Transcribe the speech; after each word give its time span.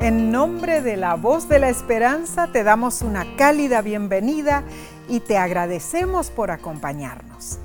En 0.00 0.30
nombre 0.30 0.80
de 0.80 0.96
la 0.96 1.14
voz 1.14 1.48
de 1.48 1.58
la 1.58 1.68
esperanza 1.68 2.48
te 2.52 2.62
damos 2.62 3.02
una 3.02 3.26
cálida 3.36 3.82
bienvenida 3.82 4.62
y 5.08 5.20
te 5.20 5.36
agradecemos 5.36 6.30
por 6.30 6.50
acompañarnos. 6.50 7.58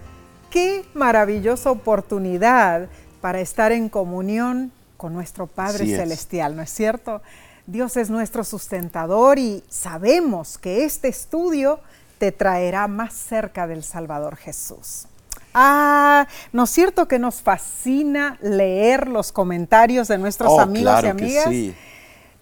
Qué 0.50 0.84
maravillosa 0.94 1.70
oportunidad 1.72 2.88
para 3.22 3.40
estar 3.40 3.72
en 3.72 3.88
comunión 3.88 4.72
con 4.98 5.14
nuestro 5.14 5.48
Padre 5.48 5.86
es. 5.86 5.98
Celestial, 5.98 6.56
¿no 6.56 6.64
es 6.64 6.72
cierto? 6.72 7.22
Dios 7.68 7.98
es 7.98 8.10
nuestro 8.10 8.44
sustentador 8.44 9.38
y 9.40 9.64
sabemos 9.70 10.58
que 10.58 10.84
este 10.86 11.08
estudio 11.10 11.80
te 12.18 12.32
traerá 12.32 12.88
más 12.88 13.14
cerca 13.14 13.68
del 13.68 13.84
Salvador 13.84 14.36
Jesús. 14.38 15.06
Ah, 15.54 16.28
¿no 16.52 16.64
es 16.64 16.72
cierto 16.72 17.08
que 17.08 17.20
nos 17.20 17.42
fascina 17.44 18.38
leer 18.42 19.08
los 19.08 19.32
comentarios 19.32 20.08
de 20.08 20.18
nuestros 20.18 20.52
Oh, 20.52 20.60
amigos 20.62 21.00
claro 21.00 21.08
y 21.10 21.12
que 21.18 21.24
amigas? 21.24 21.50
sí. 21.50 21.76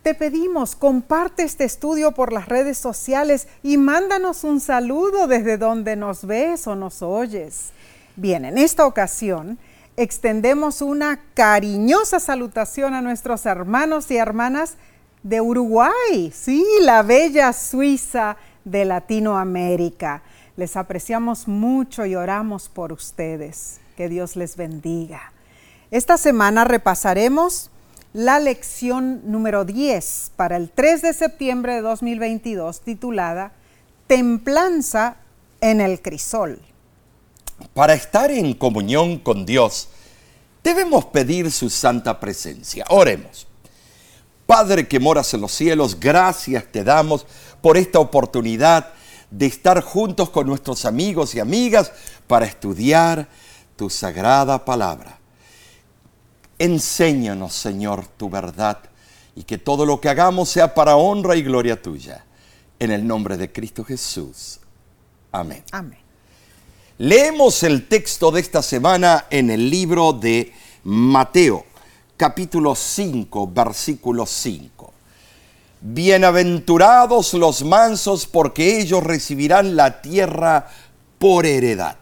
Te 0.04 0.16
pedimos, 0.16 0.76
comparte 0.76 1.44
este 1.44 1.64
estudio 1.64 2.14
por 2.14 2.34
las 2.34 2.48
redes 2.48 2.80
sociales 2.80 3.48
y 3.62 3.78
mándanos 3.78 4.44
un 4.44 4.60
saludo 4.60 5.28
desde 5.28 5.60
donde 5.60 5.96
nos 5.96 6.26
ves 6.26 6.66
o 6.66 6.76
nos 6.76 7.04
oyes. 7.04 7.70
Bien, 8.16 8.44
en 8.46 8.58
esta 8.58 8.88
ocasión 8.88 9.60
extendemos 9.98 10.82
una 10.82 11.22
cariñosa 11.36 12.20
salutación 12.20 12.96
a 12.96 13.02
nuestros 13.02 13.46
hermanos 13.46 14.10
y 14.10 14.18
hermanas 14.18 14.76
de 15.22 15.40
Uruguay, 15.40 16.34
sí, 16.34 16.66
la 16.82 17.04
bella 17.04 17.54
Suiza 17.54 18.38
de 18.66 18.86
Latinoamérica. 18.86 20.24
Les 20.58 20.78
apreciamos 20.78 21.48
mucho 21.48 22.08
y 22.08 22.16
oramos 22.16 22.70
por 22.70 22.92
ustedes. 22.92 23.80
Que 23.96 24.10
Dios 24.10 24.36
les 24.36 24.56
bendiga. 24.56 25.32
Esta 25.92 26.18
semana 26.18 26.64
repasaremos 26.64 27.71
la 28.14 28.40
lección 28.40 29.22
número 29.26 29.64
10 29.64 30.32
para 30.36 30.58
el 30.58 30.70
3 30.70 31.02
de 31.02 31.14
septiembre 31.14 31.76
de 31.76 31.82
2022 31.82 32.82
titulada 32.82 33.54
Templanza 34.08 35.16
en 35.62 35.80
el 35.80 36.02
crisol. 36.02 36.60
Para 37.74 37.94
estar 37.94 38.32
en 38.32 38.54
comunión 38.54 39.20
con 39.20 39.46
Dios, 39.46 39.88
debemos 40.64 41.06
pedir 41.06 41.52
su 41.52 41.70
santa 41.70 42.20
presencia. 42.20 42.86
Oremos. 42.90 43.48
Padre 44.46 44.88
que 44.88 45.00
moras 45.00 45.34
en 45.34 45.42
los 45.42 45.54
cielos, 45.54 45.98
gracias 45.98 46.66
te 46.70 46.84
damos 46.84 47.26
por 47.62 47.78
esta 47.78 48.00
oportunidad 48.00 48.92
de 49.30 49.46
estar 49.46 49.82
juntos 49.82 50.30
con 50.30 50.46
nuestros 50.46 50.84
amigos 50.84 51.34
y 51.36 51.40
amigas 51.40 51.94
para 52.28 52.46
estudiar 52.46 53.30
tu 53.78 53.90
sagrada 53.90 54.66
palabra. 54.66 55.21
Enséñanos, 56.62 57.56
Señor, 57.56 58.06
tu 58.06 58.30
verdad 58.30 58.78
y 59.36 59.46
que 59.46 59.58
todo 59.58 59.84
lo 59.84 60.00
que 60.00 60.10
hagamos 60.10 60.48
sea 60.48 60.76
para 60.76 60.96
honra 60.96 61.36
y 61.36 61.42
gloria 61.42 61.82
tuya. 61.82 62.24
En 62.78 62.92
el 62.92 63.08
nombre 63.08 63.36
de 63.36 63.52
Cristo 63.52 63.84
Jesús. 63.84 64.60
Amén. 65.32 65.64
Amén. 65.72 65.98
Leemos 67.00 67.64
el 67.64 67.88
texto 67.88 68.30
de 68.30 68.42
esta 68.42 68.62
semana 68.62 69.26
en 69.32 69.50
el 69.50 69.72
libro 69.72 70.14
de 70.14 70.54
Mateo, 70.84 71.66
capítulo 72.16 72.76
5, 72.76 73.48
versículo 73.48 74.28
5. 74.28 74.94
Bienaventurados 75.82 77.34
los 77.34 77.64
mansos 77.64 78.28
porque 78.28 78.80
ellos 78.80 79.04
recibirán 79.04 79.76
la 79.76 80.00
tierra 80.00 80.70
por 81.18 81.48
heredad. 81.48 81.98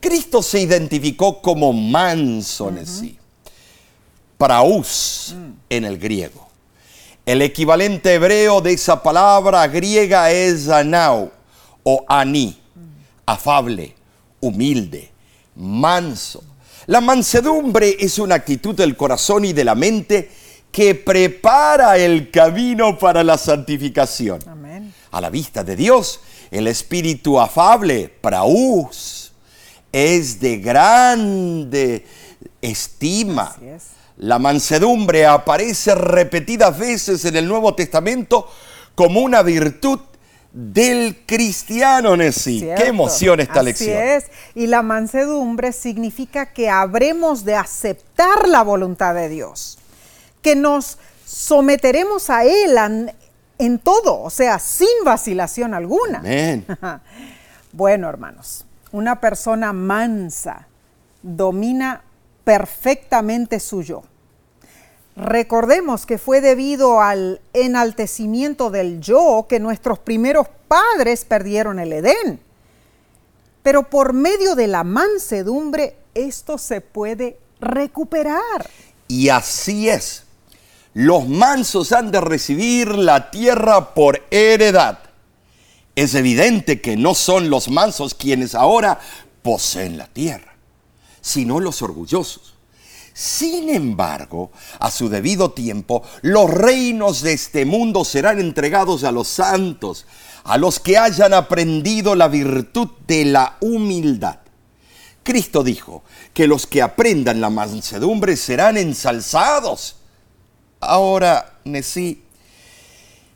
Cristo 0.00 0.42
se 0.42 0.60
identificó 0.60 1.40
como 1.40 1.72
manso 1.72 2.68
en 2.70 2.84
sí. 2.84 3.18
Praus 4.44 5.34
en 5.70 5.86
el 5.86 5.96
griego. 5.96 6.46
El 7.24 7.40
equivalente 7.40 8.12
hebreo 8.12 8.60
de 8.60 8.74
esa 8.74 9.02
palabra 9.02 9.66
griega 9.68 10.30
es 10.30 10.68
anau 10.68 11.32
o 11.82 12.04
ani, 12.06 12.60
afable, 13.24 13.94
humilde, 14.40 15.10
manso. 15.56 16.44
La 16.84 17.00
mansedumbre 17.00 17.96
es 17.98 18.18
una 18.18 18.34
actitud 18.34 18.74
del 18.74 18.98
corazón 18.98 19.46
y 19.46 19.54
de 19.54 19.64
la 19.64 19.74
mente 19.74 20.30
que 20.70 20.94
prepara 20.94 21.96
el 21.96 22.30
camino 22.30 22.98
para 22.98 23.24
la 23.24 23.38
santificación. 23.38 24.40
Amén. 24.46 24.92
A 25.10 25.22
la 25.22 25.30
vista 25.30 25.64
de 25.64 25.74
Dios, 25.74 26.20
el 26.50 26.66
espíritu 26.66 27.40
afable, 27.40 28.12
praus, 28.20 29.32
es 29.90 30.38
de 30.38 30.58
grande 30.58 32.04
estima. 32.60 33.44
Así 33.44 33.68
es. 33.68 34.03
La 34.16 34.38
mansedumbre 34.38 35.26
aparece 35.26 35.94
repetidas 35.94 36.78
veces 36.78 37.24
en 37.24 37.36
el 37.36 37.48
Nuevo 37.48 37.74
Testamento 37.74 38.48
como 38.94 39.20
una 39.20 39.42
virtud 39.42 39.98
del 40.52 41.22
cristiano 41.26 42.14
en 42.14 42.32
sí. 42.32 42.60
¿Cierto? 42.60 42.80
Qué 42.82 42.88
emoción 42.88 43.40
esta 43.40 43.54
Así 43.60 43.64
lección. 43.64 43.98
es. 44.02 44.24
Y 44.54 44.68
la 44.68 44.82
mansedumbre 44.82 45.72
significa 45.72 46.52
que 46.52 46.70
habremos 46.70 47.44
de 47.44 47.56
aceptar 47.56 48.46
la 48.48 48.62
voluntad 48.62 49.14
de 49.16 49.28
Dios, 49.28 49.78
que 50.42 50.54
nos 50.54 50.98
someteremos 51.26 52.30
a 52.30 52.44
Él 52.44 52.78
an- 52.78 53.12
en 53.58 53.78
todo, 53.80 54.20
o 54.22 54.30
sea, 54.30 54.60
sin 54.60 54.86
vacilación 55.04 55.74
alguna. 55.74 56.18
Amén. 56.20 56.64
Bueno, 57.72 58.08
hermanos, 58.08 58.64
una 58.92 59.20
persona 59.20 59.72
mansa 59.72 60.68
domina 61.22 62.03
perfectamente 62.44 63.60
su 63.60 63.82
yo. 63.82 64.02
Recordemos 65.16 66.06
que 66.06 66.18
fue 66.18 66.40
debido 66.40 67.00
al 67.00 67.40
enaltecimiento 67.52 68.70
del 68.70 69.00
yo 69.00 69.46
que 69.48 69.60
nuestros 69.60 69.98
primeros 69.98 70.48
padres 70.68 71.24
perdieron 71.24 71.78
el 71.78 71.92
Edén. 71.92 72.40
Pero 73.62 73.88
por 73.88 74.12
medio 74.12 74.54
de 74.54 74.66
la 74.66 74.84
mansedumbre 74.84 75.96
esto 76.14 76.58
se 76.58 76.80
puede 76.80 77.38
recuperar. 77.60 78.68
Y 79.08 79.28
así 79.28 79.88
es. 79.88 80.24
Los 80.94 81.28
mansos 81.28 81.92
han 81.92 82.10
de 82.10 82.20
recibir 82.20 82.94
la 82.94 83.30
tierra 83.30 83.94
por 83.94 84.22
heredad. 84.30 84.98
Es 85.96 86.14
evidente 86.14 86.80
que 86.80 86.96
no 86.96 87.14
son 87.14 87.50
los 87.50 87.68
mansos 87.68 88.14
quienes 88.14 88.54
ahora 88.54 89.00
poseen 89.42 89.96
la 89.98 90.06
tierra, 90.06 90.53
sino 91.24 91.58
los 91.58 91.80
orgullosos. 91.80 92.52
Sin 93.14 93.70
embargo, 93.70 94.50
a 94.78 94.90
su 94.90 95.08
debido 95.08 95.52
tiempo, 95.52 96.02
los 96.20 96.50
reinos 96.50 97.22
de 97.22 97.32
este 97.32 97.64
mundo 97.64 98.04
serán 98.04 98.40
entregados 98.40 99.04
a 99.04 99.12
los 99.12 99.28
santos, 99.28 100.04
a 100.42 100.58
los 100.58 100.80
que 100.80 100.98
hayan 100.98 101.32
aprendido 101.32 102.14
la 102.14 102.28
virtud 102.28 102.88
de 103.06 103.24
la 103.24 103.56
humildad. 103.60 104.40
Cristo 105.22 105.64
dijo 105.64 106.02
que 106.34 106.46
los 106.46 106.66
que 106.66 106.82
aprendan 106.82 107.40
la 107.40 107.48
mansedumbre 107.48 108.36
serán 108.36 108.76
ensalzados. 108.76 109.96
Ahora, 110.80 111.58
Nesí, 111.64 112.22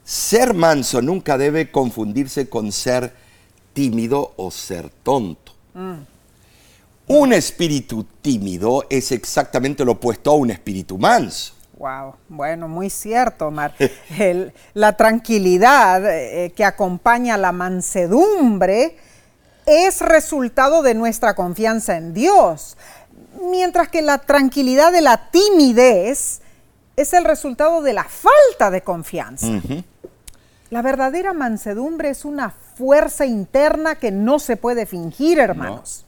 ser 0.05 0.53
manso 0.53 1.01
nunca 1.01 1.39
debe 1.39 1.71
confundirse 1.71 2.51
con 2.51 2.71
ser 2.71 3.15
tímido 3.73 4.35
o 4.37 4.51
ser 4.51 4.91
tonto. 4.91 5.55
Un 7.09 7.33
espíritu 7.33 8.05
tímido 8.21 8.85
es 8.91 9.13
exactamente 9.13 9.85
lo 9.85 9.93
opuesto 9.93 10.31
a 10.31 10.35
un 10.37 10.51
espíritu 10.51 10.99
manso. 10.99 11.55
Wow, 11.79 12.17
bueno, 12.29 12.69
muy 12.69 12.91
cierto, 12.91 13.47
Omar. 13.49 13.73
El- 14.19 14.53
la 14.75 14.97
tranquilidad 14.97 16.03
eh, 16.07 16.53
que 16.55 16.65
acompaña 16.65 17.37
la 17.39 17.53
mansedumbre 17.53 18.97
es 19.65 20.01
resultado 20.01 20.83
de 20.83 20.95
nuestra 20.95 21.35
confianza 21.35 21.97
en 21.97 22.15
Dios, 22.15 22.77
mientras 23.51 23.89
que 23.89 24.03
la 24.03 24.19
tranquilidad 24.19 24.93
de 24.93 25.01
la 25.03 25.31
timidez 25.31 26.41
es 26.97 27.13
el 27.13 27.25
resultado 27.25 27.81
de 27.83 27.93
la 27.93 28.05
falta 28.05 28.71
de 28.71 28.83
confianza. 28.83 29.47
La 30.71 30.83
verdadera 30.83 31.33
mansedumbre 31.33 32.11
es 32.11 32.25
una 32.25 32.51
fuerza 32.51 33.25
interna 33.25 33.95
que 33.95 34.11
no 34.11 34.39
se 34.39 34.57
puede 34.57 34.85
fingir, 34.85 35.39
hermanos. 35.39 36.05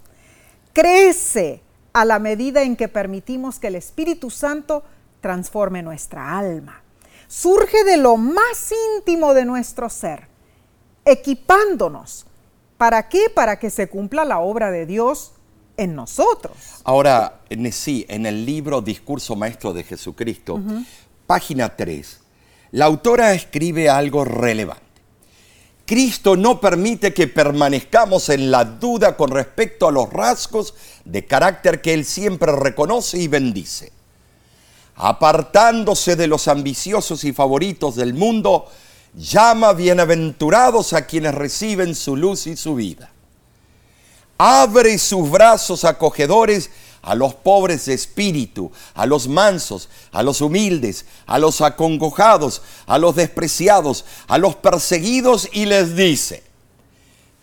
Crece 0.72 1.62
a 1.92 2.04
la 2.04 2.18
medida 2.18 2.62
en 2.62 2.76
que 2.76 2.88
permitimos 2.88 3.58
que 3.58 3.68
el 3.68 3.74
Espíritu 3.74 4.30
Santo 4.30 4.82
transforme 5.20 5.82
nuestra 5.82 6.38
alma. 6.38 6.82
Surge 7.26 7.84
de 7.84 7.96
lo 7.96 8.16
más 8.16 8.72
íntimo 8.96 9.34
de 9.34 9.44
nuestro 9.44 9.88
ser, 9.88 10.26
equipándonos. 11.04 12.26
¿Para 12.76 13.08
qué? 13.08 13.30
Para 13.34 13.58
que 13.58 13.70
se 13.70 13.88
cumpla 13.88 14.24
la 14.24 14.40
obra 14.40 14.70
de 14.70 14.86
Dios 14.86 15.32
en 15.76 15.94
nosotros. 15.94 16.56
Ahora, 16.84 17.40
Nesí, 17.50 18.04
en 18.08 18.26
el 18.26 18.44
libro 18.44 18.80
Discurso 18.80 19.36
Maestro 19.36 19.72
de 19.72 19.84
Jesucristo, 19.84 20.60
página 21.26 21.76
3, 21.76 22.20
la 22.72 22.86
autora 22.86 23.32
escribe 23.32 23.88
algo 23.88 24.24
relevante. 24.24 24.89
Cristo 25.90 26.36
no 26.36 26.60
permite 26.60 27.12
que 27.12 27.26
permanezcamos 27.26 28.28
en 28.28 28.52
la 28.52 28.64
duda 28.64 29.16
con 29.16 29.28
respecto 29.28 29.88
a 29.88 29.90
los 29.90 30.08
rasgos 30.08 30.72
de 31.04 31.26
carácter 31.26 31.82
que 31.82 31.92
Él 31.92 32.04
siempre 32.04 32.52
reconoce 32.52 33.18
y 33.18 33.26
bendice. 33.26 33.90
apartándose 34.94 36.14
de 36.14 36.28
los 36.28 36.46
ambiciosos 36.46 37.24
y 37.24 37.32
favoritos 37.32 37.96
del 37.96 38.14
mundo, 38.14 38.68
llama 39.14 39.72
bienaventurados 39.72 40.92
a 40.92 41.06
quienes 41.06 41.34
reciben 41.34 41.96
su 41.96 42.14
luz 42.14 42.46
y 42.46 42.56
su 42.56 42.76
vida. 42.76 43.10
Abre 44.38 44.96
sus 44.96 45.28
brazos 45.28 45.84
acogedores 45.84 46.70
a 47.02 47.14
los 47.14 47.34
pobres 47.34 47.86
de 47.86 47.94
espíritu, 47.94 48.70
a 48.94 49.06
los 49.06 49.28
mansos, 49.28 49.88
a 50.12 50.22
los 50.22 50.40
humildes, 50.40 51.06
a 51.26 51.38
los 51.38 51.60
acongojados, 51.60 52.62
a 52.86 52.98
los 52.98 53.16
despreciados, 53.16 54.04
a 54.28 54.38
los 54.38 54.56
perseguidos 54.56 55.48
y 55.52 55.66
les 55.66 55.96
dice, 55.96 56.42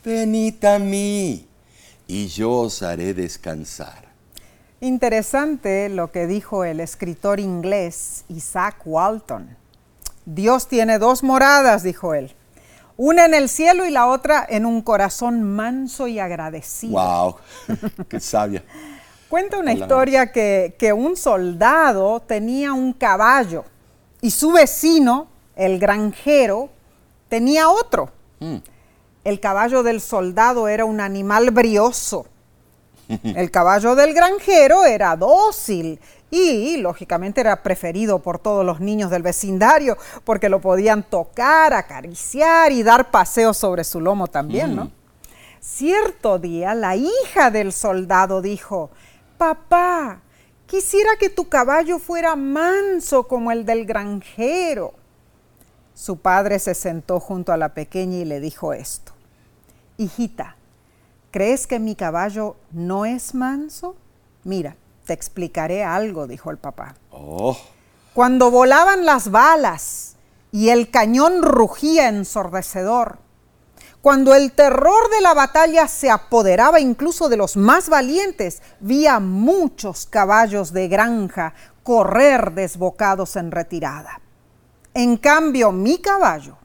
venid 0.03 0.63
a 0.65 0.79
mí 0.79 1.47
y 2.07 2.27
yo 2.27 2.51
os 2.51 2.81
haré 2.81 3.13
descansar. 3.13 4.07
Interesante 4.79 5.89
lo 5.89 6.11
que 6.11 6.27
dijo 6.27 6.63
el 6.63 6.79
escritor 6.79 7.39
inglés 7.39 8.25
Isaac 8.29 8.81
Walton. 8.85 9.57
Dios 10.25 10.67
tiene 10.67 10.99
dos 10.99 11.23
moradas, 11.23 11.83
dijo 11.83 12.13
él. 12.13 12.35
Una 12.95 13.25
en 13.25 13.33
el 13.33 13.47
cielo 13.49 13.85
y 13.85 13.91
la 13.91 14.07
otra 14.07 14.45
en 14.47 14.65
un 14.65 14.81
corazón 14.81 15.43
manso 15.43 16.07
y 16.07 16.19
agradecido. 16.19 16.93
¡Wow! 16.93 17.35
¡Qué 18.09 18.19
sabia! 18.19 18.63
Cuenta 19.29 19.59
una 19.59 19.73
historia 19.73 20.31
que, 20.31 20.75
que, 20.79 20.93
un 20.93 21.17
soldado 21.17 22.21
tenía 22.21 22.71
un 22.73 22.93
caballo 22.93 23.65
y 24.21 24.31
su 24.31 24.51
vecino, 24.51 25.27
el 25.55 25.79
granjero, 25.79 26.69
tenía 27.27 27.69
otro. 27.69 28.09
Mm. 28.39 28.57
El 29.23 29.39
caballo 29.39 29.83
del 29.83 29.99
soldado 29.99 30.67
era 30.67 30.85
un 30.85 31.01
animal 31.01 31.51
brioso. 31.51 32.27
El 33.23 33.51
caballo 33.51 33.95
del 33.95 34.13
granjero 34.13 34.83
era 34.83 35.15
dócil 35.15 35.99
y 36.29 36.77
lógicamente 36.77 37.39
era 37.39 37.63
preferido 37.63 38.19
por 38.19 38.37
todos 38.37 38.65
los 38.65 38.81
niños 38.81 39.09
del 39.09 39.23
vecindario 39.23 39.97
porque 40.25 40.49
lo 40.49 40.59
podían 40.59 41.03
tocar, 41.03 41.73
acariciar 41.73 42.71
y 42.71 42.83
dar 42.83 43.09
paseos 43.09 43.55
sobre 43.55 43.83
su 43.85 44.01
lomo 44.01 44.27
también, 44.27 44.75
¿no? 44.75 44.85
Mm. 44.85 44.91
Cierto 45.61 46.39
día 46.39 46.75
la 46.75 46.95
hija 46.95 47.51
del 47.51 47.73
soldado 47.73 48.41
dijo, 48.41 48.89
Papá, 49.37 50.21
quisiera 50.65 51.11
que 51.19 51.29
tu 51.29 51.47
caballo 51.47 51.99
fuera 51.99 52.35
manso 52.35 53.27
como 53.27 53.51
el 53.51 53.65
del 53.65 53.85
granjero. 53.85 54.93
Su 55.93 56.17
padre 56.17 56.59
se 56.59 56.73
sentó 56.73 57.19
junto 57.19 57.51
a 57.51 57.57
la 57.57 57.73
pequeña 57.73 58.17
y 58.17 58.25
le 58.25 58.39
dijo 58.39 58.73
esto. 58.73 59.13
Hijita, 59.97 60.55
¿crees 61.31 61.67
que 61.67 61.79
mi 61.79 61.95
caballo 61.95 62.55
no 62.71 63.05
es 63.05 63.33
manso? 63.33 63.95
Mira, 64.43 64.75
te 65.05 65.13
explicaré 65.13 65.83
algo, 65.83 66.27
dijo 66.27 66.51
el 66.51 66.57
papá. 66.57 66.95
Oh. 67.11 67.57
Cuando 68.13 68.51
volaban 68.51 69.05
las 69.05 69.31
balas 69.31 70.15
y 70.51 70.69
el 70.69 70.89
cañón 70.89 71.43
rugía 71.43 72.09
ensordecedor, 72.09 73.19
cuando 74.07 74.33
el 74.33 74.53
terror 74.53 75.09
de 75.09 75.19
la 75.19 75.33
batalla 75.33 75.85
se 75.89 76.09
apoderaba 76.09 76.79
incluso 76.79 77.27
de 77.27 77.35
los 77.35 77.57
más 77.57 77.89
valientes, 77.89 78.61
vi 78.79 79.05
a 79.05 79.19
muchos 79.19 80.05
caballos 80.05 80.71
de 80.71 80.87
granja 80.87 81.53
correr 81.83 82.53
desbocados 82.53 83.35
en 83.35 83.51
retirada. 83.51 84.21
En 84.93 85.17
cambio, 85.17 85.73
mi 85.73 85.97
caballo, 85.97 86.55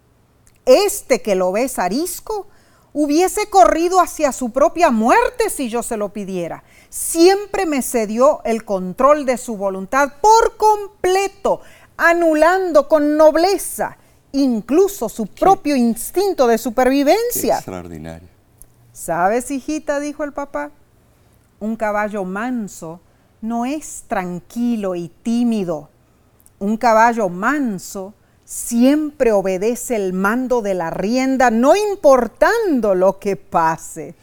este 0.66 1.20
que 1.20 1.34
lo 1.34 1.50
ves 1.50 1.80
arisco, 1.80 2.46
hubiese 2.92 3.50
corrido 3.50 3.98
hacia 3.98 4.30
su 4.30 4.52
propia 4.52 4.92
muerte 4.92 5.50
si 5.50 5.68
yo 5.68 5.82
se 5.82 5.96
lo 5.96 6.12
pidiera. 6.12 6.62
Siempre 6.90 7.66
me 7.66 7.82
cedió 7.82 8.40
el 8.44 8.64
control 8.64 9.26
de 9.26 9.36
su 9.36 9.56
voluntad 9.56 10.12
por 10.20 10.56
completo, 10.56 11.60
anulando 11.96 12.86
con 12.86 13.16
nobleza 13.16 13.98
incluso 14.32 15.08
su 15.08 15.26
propio 15.26 15.76
instinto 15.76 16.46
de 16.46 16.58
supervivencia. 16.58 17.56
extraordinario. 17.56 18.28
¿Sabes, 18.92 19.50
hijita? 19.50 20.00
dijo 20.00 20.24
el 20.24 20.32
papá. 20.32 20.70
Un 21.60 21.76
caballo 21.76 22.24
manso 22.24 23.00
no 23.40 23.66
es 23.66 24.04
tranquilo 24.06 24.94
y 24.94 25.08
tímido. 25.08 25.88
Un 26.58 26.76
caballo 26.76 27.28
manso 27.28 28.14
siempre 28.44 29.32
obedece 29.32 29.96
el 29.96 30.12
mando 30.12 30.62
de 30.62 30.74
la 30.74 30.90
rienda, 30.90 31.50
no 31.50 31.74
importando 31.74 32.94
lo 32.94 33.18
que 33.18 33.36
pase. 33.36 34.14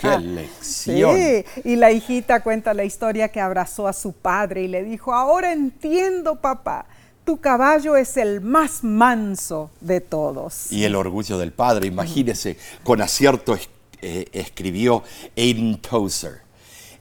¡Qué 0.00 0.18
lección! 0.20 1.16
Sí, 1.16 1.44
y 1.64 1.76
la 1.76 1.92
hijita 1.92 2.42
cuenta 2.42 2.74
la 2.74 2.84
historia 2.84 3.28
que 3.28 3.40
abrazó 3.40 3.86
a 3.86 3.92
su 3.92 4.12
padre 4.12 4.62
y 4.62 4.68
le 4.68 4.82
dijo, 4.82 5.14
ahora 5.14 5.52
entiendo, 5.52 6.40
papá, 6.40 6.86
tu 7.26 7.40
caballo 7.40 7.96
es 7.96 8.16
el 8.16 8.40
más 8.40 8.84
manso 8.84 9.70
de 9.80 10.00
todos. 10.00 10.70
Y 10.70 10.84
el 10.84 10.94
orgullo 10.94 11.36
del 11.38 11.52
padre, 11.52 11.88
imagínese, 11.88 12.56
con 12.84 13.02
acierto 13.02 13.58
eh, 14.00 14.28
escribió 14.32 15.02
Aiden 15.36 15.78
Tozer. 15.78 16.42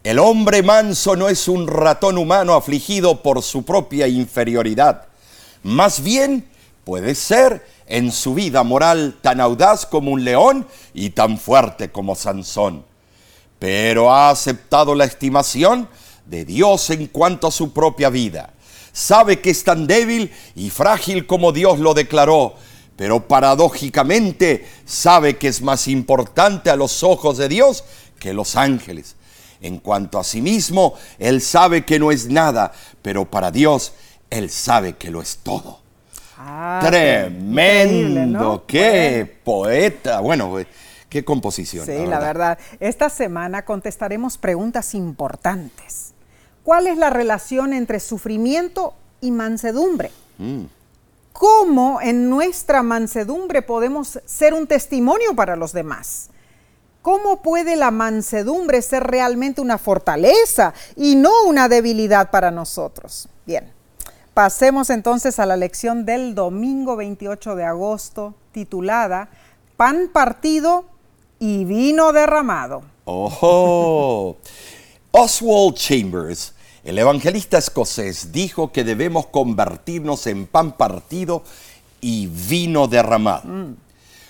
El 0.03 0.17
hombre 0.17 0.63
manso 0.63 1.15
no 1.15 1.29
es 1.29 1.47
un 1.47 1.67
ratón 1.67 2.17
humano 2.17 2.55
afligido 2.55 3.21
por 3.21 3.43
su 3.43 3.63
propia 3.63 4.07
inferioridad. 4.07 5.05
Más 5.61 6.03
bien 6.03 6.47
puede 6.83 7.13
ser 7.13 7.63
en 7.85 8.11
su 8.11 8.33
vida 8.33 8.63
moral 8.63 9.17
tan 9.21 9.39
audaz 9.39 9.85
como 9.85 10.11
un 10.11 10.23
león 10.23 10.67
y 10.95 11.11
tan 11.11 11.37
fuerte 11.37 11.91
como 11.91 12.15
Sansón. 12.15 12.83
Pero 13.59 14.11
ha 14.11 14.31
aceptado 14.31 14.95
la 14.95 15.05
estimación 15.05 15.87
de 16.25 16.45
Dios 16.45 16.89
en 16.89 17.07
cuanto 17.07 17.47
a 17.47 17.51
su 17.51 17.73
propia 17.73 18.09
vida 18.09 18.54
sabe 18.95 19.41
que 19.41 19.49
es 19.49 19.63
tan 19.65 19.87
débil 19.87 20.31
y 20.55 20.69
frágil 20.69 21.27
como 21.27 21.51
Dios 21.51 21.79
lo 21.79 21.93
declaró, 21.93 22.55
pero 22.95 23.27
paradójicamente 23.27 24.65
sabe 24.85 25.35
que 25.35 25.49
es 25.49 25.61
más 25.61 25.89
importante 25.89 26.69
a 26.69 26.77
los 26.77 27.03
ojos 27.03 27.37
de 27.37 27.49
Dios 27.49 27.83
que 28.19 28.33
los 28.33 28.55
ángeles. 28.55 29.17
En 29.59 29.79
cuanto 29.79 30.17
a 30.17 30.23
sí 30.23 30.41
mismo, 30.41 30.93
Él 31.19 31.41
sabe 31.41 31.83
que 31.83 31.99
no 31.99 32.09
es 32.09 32.27
nada, 32.27 32.71
pero 33.01 33.25
para 33.25 33.51
Dios, 33.51 33.93
Él 34.29 34.49
sabe 34.49 34.93
que 34.93 35.11
lo 35.11 35.21
es 35.21 35.39
todo. 35.43 35.79
Ah, 36.37 36.81
Tremendo, 36.85 38.63
qué 38.65 39.39
poeta, 39.43 40.21
bueno, 40.21 40.55
qué 41.09 41.25
composición. 41.25 41.85
Sí, 41.85 42.05
la 42.05 42.19
verdad. 42.19 42.57
Esta 42.79 43.09
semana 43.09 43.65
contestaremos 43.65 44.37
preguntas 44.37 44.93
importantes. 44.95 46.14
¿Cuál 46.65 46.87
es 46.87 46.97
la 46.97 47.11
relación 47.11 47.73
entre 47.73 47.99
sufrimiento 47.99 48.95
y 49.21 49.29
mansedumbre? 49.29 50.11
Mm. 50.39 50.63
¿Cómo 51.31 52.01
en 52.01 52.27
nuestra 52.27 52.81
mansedumbre 52.81 53.61
podemos 53.61 54.19
ser 54.25 54.55
un 54.55 54.65
testimonio 54.65 55.35
para 55.35 55.55
los 55.55 55.73
demás? 55.73 56.31
¿Cómo 57.03 57.43
puede 57.43 57.75
la 57.75 57.91
mansedumbre 57.91 58.81
ser 58.81 59.03
realmente 59.03 59.61
una 59.61 59.77
fortaleza 59.77 60.73
y 60.95 61.15
no 61.15 61.43
una 61.45 61.69
debilidad 61.69 62.31
para 62.31 62.49
nosotros? 62.49 63.29
Bien, 63.45 63.71
pasemos 64.33 64.89
entonces 64.89 65.37
a 65.37 65.45
la 65.45 65.57
lección 65.57 66.03
del 66.03 66.33
domingo 66.33 66.95
28 66.95 67.55
de 67.55 67.63
agosto 67.63 68.33
titulada 68.51 69.29
Pan 69.77 70.09
partido 70.11 70.85
y 71.37 71.63
vino 71.65 72.11
derramado. 72.11 72.81
¡Oh! 73.03 74.37
Oswald 75.11 75.75
Chambers 75.75 76.54
el 76.85 76.99
evangelista 76.99 77.57
escocés 77.57 78.31
dijo 78.31 78.71
que 78.71 78.83
debemos 78.83 79.25
convertirnos 79.25 80.27
en 80.27 80.45
pan 80.45 80.77
partido 80.77 81.43
y 81.99 82.27
vino 82.27 82.87
derramado. 82.87 83.73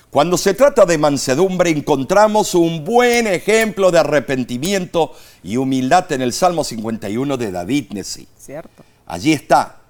Cuando 0.10 0.38
se 0.38 0.54
trata 0.54 0.86
de 0.86 0.98
mansedumbre 0.98 1.70
encontramos 1.70 2.56
un 2.56 2.86
buen 2.86 3.28
ejemplo 3.28 3.92
de 3.92 4.00
arrepentimiento 4.00 5.14
y 5.44 5.58
humildad 5.58 6.10
en 6.14 6.22
el 6.22 6.32
Salmo 6.32 6.64
51 6.64 7.36
de 7.36 7.52
David 7.52 7.92
Nesí. 7.92 8.26
Cierto. 8.40 8.86
Allí 9.06 9.34
está. 9.34 9.82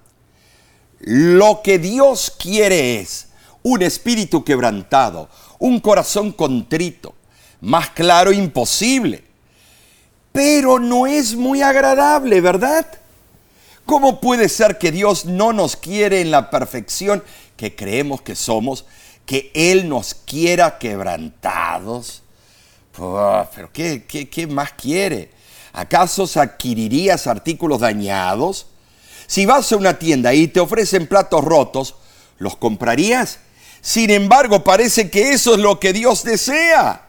Lo 0.98 1.60
que 1.62 1.78
Dios 1.78 2.32
quiere 2.36 2.98
es 2.98 3.28
un 3.62 3.82
espíritu 3.82 4.42
quebrantado, 4.42 5.28
un 5.60 5.78
corazón 5.78 6.32
contrito. 6.32 7.14
Más 7.60 7.90
claro 7.90 8.32
imposible 8.32 9.25
pero 10.36 10.78
no 10.78 11.06
es 11.06 11.34
muy 11.34 11.62
agradable, 11.62 12.42
¿verdad? 12.42 12.86
¿Cómo 13.86 14.20
puede 14.20 14.50
ser 14.50 14.76
que 14.76 14.92
Dios 14.92 15.24
no 15.24 15.54
nos 15.54 15.76
quiere 15.76 16.20
en 16.20 16.30
la 16.30 16.50
perfección 16.50 17.24
que 17.56 17.74
creemos 17.74 18.20
que 18.20 18.36
somos, 18.36 18.84
que 19.24 19.50
Él 19.54 19.88
nos 19.88 20.14
quiera 20.14 20.76
quebrantados? 20.76 22.22
pero 22.92 23.70
¿qué, 23.72 24.04
qué, 24.04 24.46
más 24.46 24.72
quiere? 24.72 25.30
¿Acaso 25.72 26.28
adquirirías 26.38 27.26
artículos 27.26 27.80
dañados? 27.80 28.66
Si 29.26 29.46
vas 29.46 29.72
a 29.72 29.76
una 29.76 29.98
tienda 29.98 30.34
y 30.34 30.48
te 30.48 30.60
ofrecen 30.60 31.06
platos 31.06 31.42
rotos, 31.42 31.94
¿los 32.36 32.56
comprarías? 32.56 33.38
Sin 33.80 34.10
embargo, 34.10 34.62
parece 34.62 35.08
que 35.10 35.30
eso 35.30 35.54
es 35.54 35.60
lo 35.60 35.80
que 35.80 35.94
Dios 35.94 36.24
desea. 36.24 37.08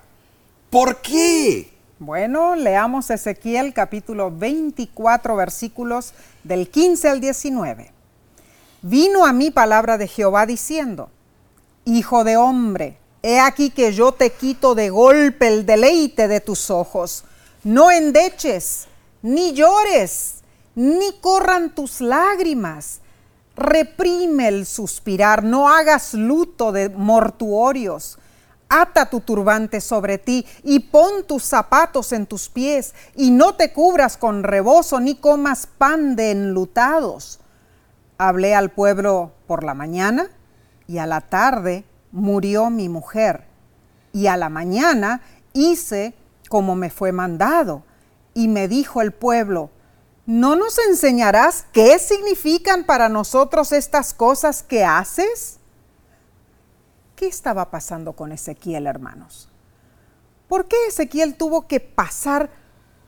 ¿Por 0.70 1.02
qué? 1.02 1.77
Bueno, 2.00 2.56
leamos 2.56 3.10
Ezequiel 3.10 3.74
capítulo 3.74 4.30
24 4.30 5.36
versículos 5.36 6.14
del 6.44 6.70
15 6.70 7.10
al 7.10 7.20
19. 7.20 7.92
Vino 8.84 9.26
a 9.26 9.34
mí 9.34 9.50
palabra 9.50 9.98
de 9.98 10.08
Jehová 10.08 10.46
diciendo, 10.46 11.10
Hijo 11.86 12.24
de 12.24 12.38
hombre, 12.38 13.00
he 13.24 13.40
aquí 13.40 13.72
que 13.72 13.94
yo 13.94 14.12
te 14.12 14.30
quito 14.30 14.76
de 14.76 14.92
golpe 14.92 15.48
el 15.48 15.66
deleite 15.66 16.28
de 16.28 16.40
tus 16.40 16.70
ojos. 16.70 17.24
No 17.64 17.90
endeches, 17.90 18.88
ni 19.24 19.54
llores, 19.54 20.44
ni 20.76 21.14
corran 21.20 21.74
tus 21.74 22.00
lágrimas. 22.00 23.00
Reprime 23.56 24.50
el 24.50 24.68
suspirar, 24.68 25.44
no 25.44 25.68
hagas 25.68 26.14
luto 26.14 26.72
de 26.72 26.90
mortuorios 26.90 28.20
Ata 28.70 29.10
tu 29.10 29.22
turbante 29.22 29.80
sobre 29.80 30.18
ti 30.18 30.46
y 30.64 30.80
pon 30.80 31.26
tus 31.26 31.44
zapatos 31.44 32.12
en 32.12 32.26
tus 32.26 32.50
pies 32.50 32.94
y 33.16 33.32
no 33.32 33.56
te 33.56 33.72
cubras 33.72 34.18
con 34.18 34.44
rebozo 34.44 35.00
ni 35.00 35.16
comas 35.16 35.68
pan 35.68 36.16
de 36.16 36.32
enlutados. 36.32 37.40
Hablé 38.18 38.56
al 38.56 38.72
pueblo 38.72 39.32
por 39.48 39.64
la 39.64 39.74
mañana 39.74 40.30
y 40.88 40.98
a 40.98 41.06
la 41.06 41.22
tarde 41.22 41.86
murió 42.12 42.70
mi 42.70 42.90
mujer 42.90 43.46
y 44.12 44.28
a 44.28 44.36
la 44.36 44.50
mañana 44.50 45.22
hice 45.54 46.14
como 46.50 46.76
me 46.76 46.90
fue 46.90 47.12
mandado. 47.12 47.84
Y 48.34 48.48
me 48.48 48.68
dijo 48.68 49.02
el 49.02 49.12
pueblo, 49.12 49.70
¿no 50.26 50.56
nos 50.56 50.78
enseñarás 50.78 51.66
qué 51.72 52.00
significan 52.00 52.84
para 52.84 53.10
nosotros 53.10 53.72
estas 53.72 54.14
cosas 54.14 54.64
que 54.64 54.84
haces? 54.84 55.57
¿Qué 57.18 57.26
estaba 57.26 57.72
pasando 57.72 58.14
con 58.14 58.32
Ezequiel, 58.32 58.86
hermanos? 58.86 59.50
¿Por 60.48 60.68
qué 60.68 60.76
Ezequiel 60.88 61.34
tuvo 61.34 61.68
que 61.68 61.80
pasar 61.80 62.52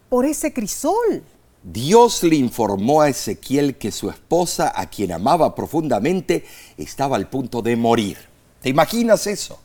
por 0.09 0.25
ese 0.25 0.51
crisol? 0.51 1.23
Dios 1.61 2.23
le 2.23 2.35
informó 2.35 3.01
a 3.01 3.09
Ezequiel 3.09 3.77
que 3.77 3.91
su 3.91 4.09
esposa, 4.09 4.73
a 4.75 4.89
quien 4.89 5.11
amaba 5.11 5.53
profundamente, 5.53 6.43
estaba 6.75 7.17
al 7.17 7.29
punto 7.29 7.61
de 7.61 7.75
morir. 7.75 8.17
¿Te 8.63 8.69
imaginas 8.69 9.27
eso? 9.27 9.59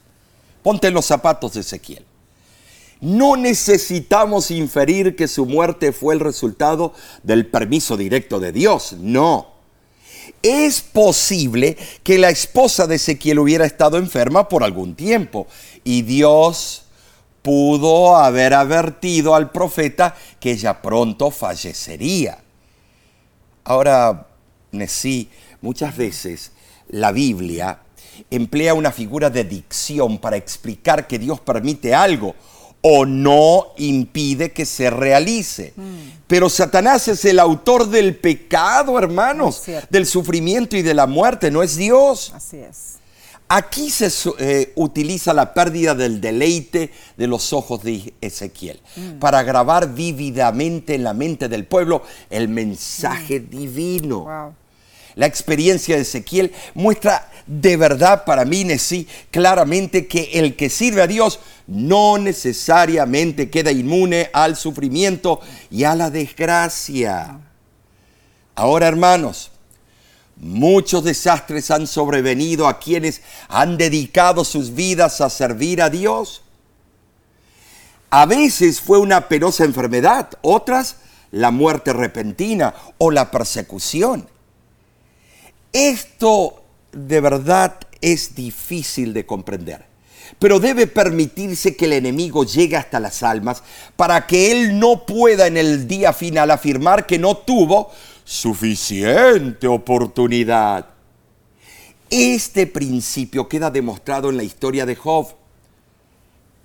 Ponte 0.63 0.91
los 0.91 1.07
zapatos 1.07 1.55
de 1.55 1.61
Ezequiel. 1.61 2.05
No 3.01 3.39
necesitamos 3.39 4.51
inferir 4.51 5.17
que 5.17 5.27
su 5.27 5.47
muerte 5.47 5.91
fue 5.91 6.13
el 6.13 6.21
resultado 6.21 6.93
del 7.23 7.47
permiso 7.47 7.97
directo 7.97 8.39
de 8.41 8.53
Dios, 8.53 8.93
no 8.99 9.54
es 10.45 10.83
posible 10.83 11.77
que 12.03 12.19
la 12.19 12.29
esposa 12.29 12.87
de 12.87 12.97
Ezequiel 12.97 13.39
hubiera 13.39 13.65
estado 13.65 13.97
enferma 13.97 14.47
por 14.47 14.63
algún 14.63 14.95
tiempo 14.95 15.47
y 15.85 16.03
Dios 16.03 16.85
pudo 17.41 18.17
haber 18.17 18.53
advertido 18.53 19.35
al 19.35 19.51
profeta 19.51 20.15
que 20.39 20.53
ella 20.53 20.83
pronto 20.83 21.31
fallecería. 21.31 22.39
Ahora, 23.65 24.29
sí, 24.87 25.31
muchas 25.63 25.97
veces 25.97 26.53
la 26.89 27.11
Biblia 27.11 27.79
emplea 28.31 28.75
una 28.75 28.93
figura 28.93 29.31
de 29.31 29.45
dicción 29.45 30.19
para 30.19 30.37
explicar 30.37 31.07
que 31.07 31.19
Dios 31.19 31.41
permite 31.41 31.95
algo 31.95 32.35
o 32.87 33.07
no 33.07 33.73
impide 33.79 34.53
que 34.53 34.67
se 34.67 34.91
realice. 34.91 35.73
Mm. 35.75 36.19
Pero 36.27 36.51
Satanás 36.51 37.09
es 37.09 37.25
el 37.25 37.39
autor 37.39 37.89
del 37.89 38.15
pecado, 38.15 38.99
hermanos, 38.99 39.63
del 39.89 40.05
sufrimiento 40.05 40.77
y 40.77 40.83
de 40.83 40.93
la 40.93 41.07
muerte, 41.07 41.51
no 41.51 41.63
es 41.63 41.77
Dios. 41.77 42.33
Así 42.35 42.59
es. 42.59 42.97
Aquí 43.49 43.89
se 43.89 44.11
eh, 44.39 44.73
utiliza 44.75 45.33
la 45.33 45.55
pérdida 45.55 45.95
del 45.95 46.21
deleite 46.21 46.91
de 47.17 47.27
los 47.27 47.55
ojos 47.55 47.83
de 47.83 48.13
Ezequiel 48.21 48.81
mm. 48.97 49.19
para 49.19 49.43
grabar 49.43 49.95
vívidamente 49.95 50.95
en 50.95 51.05
la 51.05 51.15
mente 51.15 51.49
del 51.49 51.65
pueblo 51.65 52.03
el 52.29 52.49
mensaje 52.49 53.41
mm. 53.41 53.49
divino. 53.49 54.55
La 55.15 55.27
experiencia 55.27 55.97
de 55.97 56.03
Ezequiel 56.03 56.53
muestra 56.75 57.31
de 57.47 57.77
verdad 57.77 58.25
para 58.25 58.45
mí, 58.45 58.67
sí, 58.79 59.07
claramente 59.31 60.07
que 60.07 60.31
el 60.35 60.57
que 60.57 60.71
sirve 60.71 61.03
a 61.03 61.07
Dios 61.07 61.41
no 61.67 62.19
necesariamente 62.19 63.51
queda 63.51 63.71
inmune 63.71 64.31
al 64.33 64.57
sufrimiento 64.57 65.41
y 65.71 65.85
a 65.85 65.95
la 65.95 66.11
desgracia. 66.11 67.39
Ahora, 68.55 68.89
hermanos, 68.89 69.51
muchos 70.37 71.05
desastres 71.05 71.71
han 71.71 71.87
sobrevenido 71.87 72.67
a 72.67 72.79
quienes 72.79 73.21
han 73.49 73.77
dedicado 73.77 74.45
sus 74.45 74.75
vidas 74.75 75.21
a 75.21 75.31
servir 75.31 75.83
a 75.83 75.91
Dios. 75.91 76.43
A 78.11 78.27
veces 78.27 78.81
fue 78.81 78.99
una 78.99 79.29
penosa 79.29 79.65
enfermedad, 79.65 80.31
otras 80.43 80.97
la 81.31 81.51
muerte 81.51 81.93
repentina 81.93 82.75
o 82.99 83.11
la 83.11 83.31
persecución. 83.31 84.29
Esto 85.75 86.63
de 86.93 87.21
verdad 87.21 87.79
es 88.01 88.37
difícil 88.37 89.13
de 89.13 89.27
comprender, 89.27 89.85
pero 90.39 90.61
debe 90.61 90.87
permitirse 90.87 91.75
que 91.75 91.87
el 91.87 91.95
enemigo 91.95 92.45
llegue 92.45 92.77
hasta 92.77 93.01
las 93.01 93.25
almas 93.25 93.65
para 93.97 94.25
que 94.25 94.53
él 94.53 94.79
no 94.79 95.05
pueda 95.05 95.49
en 95.49 95.57
el 95.57 95.89
día 95.89 96.13
final 96.13 96.53
afirmar 96.53 97.07
que 97.07 97.19
no 97.19 97.39
tuvo 97.39 97.91
suficiente 98.23 99.67
oportunidad. 99.67 100.87
Este 102.09 102.69
principio 102.69 103.49
queda 103.49 103.69
demostrado 103.73 104.31
en 104.31 104.37
la 104.37 104.45
historia 104.45 104.87
de 104.87 104.95
Job. 104.95 105.27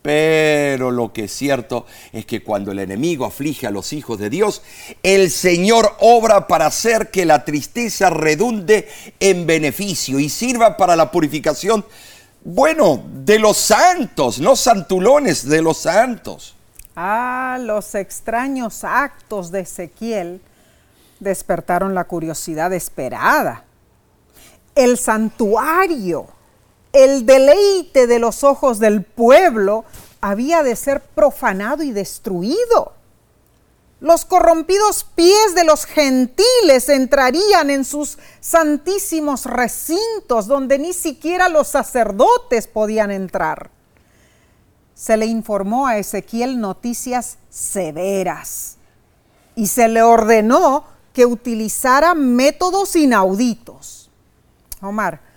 Pero 0.02 0.92
lo 0.92 1.12
que 1.12 1.26
es 1.26 1.32
cierto 1.32 1.86
es 2.14 2.26
que 2.26 2.42
cuando 2.42 2.72
el 2.72 2.80
enemigo 2.80 3.26
aflige 3.26 3.68
a 3.68 3.72
los 3.72 3.92
hijos 3.92 4.18
de 4.18 4.30
Dios, 4.30 4.62
el 5.04 5.30
Señor 5.30 5.96
obra 6.00 6.48
para 6.48 6.68
hacer 6.68 7.12
que 7.12 7.26
la 7.26 7.44
tristeza 7.44 8.10
redunde 8.10 8.88
en 9.20 9.46
beneficio 9.46 10.20
y 10.20 10.30
sirva 10.30 10.78
para 10.78 10.96
la 10.96 11.12
purificación, 11.12 11.86
bueno, 12.46 13.04
de 13.14 13.40
los 13.40 13.58
santos, 13.58 14.40
no 14.40 14.56
santulones, 14.56 15.48
de 15.48 15.62
los 15.62 15.80
santos. 15.80 16.56
Ah, 16.96 17.58
los 17.60 17.94
extraños 17.96 18.86
actos 18.86 19.52
de 19.52 19.62
Ezequiel 19.62 20.42
despertaron 21.20 21.94
la 21.94 22.06
curiosidad 22.06 22.72
esperada. 22.72 23.66
El 24.76 24.98
santuario 24.98 26.28
el 26.94 27.26
deleite 27.26 28.08
de 28.08 28.20
los 28.20 28.44
ojos 28.44 28.80
del 28.80 29.04
pueblo 29.04 29.86
había 30.22 30.64
de 30.64 30.76
ser 30.76 31.02
profanado 31.02 31.84
y 31.84 31.92
destruido. 31.92 32.94
Los 34.02 34.24
corrompidos 34.24 35.06
pies 35.16 35.56
de 35.56 35.66
los 35.66 35.86
gentiles 35.86 36.88
entrarían 36.88 37.70
en 37.70 37.84
sus 37.84 38.18
santísimos 38.40 39.46
recintos 39.46 40.48
donde 40.48 40.80
ni 40.80 40.94
siquiera 40.94 41.50
los 41.50 41.68
sacerdotes 41.68 42.68
podían 42.68 43.12
entrar. 43.12 43.72
Se 44.96 45.18
le 45.18 45.26
informó 45.26 45.88
a 45.88 45.98
Ezequiel 45.98 46.60
noticias 46.60 47.38
severas 47.50 48.78
y 49.56 49.68
se 49.68 49.90
le 49.90 50.02
ordenó 50.02 50.86
que 51.14 51.26
utilizara 51.26 52.16
métodos 52.16 52.96
inauditos. 52.96 54.10
Omar, 54.82 55.29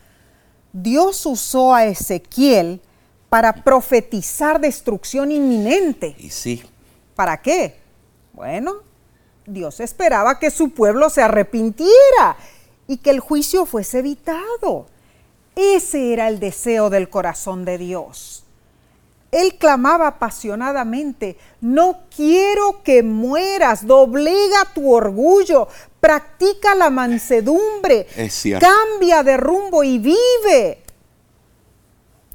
Dios 0.72 1.26
usó 1.26 1.74
a 1.74 1.84
Ezequiel 1.84 2.80
para 3.28 3.52
profetizar 3.52 4.60
destrucción 4.60 5.30
inminente. 5.30 6.14
Y 6.18 6.30
sí. 6.30 6.62
¿Para 7.14 7.40
qué? 7.40 7.76
Bueno, 8.32 8.76
Dios 9.46 9.80
esperaba 9.80 10.38
que 10.38 10.50
su 10.50 10.70
pueblo 10.70 11.10
se 11.10 11.22
arrepintiera 11.22 12.36
y 12.86 12.98
que 12.98 13.10
el 13.10 13.20
juicio 13.20 13.66
fuese 13.66 13.98
evitado. 14.00 14.86
Ese 15.54 16.12
era 16.12 16.28
el 16.28 16.40
deseo 16.40 16.90
del 16.90 17.10
corazón 17.10 17.64
de 17.64 17.78
Dios. 17.78 18.44
Él 19.32 19.54
clamaba 19.54 20.08
apasionadamente, 20.08 21.38
no 21.62 22.00
quiero 22.14 22.82
que 22.82 23.02
mueras, 23.02 23.86
doblega 23.86 24.66
tu 24.74 24.92
orgullo, 24.92 25.68
practica 26.00 26.74
la 26.74 26.90
mansedumbre, 26.90 28.06
cambia 28.60 29.22
de 29.22 29.38
rumbo 29.38 29.82
y 29.82 29.98
vive. 29.98 30.82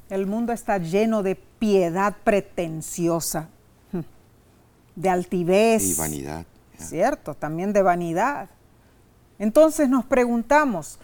El 0.10 0.26
mundo 0.26 0.54
está 0.54 0.80
lleno 0.80 1.22
de 1.22 1.36
piedad 1.36 2.16
pretenciosa, 2.24 3.48
de 4.96 5.10
altivez. 5.10 5.84
Y 5.84 5.94
vanidad. 5.94 6.46
Cierto, 6.80 7.36
también 7.36 7.74
de 7.74 7.84
vanidad. 7.84 8.50
Entonces 9.38 9.88
nos 9.88 10.04
preguntamos, 10.04 10.98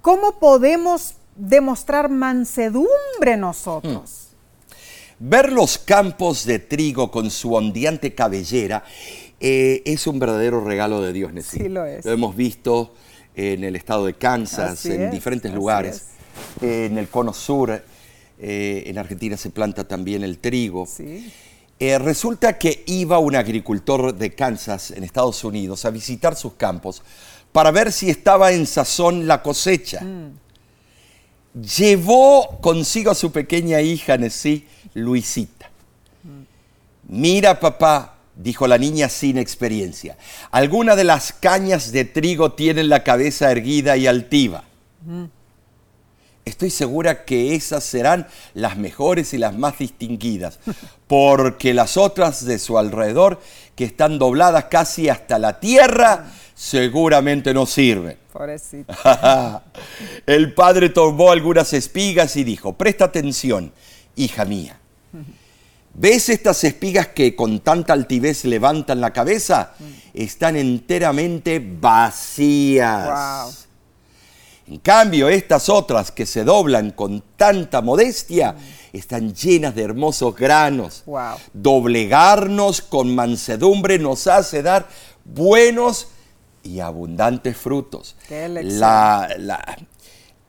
¿cómo 0.00 0.38
podemos 0.38 1.16
demostrar 1.36 2.08
mansedumbre 2.08 3.36
nosotros? 3.36 4.29
Ver 5.22 5.52
los 5.52 5.76
campos 5.76 6.46
de 6.46 6.58
trigo 6.60 7.10
con 7.10 7.30
su 7.30 7.52
ondeante 7.52 8.14
cabellera 8.14 8.82
eh, 9.38 9.82
es 9.84 10.06
un 10.06 10.18
verdadero 10.18 10.64
regalo 10.64 11.02
de 11.02 11.12
Dios, 11.12 11.32
Sí 11.44 11.68
lo 11.68 11.84
es. 11.84 12.06
Lo 12.06 12.12
hemos 12.12 12.34
visto 12.34 12.94
en 13.34 13.62
el 13.62 13.76
estado 13.76 14.06
de 14.06 14.14
Kansas, 14.14 14.86
en 14.86 15.10
diferentes 15.10 15.52
lugares. 15.52 16.06
en 16.62 16.96
el 16.96 17.08
cono 17.08 17.34
sur, 17.34 17.70
eh, 18.38 18.82
en 18.86 18.96
Argentina 18.96 19.36
se 19.36 19.50
planta 19.50 19.86
también 19.86 20.24
el 20.24 20.38
trigo. 20.38 20.88
Eh, 21.78 21.98
resulta 21.98 22.56
que 22.56 22.82
iba 22.86 23.18
un 23.18 23.36
agricultor 23.36 24.14
de 24.14 24.34
Kansas, 24.34 24.90
en 24.90 25.04
Estados 25.04 25.44
Unidos, 25.44 25.84
a 25.84 25.90
visitar 25.90 26.34
sus 26.34 26.54
campos 26.54 27.02
para 27.52 27.70
ver 27.70 27.92
si 27.92 28.08
estaba 28.08 28.52
en 28.52 28.66
sazón 28.66 29.26
la 29.26 29.42
cosecha. 29.42 30.00
Llevó 31.52 32.58
consigo 32.62 33.10
a 33.10 33.14
su 33.14 33.32
pequeña 33.32 33.82
hija, 33.82 34.16
Nessie, 34.16 34.64
Luisita. 34.94 35.70
Mira, 37.08 37.58
papá, 37.58 38.16
dijo 38.36 38.66
la 38.66 38.78
niña 38.78 39.08
sin 39.08 39.38
experiencia, 39.38 40.16
algunas 40.50 40.96
de 40.96 41.04
las 41.04 41.32
cañas 41.32 41.92
de 41.92 42.04
trigo 42.04 42.52
tienen 42.52 42.88
la 42.88 43.02
cabeza 43.02 43.50
erguida 43.50 43.96
y 43.96 44.06
altiva. 44.06 44.64
Estoy 46.44 46.70
segura 46.70 47.24
que 47.24 47.54
esas 47.54 47.84
serán 47.84 48.26
las 48.54 48.76
mejores 48.76 49.34
y 49.34 49.38
las 49.38 49.56
más 49.56 49.78
distinguidas, 49.78 50.58
porque 51.06 51.74
las 51.74 51.96
otras 51.96 52.44
de 52.44 52.58
su 52.58 52.78
alrededor, 52.78 53.40
que 53.76 53.84
están 53.84 54.18
dobladas 54.18 54.64
casi 54.64 55.08
hasta 55.08 55.38
la 55.38 55.60
tierra, 55.60 56.26
seguramente 56.54 57.54
no 57.54 57.66
sirven. 57.66 58.18
Pobrecito. 58.32 58.92
El 60.26 60.52
padre 60.54 60.88
tomó 60.88 61.30
algunas 61.30 61.72
espigas 61.72 62.36
y 62.36 62.44
dijo, 62.44 62.72
presta 62.72 63.06
atención, 63.06 63.72
hija 64.16 64.44
mía. 64.44 64.79
¿Ves 65.92 66.28
estas 66.28 66.62
espigas 66.64 67.08
que 67.08 67.34
con 67.34 67.60
tanta 67.60 67.92
altivez 67.92 68.44
levantan 68.44 69.00
la 69.00 69.12
cabeza? 69.12 69.74
Están 70.14 70.56
enteramente 70.56 71.58
vacías. 71.80 73.06
Wow. 73.06 73.54
En 74.68 74.78
cambio, 74.78 75.28
estas 75.28 75.68
otras 75.68 76.12
que 76.12 76.26
se 76.26 76.44
doblan 76.44 76.92
con 76.92 77.24
tanta 77.36 77.82
modestia 77.82 78.54
están 78.92 79.34
llenas 79.34 79.74
de 79.74 79.82
hermosos 79.82 80.36
granos. 80.36 81.02
Wow. 81.06 81.34
Doblegarnos 81.52 82.80
con 82.82 83.12
mansedumbre 83.14 83.98
nos 83.98 84.28
hace 84.28 84.62
dar 84.62 84.88
buenos 85.24 86.08
y 86.62 86.78
abundantes 86.78 87.56
frutos. 87.56 88.14
Qué 88.28 88.48
lección. 88.48 88.78
La- 88.80 89.28
la- 89.38 89.76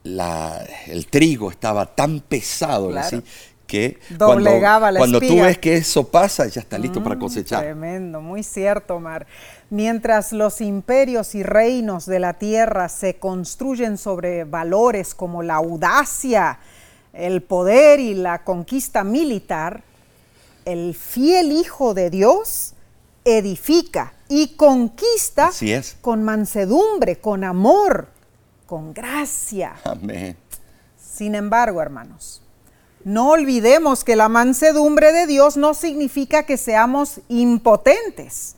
la- 0.03 0.65
el 0.88 1.08
trigo 1.08 1.50
estaba 1.50 1.88
tan 1.96 2.20
pesado 2.20 2.89
Claro. 2.91 3.24
Que 3.72 4.01
Doblegaba 4.10 4.92
cuando, 4.92 4.92
la 4.92 5.00
cuando 5.00 5.20
tú 5.22 5.42
ves 5.42 5.58
que 5.58 5.78
eso 5.78 6.06
pasa, 6.12 6.46
ya 6.48 6.60
está 6.60 6.78
listo 6.78 7.01
para 7.01 7.18
cosechar. 7.18 7.62
Tremendo, 7.62 8.20
muy 8.20 8.44
cierto, 8.44 8.96
Omar. 8.96 9.25
Mientras 9.70 10.34
los 10.34 10.60
imperios 10.60 11.36
y 11.36 11.44
reinos 11.44 12.06
de 12.06 12.20
la 12.20 12.34
tierra 12.34 12.90
se 12.90 13.16
construyen 13.16 13.98
sobre 13.98 14.44
valores 14.44 15.16
como 15.16 15.42
la 15.42 15.56
audacia, 15.56 16.60
el 17.13 17.44
poder 17.44 18.01
y 18.01 18.13
la 18.13 18.44
conquista 18.44 19.06
militar, 19.06 19.84
el 20.66 20.94
fiel 20.94 21.54
Hijo 21.54 21.94
de 21.94 22.10
Dios 22.10 22.74
edifica 23.24 24.12
y 24.28 24.58
conquista 24.58 25.48
Así 25.48 25.72
es. 25.72 25.96
con 26.01 26.24
mansedumbre, 26.24 27.20
con 27.20 27.46
amor, 27.46 28.10
con 28.66 28.94
gracia. 28.94 29.75
Amén. 29.86 30.36
Sin 30.98 31.36
embargo, 31.36 31.82
hermanos, 31.82 32.40
no 33.03 33.29
olvidemos 33.29 34.03
que 34.03 34.15
la 34.15 34.29
mansedumbre 34.29 35.12
de 35.12 35.27
Dios 35.27 35.58
no 35.58 35.74
significa 35.74 36.43
que 36.43 36.58
seamos 36.58 37.22
impotentes. 37.29 38.55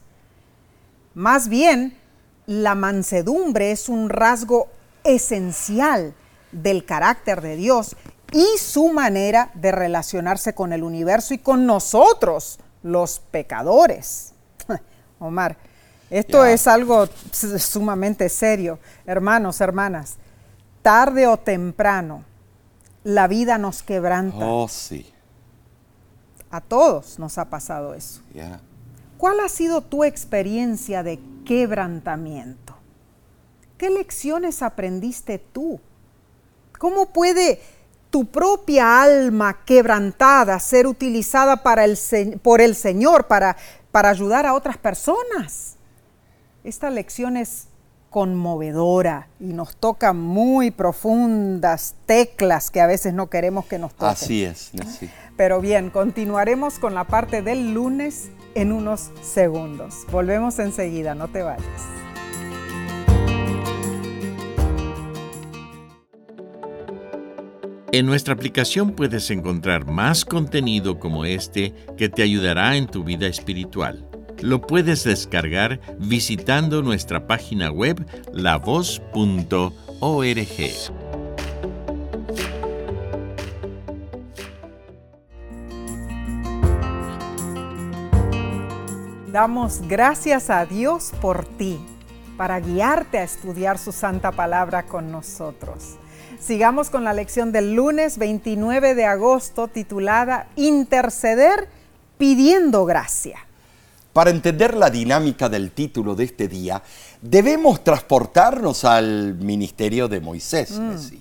Más 1.13 1.47
bien, 1.47 1.97
la 2.45 2.75
mansedumbre 2.75 3.71
es 3.71 3.89
un 3.89 4.09
rasgo 4.09 4.67
esencial 5.03 6.13
del 6.51 6.85
carácter 6.85 7.41
de 7.41 7.55
Dios 7.55 7.95
y 8.31 8.45
su 8.57 8.89
manera 8.89 9.51
de 9.53 9.71
relacionarse 9.71 10.53
con 10.53 10.73
el 10.73 10.83
universo 10.83 11.33
y 11.33 11.37
con 11.37 11.65
nosotros, 11.65 12.59
los 12.81 13.19
pecadores. 13.19 14.33
Omar, 15.19 15.57
esto 16.09 16.43
es 16.45 16.67
algo 16.67 17.07
sumamente 17.31 18.27
serio. 18.29 18.79
Hermanos, 19.05 19.61
hermanas, 19.61 20.17
tarde 20.81 21.27
o 21.27 21.37
temprano, 21.37 22.23
la 23.03 23.27
vida 23.27 23.57
nos 23.57 23.83
quebranta. 23.83 24.45
Oh, 24.45 24.67
sí. 24.67 25.11
A 26.49 26.61
todos 26.61 27.19
nos 27.19 27.37
ha 27.37 27.49
pasado 27.49 27.93
eso. 27.93 28.21
¿Cuál 29.17 29.39
ha 29.39 29.49
sido 29.49 29.81
tu 29.81 30.03
experiencia 30.03 31.03
de 31.03 31.19
quebrantamiento? 31.45 32.75
¿Qué 33.77 33.89
lecciones 33.89 34.61
aprendiste 34.61 35.39
tú? 35.39 35.79
¿Cómo 36.77 37.07
puede 37.07 37.61
tu 38.09 38.25
propia 38.25 39.01
alma 39.01 39.65
quebrantada 39.65 40.59
ser 40.59 40.85
utilizada 40.85 41.63
para 41.63 41.85
el 41.85 41.97
por 42.43 42.61
el 42.61 42.75
Señor 42.75 43.27
para, 43.27 43.57
para 43.91 44.09
ayudar 44.09 44.45
a 44.45 44.53
otras 44.53 44.77
personas? 44.77 45.75
Esta 46.63 46.89
lección 46.89 47.35
es 47.35 47.67
conmovedora 48.13 49.27
y 49.39 49.53
nos 49.53 49.75
toca 49.75 50.13
muy 50.13 50.69
profundas 50.69 51.95
teclas 52.05 52.69
que 52.69 52.79
a 52.79 52.85
veces 52.85 53.15
no 53.15 53.27
queremos 53.27 53.65
que 53.65 53.79
nos 53.79 53.91
toquen. 53.93 54.09
Así 54.09 54.43
es. 54.43 54.71
sí. 54.99 55.09
Pero 55.35 55.59
bien, 55.61 55.89
continuaremos 55.89 56.77
con 56.77 56.93
la 56.93 57.05
parte 57.05 57.41
del 57.41 57.73
lunes 57.73 58.29
en 58.53 58.71
unos 58.71 59.09
segundos. 59.23 60.05
Volvemos 60.11 60.59
enseguida, 60.59 61.15
no 61.15 61.27
te 61.29 61.41
vayas. 61.41 61.65
En 67.91 68.05
nuestra 68.05 68.35
aplicación 68.35 68.91
puedes 68.91 69.31
encontrar 69.31 69.87
más 69.87 70.23
contenido 70.23 70.99
como 70.99 71.25
este 71.25 71.73
que 71.97 72.09
te 72.09 72.21
ayudará 72.21 72.77
en 72.77 72.85
tu 72.85 73.03
vida 73.03 73.25
espiritual. 73.25 74.12
Lo 74.43 74.59
puedes 74.59 75.05
descargar 75.05 75.79
visitando 75.99 76.81
nuestra 76.81 77.27
página 77.27 77.71
web 77.71 78.05
lavoz.org. 78.33 79.71
Damos 89.31 89.81
gracias 89.87 90.49
a 90.49 90.65
Dios 90.65 91.13
por 91.21 91.45
ti, 91.45 91.79
para 92.35 92.59
guiarte 92.59 93.19
a 93.19 93.23
estudiar 93.23 93.77
su 93.77 93.93
santa 93.93 94.33
palabra 94.33 94.83
con 94.83 95.09
nosotros. 95.09 95.95
Sigamos 96.41 96.89
con 96.89 97.05
la 97.05 97.13
lección 97.13 97.53
del 97.53 97.75
lunes 97.75 98.17
29 98.17 98.93
de 98.93 99.05
agosto 99.05 99.69
titulada 99.69 100.47
Interceder 100.57 101.69
pidiendo 102.17 102.83
gracia. 102.83 103.47
Para 104.13 104.29
entender 104.29 104.75
la 104.75 104.91
dinámica 104.91 105.49
del 105.49 105.71
título 105.71 106.13
de 106.13 106.25
este 106.25 106.47
día, 106.47 106.83
debemos 107.19 107.83
transportarnos 107.83 108.85
al 108.85 109.33
ministerio 109.33 110.07
de 110.07 110.19
Moisés. 110.19 110.71
Messi. 110.71 111.19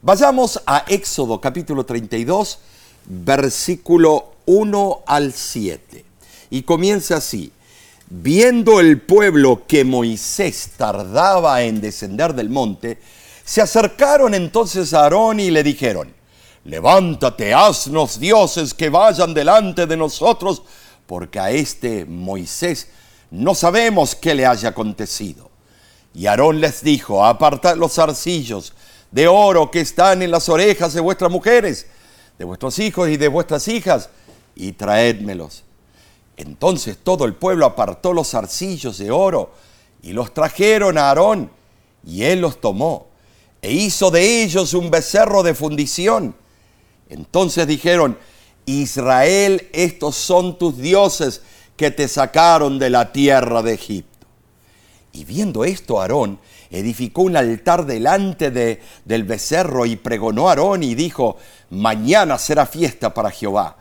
Vayamos 0.00 0.62
a 0.64 0.84
Éxodo 0.86 1.40
capítulo 1.40 1.84
32, 1.84 2.60
versículo 3.04 4.34
1 4.46 5.02
al 5.06 5.32
7. 5.32 6.04
Y 6.50 6.62
comienza 6.62 7.16
así. 7.16 7.50
Viendo 8.08 8.78
el 8.78 9.02
pueblo 9.02 9.66
que 9.66 9.84
Moisés 9.84 10.70
tardaba 10.76 11.62
en 11.62 11.80
descender 11.80 12.32
del 12.32 12.48
monte, 12.48 12.98
se 13.44 13.60
acercaron 13.60 14.34
entonces 14.34 14.94
a 14.94 15.02
Aarón 15.02 15.40
y 15.40 15.50
le 15.50 15.64
dijeron, 15.64 16.14
levántate, 16.64 17.52
haznos 17.52 18.20
dioses 18.20 18.72
que 18.72 18.88
vayan 18.88 19.34
delante 19.34 19.86
de 19.86 19.96
nosotros, 19.96 20.62
porque 21.08 21.40
a 21.40 21.50
este 21.50 22.04
Moisés 22.04 22.88
no 23.30 23.54
sabemos 23.54 24.14
qué 24.14 24.34
le 24.34 24.44
haya 24.44 24.68
acontecido. 24.68 25.50
Y 26.12 26.26
Aarón 26.26 26.60
les 26.60 26.82
dijo, 26.82 27.24
apartad 27.24 27.76
los 27.76 27.94
zarcillos 27.94 28.74
de 29.10 29.26
oro 29.26 29.70
que 29.70 29.80
están 29.80 30.20
en 30.20 30.30
las 30.30 30.50
orejas 30.50 30.92
de 30.92 31.00
vuestras 31.00 31.30
mujeres, 31.30 31.86
de 32.38 32.44
vuestros 32.44 32.78
hijos 32.78 33.08
y 33.08 33.16
de 33.16 33.28
vuestras 33.28 33.68
hijas, 33.68 34.10
y 34.54 34.72
traédmelos. 34.72 35.64
Entonces 36.36 36.98
todo 37.02 37.24
el 37.24 37.34
pueblo 37.34 37.64
apartó 37.64 38.12
los 38.12 38.32
zarcillos 38.32 38.98
de 38.98 39.10
oro 39.10 39.54
y 40.02 40.12
los 40.12 40.34
trajeron 40.34 40.98
a 40.98 41.08
Aarón, 41.08 41.50
y 42.04 42.24
él 42.24 42.42
los 42.42 42.60
tomó, 42.60 43.06
e 43.62 43.72
hizo 43.72 44.10
de 44.10 44.42
ellos 44.42 44.74
un 44.74 44.90
becerro 44.90 45.42
de 45.42 45.54
fundición. 45.54 46.36
Entonces 47.08 47.66
dijeron, 47.66 48.18
Israel, 48.68 49.68
estos 49.72 50.14
son 50.16 50.58
tus 50.58 50.76
dioses 50.78 51.42
que 51.76 51.90
te 51.90 52.08
sacaron 52.08 52.78
de 52.78 52.90
la 52.90 53.12
tierra 53.12 53.62
de 53.62 53.74
Egipto. 53.74 54.26
Y 55.12 55.24
viendo 55.24 55.64
esto, 55.64 56.00
Aarón 56.00 56.38
edificó 56.70 57.22
un 57.22 57.36
altar 57.36 57.86
delante 57.86 58.50
de- 58.50 58.80
del 59.04 59.24
becerro 59.24 59.86
y 59.86 59.96
pregonó 59.96 60.48
a 60.48 60.52
Aarón 60.52 60.82
y 60.82 60.94
dijo, 60.94 61.36
mañana 61.70 62.38
será 62.38 62.66
fiesta 62.66 63.14
para 63.14 63.30
Jehová. 63.30 63.76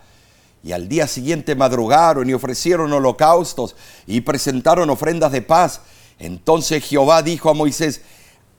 Y 0.64 0.72
al 0.72 0.88
día 0.88 1.08
siguiente 1.08 1.56
madrugaron 1.56 2.30
y 2.30 2.34
ofrecieron 2.34 2.92
holocaustos 2.94 3.76
y 4.06 4.22
presentaron 4.22 4.90
ofrendas 4.90 5.32
de 5.32 5.42
paz. 5.42 5.82
Entonces 6.20 6.84
Jehová 6.84 7.22
dijo 7.22 7.50
a 7.50 7.54
Moisés, 7.54 8.02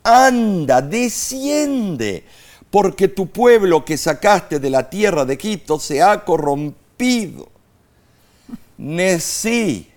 anda, 0.04 0.80
desciende, 0.82 2.24
porque 2.70 3.08
tu 3.08 3.26
pueblo 3.28 3.84
que 3.84 3.96
sacaste 3.96 4.58
de 4.58 4.70
la 4.70 4.88
tierra 4.90 5.24
de 5.24 5.34
Egipto 5.34 5.78
se 5.78 6.02
ha 6.02 6.24
corrompido. 6.24 7.48
Nesí. 8.76 9.88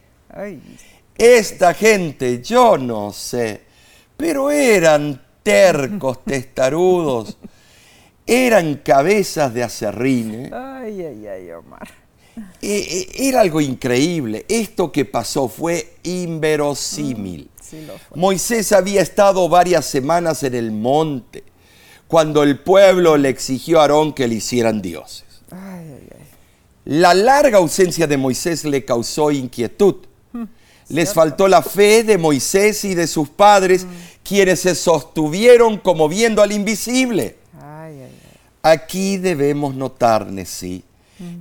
Esta 1.18 1.74
gente, 1.74 2.42
yo 2.42 2.78
no 2.78 3.12
sé, 3.14 3.62
pero 4.18 4.50
eran 4.50 5.22
tercos, 5.44 6.24
testarudos, 6.26 7.38
eran 8.26 8.76
cabezas 8.76 9.54
de 9.54 9.64
acerrine. 9.64 10.50
ay, 10.54 11.02
ay, 11.04 11.28
ay, 11.28 11.52
Omar. 11.52 11.88
E- 12.62 13.08
e- 13.20 13.28
Era 13.28 13.42
algo 13.42 13.60
increíble. 13.60 14.46
Esto 14.48 14.92
que 14.92 15.04
pasó 15.04 15.50
fue 15.50 15.96
inverosímil. 16.04 17.50
Sí 17.62 17.86
fue. 18.08 18.18
Moisés 18.18 18.72
había 18.72 19.02
estado 19.02 19.48
varias 19.50 19.86
semanas 19.86 20.42
en 20.44 20.56
el 20.56 20.72
monte 20.72 21.44
cuando 22.12 22.44
el 22.44 22.60
pueblo 22.60 23.16
le 23.16 23.30
exigió 23.30 23.80
a 23.80 23.84
Aarón 23.84 24.12
que 24.12 24.28
le 24.28 24.36
hicieran 24.36 24.82
dioses. 24.82 25.24
Ay, 25.50 25.86
ay, 25.88 26.10
ay. 26.12 26.26
La 26.84 27.14
larga 27.14 27.60
ausencia 27.60 28.06
de 28.06 28.18
Moisés 28.18 28.66
le 28.66 28.84
causó 28.84 29.32
inquietud. 29.32 29.96
Les 30.90 31.14
faltó 31.14 31.48
la 31.48 31.62
fe 31.62 32.04
de 32.04 32.18
Moisés 32.18 32.84
y 32.84 32.96
de 32.96 33.08
sus 33.08 33.30
padres, 33.30 33.88
quienes 34.26 34.60
se 34.60 34.76
sostuvieron 34.76 35.78
como 35.78 36.10
viendo 36.10 36.42
al 36.42 36.52
invisible. 36.52 37.38
Aquí 38.62 39.16
debemos 39.16 39.74
notar, 39.74 40.28
Nesí, 40.28 40.84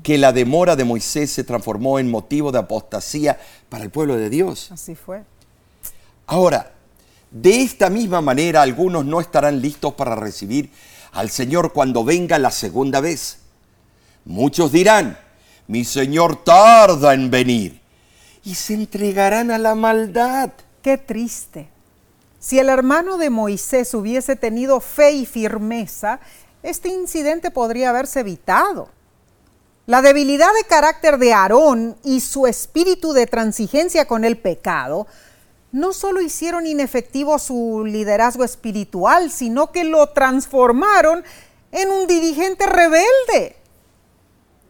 que 0.05 0.19
la 0.19 0.33
demora 0.33 0.77
de 0.77 0.85
Moisés 0.85 1.33
se 1.33 1.43
transformó 1.43 1.99
en 1.99 2.09
motivo 2.09 2.53
de 2.53 2.61
apostasía 2.61 3.41
para 3.69 3.83
el 3.83 3.91
pueblo 3.91 4.17
de 4.17 4.31
Dios. 4.31 4.71
Así 4.71 4.95
fue. 4.95 5.25
Ahora, 6.29 6.71
de 7.31 7.63
esta 7.63 7.91
misma 7.91 8.21
manera 8.21 8.63
algunos 8.63 9.05
no 9.05 9.21
estarán 9.21 9.61
listos 9.61 9.95
para 9.95 10.17
recibir 10.17 10.71
al 11.13 11.31
Señor 11.31 11.73
cuando 11.73 12.05
venga 12.05 12.39
la 12.39 12.51
segunda 12.51 13.01
vez. 13.01 13.39
Muchos 14.25 14.73
dirán, 14.73 15.19
mi 15.67 15.85
Señor 15.85 16.45
tarda 16.45 17.15
en 17.15 17.31
venir, 17.31 17.81
y 18.45 18.55
se 18.55 18.75
entregarán 18.75 19.51
a 19.51 19.59
la 19.59 19.75
maldad. 19.75 20.51
Qué 20.83 20.99
triste. 20.99 21.69
Si 22.39 22.59
el 22.59 22.69
hermano 22.69 23.19
de 23.19 23.31
Moisés 23.31 23.93
hubiese 23.95 24.35
tenido 24.35 24.81
fe 24.81 25.13
y 25.13 25.27
firmeza, 25.27 26.21
este 26.63 26.89
incidente 26.89 27.51
podría 27.51 27.91
haberse 27.91 28.21
evitado. 28.21 28.89
La 29.87 30.03
debilidad 30.03 30.49
de 30.55 30.67
carácter 30.69 31.19
de 31.19 31.33
Aarón 31.33 31.97
y 32.03 32.21
su 32.21 32.47
espíritu 32.47 33.13
de 33.13 33.27
transigencia 33.27 34.07
con 34.07 34.25
el 34.25 34.39
pecado 34.39 35.07
no 35.73 35.93
solo 35.93 36.21
hicieron 36.21 36.67
inefectivo 36.67 37.39
su 37.39 37.85
liderazgo 37.87 38.45
espiritual, 38.45 39.31
sino 39.31 39.71
que 39.71 39.85
lo 39.85 40.09
transformaron 40.09 41.25
en 41.73 41.91
un 41.91 42.07
dirigente 42.07 42.67
rebelde. 42.67 43.57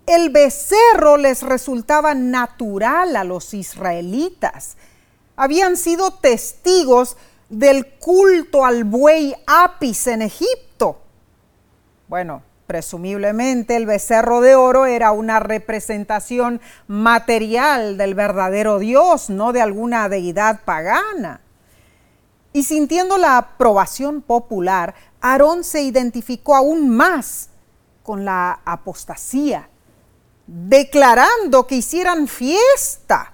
El 0.06 0.30
becerro 0.30 1.16
les 1.16 1.42
resultaba 1.42 2.14
natural 2.14 3.16
a 3.16 3.24
los 3.24 3.54
israelitas. 3.54 4.76
Habían 5.36 5.76
sido 5.76 6.12
testigos 6.12 7.16
del 7.48 7.86
culto 7.98 8.64
al 8.64 8.84
buey 8.84 9.34
Apis 9.46 10.06
en 10.06 10.22
Egipto. 10.22 11.00
Bueno, 12.08 12.42
presumiblemente 12.70 13.74
el 13.74 13.84
becerro 13.84 14.40
de 14.40 14.54
oro 14.54 14.86
era 14.86 15.10
una 15.10 15.40
representación 15.40 16.60
material 16.86 17.98
del 17.98 18.14
verdadero 18.14 18.78
Dios, 18.78 19.28
no 19.28 19.52
de 19.52 19.60
alguna 19.60 20.08
deidad 20.08 20.60
pagana. 20.64 21.40
Y 22.52 22.62
sintiendo 22.62 23.18
la 23.18 23.38
aprobación 23.38 24.22
popular, 24.22 24.94
Aarón 25.20 25.64
se 25.64 25.82
identificó 25.82 26.54
aún 26.54 26.88
más 26.90 27.48
con 28.04 28.24
la 28.24 28.60
apostasía, 28.64 29.68
declarando 30.46 31.66
que 31.66 31.74
hicieran 31.74 32.28
fiesta. 32.28 33.32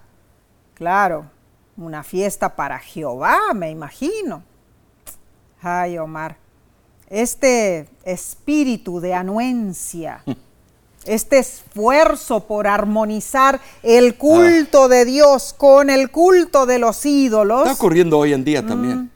Claro, 0.73 1.27
una 1.77 2.03
fiesta 2.03 2.57
para 2.57 2.79
Jehová, 2.79 3.53
me 3.55 3.69
imagino. 3.69 4.43
Ay, 5.61 5.99
Omar, 5.99 6.39
este 7.09 7.89
espíritu 8.05 9.01
de 9.01 9.15
anuencia, 9.15 10.23
este 11.05 11.39
esfuerzo 11.39 12.41
por 12.41 12.67
armonizar 12.67 13.61
el 13.83 14.17
culto 14.17 14.89
de 14.89 15.05
Dios 15.05 15.55
con 15.57 15.89
el 15.91 16.11
culto 16.11 16.67
de 16.67 16.79
los 16.79 17.05
ídolos, 17.07 17.61
Está 17.63 17.75
ocurriendo 17.75 18.19
hoy 18.19 18.33
en 18.33 18.45
día 18.45 18.67
también. 18.67 19.11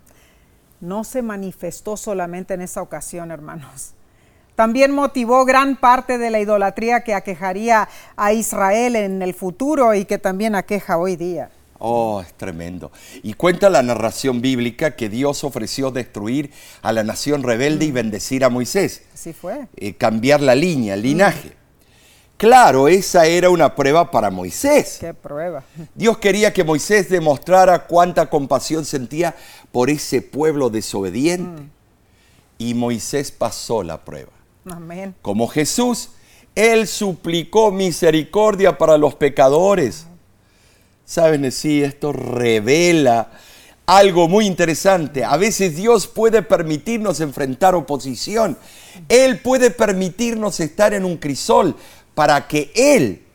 no 0.80 1.04
se 1.04 1.20
manifestó 1.22 1.96
solamente 1.96 2.54
en 2.54 2.60
esa 2.62 2.80
ocasión, 2.80 3.30
hermanos. 3.30 3.92
También 4.54 4.92
motivó 4.92 5.44
gran 5.46 5.76
parte 5.76 6.18
de 6.18 6.30
la 6.30 6.38
idolatría 6.38 7.02
que 7.02 7.14
aquejaría 7.14 7.88
a 8.16 8.32
Israel 8.34 8.94
en 8.94 9.22
el 9.22 9.32
futuro 9.34 9.94
y 9.94 10.04
que 10.04 10.18
también 10.18 10.54
aqueja 10.54 10.98
hoy 10.98 11.16
día. 11.16 11.50
Oh, 11.82 12.20
es 12.20 12.32
tremendo. 12.34 12.92
Y 13.22 13.32
cuenta 13.34 13.70
la 13.70 13.82
narración 13.82 14.40
bíblica 14.42 14.94
que 14.96 15.08
Dios 15.08 15.42
ofreció 15.44 15.90
destruir 15.90 16.50
a 16.82 16.92
la 16.92 17.02
nación 17.02 17.42
rebelde 17.42 17.86
y 17.86 17.90
bendecir 17.90 18.44
a 18.44 18.50
Moisés. 18.50 19.02
Así 19.14 19.32
fue. 19.32 19.66
eh, 19.76 19.94
cambiar 19.94 20.42
la 20.42 20.54
línea, 20.54 20.92
el 20.94 21.02
linaje. 21.02 21.52
Claro, 22.36 22.88
esa 22.88 23.26
era 23.26 23.50
una 23.50 23.74
prueba 23.74 24.10
para 24.10 24.30
Moisés. 24.30 24.98
Qué 25.00 25.12
prueba. 25.12 25.62
Dios 25.94 26.18
quería 26.18 26.52
que 26.52 26.64
Moisés 26.64 27.08
demostrara 27.10 27.86
cuánta 27.86 28.30
compasión 28.30 28.84
sentía 28.84 29.34
por 29.72 29.90
ese 29.90 30.22
pueblo 30.22 30.70
desobediente. 30.70 31.62
Y 32.58 32.74
Moisés 32.74 33.30
pasó 33.30 33.82
la 33.82 34.02
prueba. 34.04 34.32
Amén. 34.70 35.14
Como 35.22 35.48
Jesús, 35.48 36.10
Él 36.54 36.86
suplicó 36.86 37.70
misericordia 37.70 38.76
para 38.76 38.98
los 38.98 39.14
pecadores. 39.14 40.06
Saben, 41.10 41.50
sí, 41.50 41.82
esto 41.82 42.12
revela 42.12 43.32
algo 43.84 44.28
muy 44.28 44.46
interesante. 44.46 45.24
A 45.24 45.36
veces 45.36 45.74
Dios 45.74 46.06
puede 46.06 46.40
permitirnos 46.40 47.18
enfrentar 47.18 47.74
oposición. 47.74 48.56
Él 49.08 49.40
puede 49.40 49.72
permitirnos 49.72 50.60
estar 50.60 50.94
en 50.94 51.04
un 51.04 51.16
crisol 51.16 51.74
para 52.14 52.46
que 52.46 52.70
Él, 52.76 53.26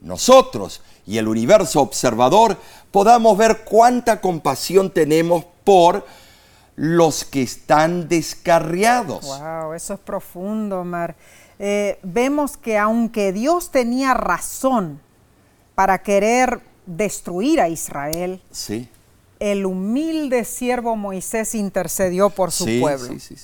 nosotros 0.00 0.82
y 1.06 1.18
el 1.18 1.28
universo 1.28 1.80
observador 1.80 2.56
podamos 2.90 3.38
ver 3.38 3.58
cuánta 3.58 4.20
compasión 4.20 4.90
tenemos 4.90 5.44
por 5.62 6.04
los 6.74 7.24
que 7.24 7.42
están 7.42 8.08
descarriados. 8.08 9.24
Wow, 9.26 9.74
eso 9.74 9.94
es 9.94 10.00
profundo, 10.00 10.80
Omar. 10.80 11.14
Eh, 11.60 12.00
vemos 12.02 12.56
que 12.56 12.78
aunque 12.78 13.30
Dios 13.30 13.70
tenía 13.70 14.12
razón 14.12 15.00
para 15.76 16.02
querer 16.02 16.71
destruir 16.86 17.60
a 17.60 17.68
Israel, 17.68 18.42
Sí. 18.50 18.88
el 19.38 19.66
humilde 19.66 20.44
siervo 20.44 20.96
Moisés 20.96 21.54
intercedió 21.54 22.30
por 22.30 22.52
su 22.52 22.64
sí, 22.64 22.80
pueblo. 22.80 23.18
sí. 23.18 23.36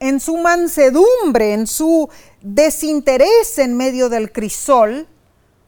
En 0.00 0.18
su 0.18 0.36
mansedumbre, 0.36 1.54
en 1.54 1.66
su 1.68 2.08
desinterés 2.40 3.58
en 3.58 3.76
medio 3.76 4.08
del 4.08 4.32
crisol, 4.32 5.06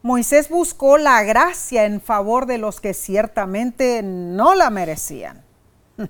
Moisés 0.03 0.49
buscó 0.49 0.99
la 0.99 1.23
gracia 1.23 1.85
en 1.85 2.01
favor 2.01 2.47
de 2.47 2.59
los 2.59 2.81
que 2.81 2.95
ciertamente 2.95 4.03
no 4.03 4.55
la 4.55 4.71
merecían. 4.71 5.43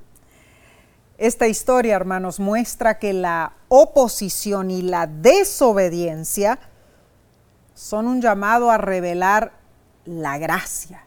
Esta 1.18 1.46
historia, 1.46 1.94
hermanos, 1.94 2.40
muestra 2.40 2.98
que 2.98 3.12
la 3.12 3.52
oposición 3.68 4.70
y 4.70 4.82
la 4.82 5.06
desobediencia 5.06 6.58
son 7.74 8.06
un 8.06 8.20
llamado 8.20 8.70
a 8.70 8.78
revelar 8.78 9.52
la 10.04 10.38
gracia. 10.38 11.04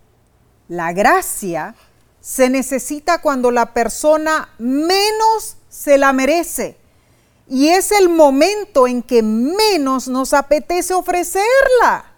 La 0.67 0.93
gracia 0.93 1.75
se 2.19 2.49
necesita 2.49 3.21
cuando 3.21 3.51
la 3.51 3.73
persona 3.73 4.49
menos 4.57 5.57
se 5.69 5.97
la 5.97 6.13
merece. 6.13 6.77
Y 7.47 7.69
es 7.69 7.91
el 7.91 8.09
momento 8.09 8.87
en 8.87 9.01
que 9.01 9.23
menos 9.23 10.07
nos 10.07 10.33
apetece 10.33 10.93
ofrecerla. 10.93 12.11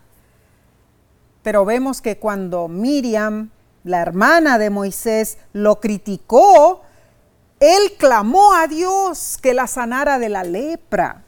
Pero 1.44 1.66
vemos 1.66 2.02
que 2.02 2.18
cuando 2.18 2.68
Miriam, 2.68 3.52
la 3.84 4.02
hermana 4.02 4.58
de 4.58 4.72
Moisés, 4.72 5.38
lo 5.54 5.80
criticó, 5.80 6.82
él 7.60 7.94
clamó 7.98 8.54
a 8.54 8.68
Dios 8.68 9.38
que 9.42 9.54
la 9.54 9.68
sanara 9.68 10.18
de 10.18 10.30
la 10.30 10.44
lepra. 10.44 11.24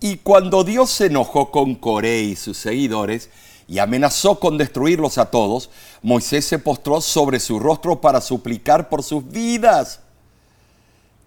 Y 0.00 0.18
cuando 0.18 0.64
Dios 0.64 0.90
se 0.90 1.06
enojó 1.06 1.50
con 1.50 1.74
Coré 1.76 2.20
y 2.20 2.36
sus 2.36 2.58
seguidores 2.58 3.30
y 3.66 3.78
amenazó 3.78 4.38
con 4.38 4.58
destruirlos 4.58 5.18
a 5.18 5.30
todos, 5.30 5.70
Moisés 6.02 6.44
se 6.44 6.58
postró 6.58 7.00
sobre 7.00 7.40
su 7.40 7.58
rostro 7.58 8.00
para 8.00 8.20
suplicar 8.20 8.88
por 8.88 9.02
sus 9.02 9.26
vidas. 9.28 10.00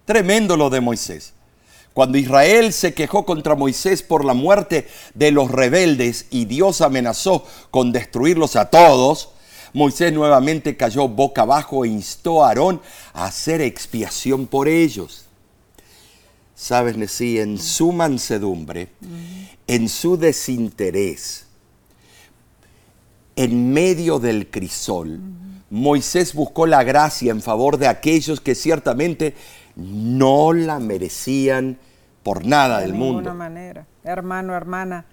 Tremendo 0.04 0.56
lo 0.56 0.70
de 0.70 0.80
Moisés. 0.80 1.32
Cuando 1.98 2.16
Israel 2.16 2.72
se 2.72 2.94
quejó 2.94 3.26
contra 3.26 3.56
Moisés 3.56 4.02
por 4.02 4.24
la 4.24 4.32
muerte 4.32 4.86
de 5.14 5.32
los 5.32 5.50
rebeldes 5.50 6.26
y 6.30 6.44
Dios 6.44 6.80
amenazó 6.80 7.44
con 7.70 7.90
destruirlos 7.90 8.54
a 8.54 8.70
todos, 8.70 9.30
Moisés 9.72 10.12
nuevamente 10.12 10.76
cayó 10.76 11.08
boca 11.08 11.42
abajo 11.42 11.84
e 11.84 11.88
instó 11.88 12.44
a 12.44 12.50
Aarón 12.50 12.80
a 13.12 13.24
hacer 13.24 13.60
expiación 13.60 14.46
por 14.46 14.68
ellos. 14.68 15.24
Sabes, 16.54 16.96
Nesí, 16.96 17.40
en 17.40 17.58
su 17.58 17.90
mansedumbre, 17.92 18.90
en 19.66 19.88
su 19.88 20.16
desinterés, 20.16 21.47
en 23.38 23.72
medio 23.72 24.18
del 24.18 24.50
crisol, 24.50 25.20
Moisés 25.70 26.34
buscó 26.34 26.66
la 26.66 26.82
gracia 26.82 27.30
en 27.30 27.40
favor 27.40 27.76
de 27.76 27.86
aquellos 27.86 28.40
que 28.40 28.56
ciertamente 28.56 29.36
no 29.76 30.52
la 30.52 30.80
merecían 30.80 31.78
por 32.24 32.44
nada 32.44 32.80
del 32.80 32.92
de 32.92 32.98
mundo. 32.98 33.20
ninguna 33.20 33.34
manera. 33.34 33.86
Hermano, 34.02 34.56
hermana, 34.56 35.04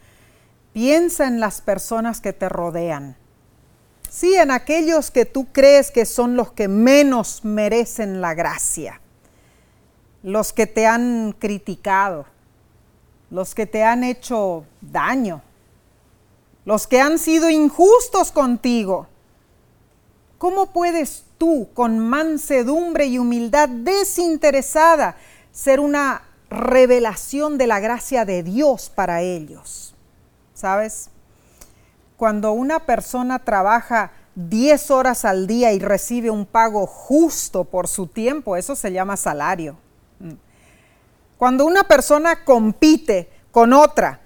piensa 0.74 1.28
en 1.28 1.40
las 1.40 1.62
personas 1.62 2.20
que 2.20 2.34
te 2.34 2.50
rodean. 2.50 3.16
Sí, 4.10 4.34
en 4.34 4.50
aquellos 4.50 5.12
que 5.12 5.26
tú 5.26 5.46
crees 5.52 5.92
que 5.92 6.06
son 6.06 6.36
los 6.36 6.52
que 6.52 6.68
menos 6.68 7.46
merecen 7.46 8.22
la 8.22 8.34
gracia. 8.34 9.02
Los 10.24 10.52
que 10.52 10.66
te 10.66 10.88
han 10.88 11.36
criticado, 11.38 12.26
los 13.30 13.54
que 13.54 13.68
te 13.68 13.84
han 13.84 14.04
hecho 14.04 14.66
daño, 14.82 15.44
los 16.66 16.88
que 16.88 17.00
han 17.00 17.20
sido 17.20 17.50
injustos 17.50 18.32
contigo. 18.32 19.08
¿Cómo 20.38 20.74
puedes 20.74 21.26
tú, 21.38 21.70
con 21.74 22.00
mansedumbre 22.00 23.06
y 23.06 23.20
humildad 23.20 23.70
desinteresada, 23.70 25.16
ser 25.52 25.80
una 25.80 26.24
revelación 26.50 27.58
de 27.58 27.68
la 27.68 27.80
gracia 27.80 28.26
de 28.26 28.44
Dios 28.44 28.92
para 28.94 29.22
ellos? 29.22 29.96
¿Sabes? 30.54 31.10
Cuando 32.18 32.52
una 32.52 32.80
persona 32.80 33.40
trabaja 33.40 34.12
10 34.36 34.92
horas 34.92 35.24
al 35.24 35.48
día 35.48 35.72
y 35.72 35.80
recibe 35.80 36.30
un 36.30 36.46
pago 36.46 36.88
justo 36.88 37.64
por 37.64 37.88
su 37.88 38.08
tiempo, 38.08 38.58
eso 38.58 38.76
se 38.76 38.92
llama 38.92 39.18
salario. 39.18 39.78
Cuando 41.38 41.66
una 41.66 41.84
persona 41.84 42.44
compite 42.44 43.30
con 43.52 43.74
otra 43.74 44.22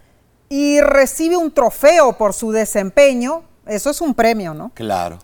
y 0.49 0.81
recibe 0.81 1.37
un 1.37 1.51
trofeo 1.51 2.13
por 2.13 2.33
su 2.33 2.51
desempeño, 2.51 3.43
eso 3.67 3.91
es 3.91 4.01
un 4.01 4.15
premio, 4.15 4.53
¿no? 4.53 4.71
Claro. 4.73 5.19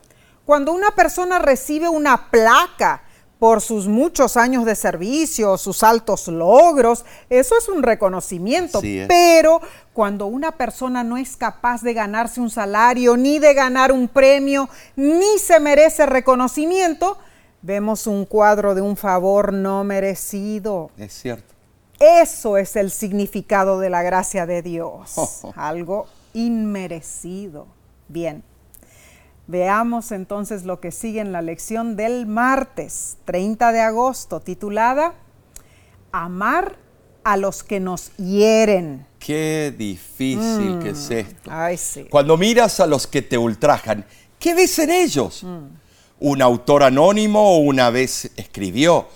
Cuando 0.46 0.72
una 0.72 0.92
persona 0.92 1.40
recibe 1.40 1.90
una 1.90 2.30
placa 2.30 3.02
por 3.40 3.62
sus 3.62 3.88
muchos 3.88 4.38
años 4.38 4.64
de 4.64 4.76
servicio, 4.76 5.58
sus 5.58 5.84
altos 5.84 6.28
logros, 6.28 7.04
eso 7.30 7.58
es 7.58 7.68
un 7.68 7.84
reconocimiento. 7.84 8.80
Sí, 8.80 9.00
¿eh? 9.00 9.06
Pero 9.08 9.60
cuando 9.94 10.28
una 10.28 10.52
persona 10.52 11.04
no 11.04 11.18
es 11.18 11.36
capaz 11.36 11.82
de 11.82 11.94
ganarse 11.94 12.40
un 12.40 12.50
salario, 12.50 13.18
ni 13.18 13.40
de 13.40 13.54
ganar 13.54 13.92
un 13.92 14.08
premio, 14.08 14.70
ni 14.96 15.40
se 15.40 15.60
merece 15.60 16.06
reconocimiento, 16.06 17.18
vemos 17.62 18.06
un 18.06 18.26
cuadro 18.26 18.76
de 18.76 18.82
un 18.82 18.96
favor 18.96 19.52
no 19.52 19.84
merecido. 19.84 20.92
Es 20.98 21.14
cierto. 21.14 21.55
Eso 22.00 22.58
es 22.58 22.76
el 22.76 22.92
significado 22.92 23.80
de 23.80 23.90
la 23.90 24.04
gracia 24.04 24.46
de 24.46 24.62
Dios, 24.62 25.42
algo 25.56 26.08
inmerecido. 26.34 27.68
Bien, 28.08 28.44
veamos 29.48 30.12
entonces 30.12 30.66
lo 30.66 30.80
que 30.80 30.92
sigue 30.92 31.22
en 31.22 31.32
la 31.32 31.42
lección 31.42 31.96
del 31.96 32.26
martes 32.26 33.18
30 33.26 33.72
de 33.72 33.82
agosto, 33.82 34.40
titulada 34.40 35.14
Amar 36.12 36.78
a 37.24 37.38
los 37.38 37.64
que 37.64 37.80
nos 37.80 38.16
hieren. 38.18 39.06
Qué 39.20 39.74
difícil 39.76 40.80
que 40.80 40.90
es 40.90 41.10
esto. 41.10 41.50
Ay, 41.52 41.78
sí. 41.78 42.06
Cuando 42.10 42.38
miras 42.38 42.80
a 42.80 42.86
los 42.86 43.08
que 43.08 43.24
te 43.24 43.38
ultrajan, 43.38 44.06
¿qué 44.38 44.54
ves 44.54 44.78
en 44.80 44.92
ellos? 44.92 45.44
Un 46.20 46.42
autor 46.42 46.84
anónimo 46.84 47.58
una 47.58 47.90
vez 47.90 48.32
escribió, 48.38 49.08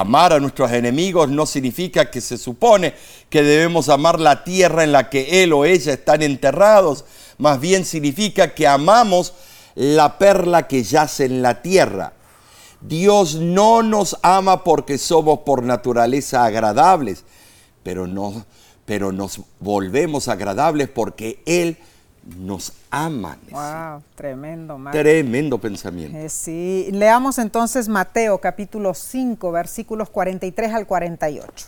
amar 0.00 0.34
a 0.34 0.40
nuestros 0.40 0.70
enemigos 0.72 1.30
no 1.30 1.46
significa 1.46 2.10
que 2.10 2.20
se 2.20 2.36
supone 2.36 2.94
que 3.30 3.42
debemos 3.42 3.88
amar 3.88 4.20
la 4.20 4.44
tierra 4.44 4.84
en 4.84 4.92
la 4.92 5.08
que 5.08 5.42
él 5.42 5.54
o 5.54 5.64
ella 5.64 5.94
están 5.94 6.20
enterrados, 6.20 7.06
más 7.38 7.58
bien 7.60 7.86
significa 7.86 8.52
que 8.52 8.66
amamos 8.66 9.32
la 9.74 10.18
perla 10.18 10.68
que 10.68 10.82
yace 10.82 11.24
en 11.24 11.40
la 11.40 11.62
tierra. 11.62 12.12
Dios 12.82 13.36
no 13.36 13.82
nos 13.82 14.18
ama 14.22 14.64
porque 14.64 14.98
somos 14.98 15.40
por 15.40 15.62
naturaleza 15.62 16.44
agradables, 16.44 17.24
pero, 17.82 18.06
no, 18.06 18.44
pero 18.84 19.12
nos 19.12 19.40
volvemos 19.60 20.28
agradables 20.28 20.90
porque 20.90 21.40
Él 21.46 21.78
nos 22.38 22.72
ama. 22.90 23.38
Wow, 23.50 24.02
tremendo. 24.14 24.78
Tremendo 24.90 25.58
pensamiento. 25.58 26.16
Eh, 26.16 26.28
sí, 26.28 26.88
leamos 26.92 27.38
entonces 27.38 27.88
Mateo 27.88 28.38
capítulo 28.38 28.94
5, 28.94 29.52
versículos 29.52 30.10
43 30.10 30.74
al 30.74 30.86
48. 30.86 31.66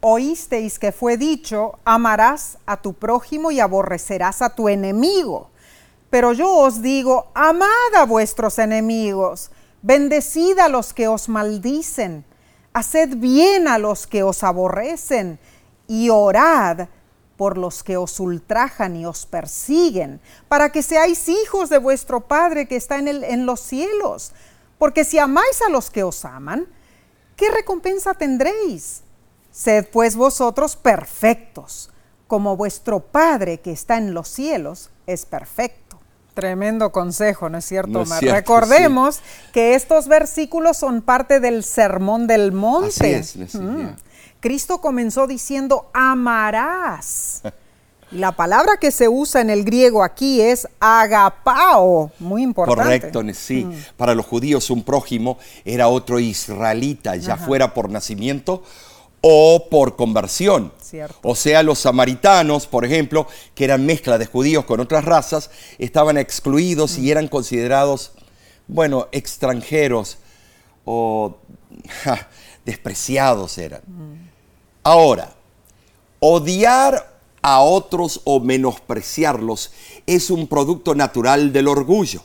Oísteis 0.00 0.78
que 0.78 0.92
fue 0.92 1.16
dicho, 1.16 1.78
amarás 1.84 2.58
a 2.66 2.80
tu 2.80 2.94
prójimo 2.94 3.50
y 3.50 3.60
aborrecerás 3.60 4.42
a 4.42 4.50
tu 4.50 4.68
enemigo. 4.68 5.50
Pero 6.08 6.32
yo 6.32 6.50
os 6.50 6.80
digo, 6.80 7.30
amad 7.34 7.94
a 7.96 8.04
vuestros 8.06 8.58
enemigos, 8.58 9.50
bendecid 9.82 10.58
a 10.58 10.68
los 10.68 10.94
que 10.94 11.08
os 11.08 11.28
maldicen, 11.28 12.24
haced 12.72 13.16
bien 13.16 13.68
a 13.68 13.78
los 13.78 14.06
que 14.06 14.22
os 14.22 14.42
aborrecen 14.42 15.38
y 15.86 16.08
orad 16.10 16.88
por 17.38 17.56
los 17.56 17.82
que 17.82 17.96
os 17.96 18.20
ultrajan 18.20 18.96
y 18.96 19.06
os 19.06 19.24
persiguen, 19.24 20.20
para 20.48 20.70
que 20.72 20.82
seáis 20.82 21.28
hijos 21.30 21.70
de 21.70 21.78
vuestro 21.78 22.20
Padre 22.20 22.66
que 22.68 22.76
está 22.76 22.98
en, 22.98 23.08
el, 23.08 23.24
en 23.24 23.46
los 23.46 23.60
cielos. 23.60 24.32
Porque 24.76 25.04
si 25.04 25.18
amáis 25.18 25.62
a 25.66 25.70
los 25.70 25.88
que 25.90 26.02
os 26.02 26.24
aman, 26.26 26.66
¿qué 27.36 27.50
recompensa 27.50 28.12
tendréis? 28.12 29.02
Sed 29.52 29.86
pues 29.90 30.16
vosotros 30.16 30.76
perfectos, 30.76 31.90
como 32.26 32.56
vuestro 32.56 33.00
Padre 33.00 33.60
que 33.60 33.70
está 33.72 33.96
en 33.96 34.12
los 34.14 34.28
cielos 34.28 34.90
es 35.06 35.24
perfecto. 35.24 35.98
Tremendo 36.34 36.92
consejo, 36.92 37.48
¿no 37.48 37.58
es 37.58 37.64
cierto, 37.64 37.90
No 37.90 38.02
es 38.02 38.08
Mar? 38.08 38.18
cierto, 38.20 38.36
Recordemos 38.36 39.20
que 39.52 39.74
estos 39.74 40.06
versículos 40.06 40.76
son 40.76 41.02
parte 41.02 41.40
del 41.40 41.64
Sermón 41.64 42.26
del 42.28 42.52
Monte. 42.52 43.16
Así 43.16 43.42
es, 43.42 43.54
Mm. 43.56 43.88
Cristo 44.40 44.78
comenzó 44.80 45.26
diciendo, 45.26 45.90
amarás. 45.92 47.42
Y 48.10 48.18
La 48.18 48.32
palabra 48.32 48.78
que 48.80 48.90
se 48.90 49.08
usa 49.08 49.40
en 49.40 49.50
el 49.50 49.64
griego 49.64 50.02
aquí 50.02 50.40
es 50.40 50.66
agapao, 50.80 52.10
muy 52.18 52.42
importante. 52.42 52.82
Correcto, 52.82 53.22
sí. 53.34 53.68
Para 53.96 54.14
los 54.14 54.24
judíos 54.24 54.70
un 54.70 54.82
prójimo 54.82 55.38
era 55.64 55.88
otro 55.88 56.18
israelita, 56.18 57.16
ya 57.16 57.36
fuera 57.36 57.74
por 57.74 57.90
nacimiento 57.90 58.62
o 59.20 59.68
por 59.70 59.96
conversión. 59.96 60.72
Cierto. 60.80 61.18
O 61.22 61.34
sea, 61.34 61.62
los 61.62 61.80
samaritanos, 61.80 62.66
por 62.66 62.84
ejemplo, 62.84 63.26
que 63.54 63.64
eran 63.64 63.84
mezcla 63.84 64.16
de 64.16 64.26
judíos 64.26 64.64
con 64.64 64.80
otras 64.80 65.04
razas, 65.04 65.50
estaban 65.78 66.16
excluidos 66.16 66.96
y 66.96 67.10
eran 67.10 67.28
considerados, 67.28 68.12
bueno, 68.68 69.08
extranjeros 69.12 70.18
o 70.84 71.36
ja, 72.04 72.28
despreciados 72.64 73.58
eran. 73.58 74.27
Ahora, 74.82 75.34
odiar 76.20 77.18
a 77.42 77.60
otros 77.60 78.20
o 78.24 78.40
menospreciarlos 78.40 79.72
es 80.06 80.30
un 80.30 80.46
producto 80.46 80.94
natural 80.94 81.52
del 81.52 81.68
orgullo. 81.68 82.22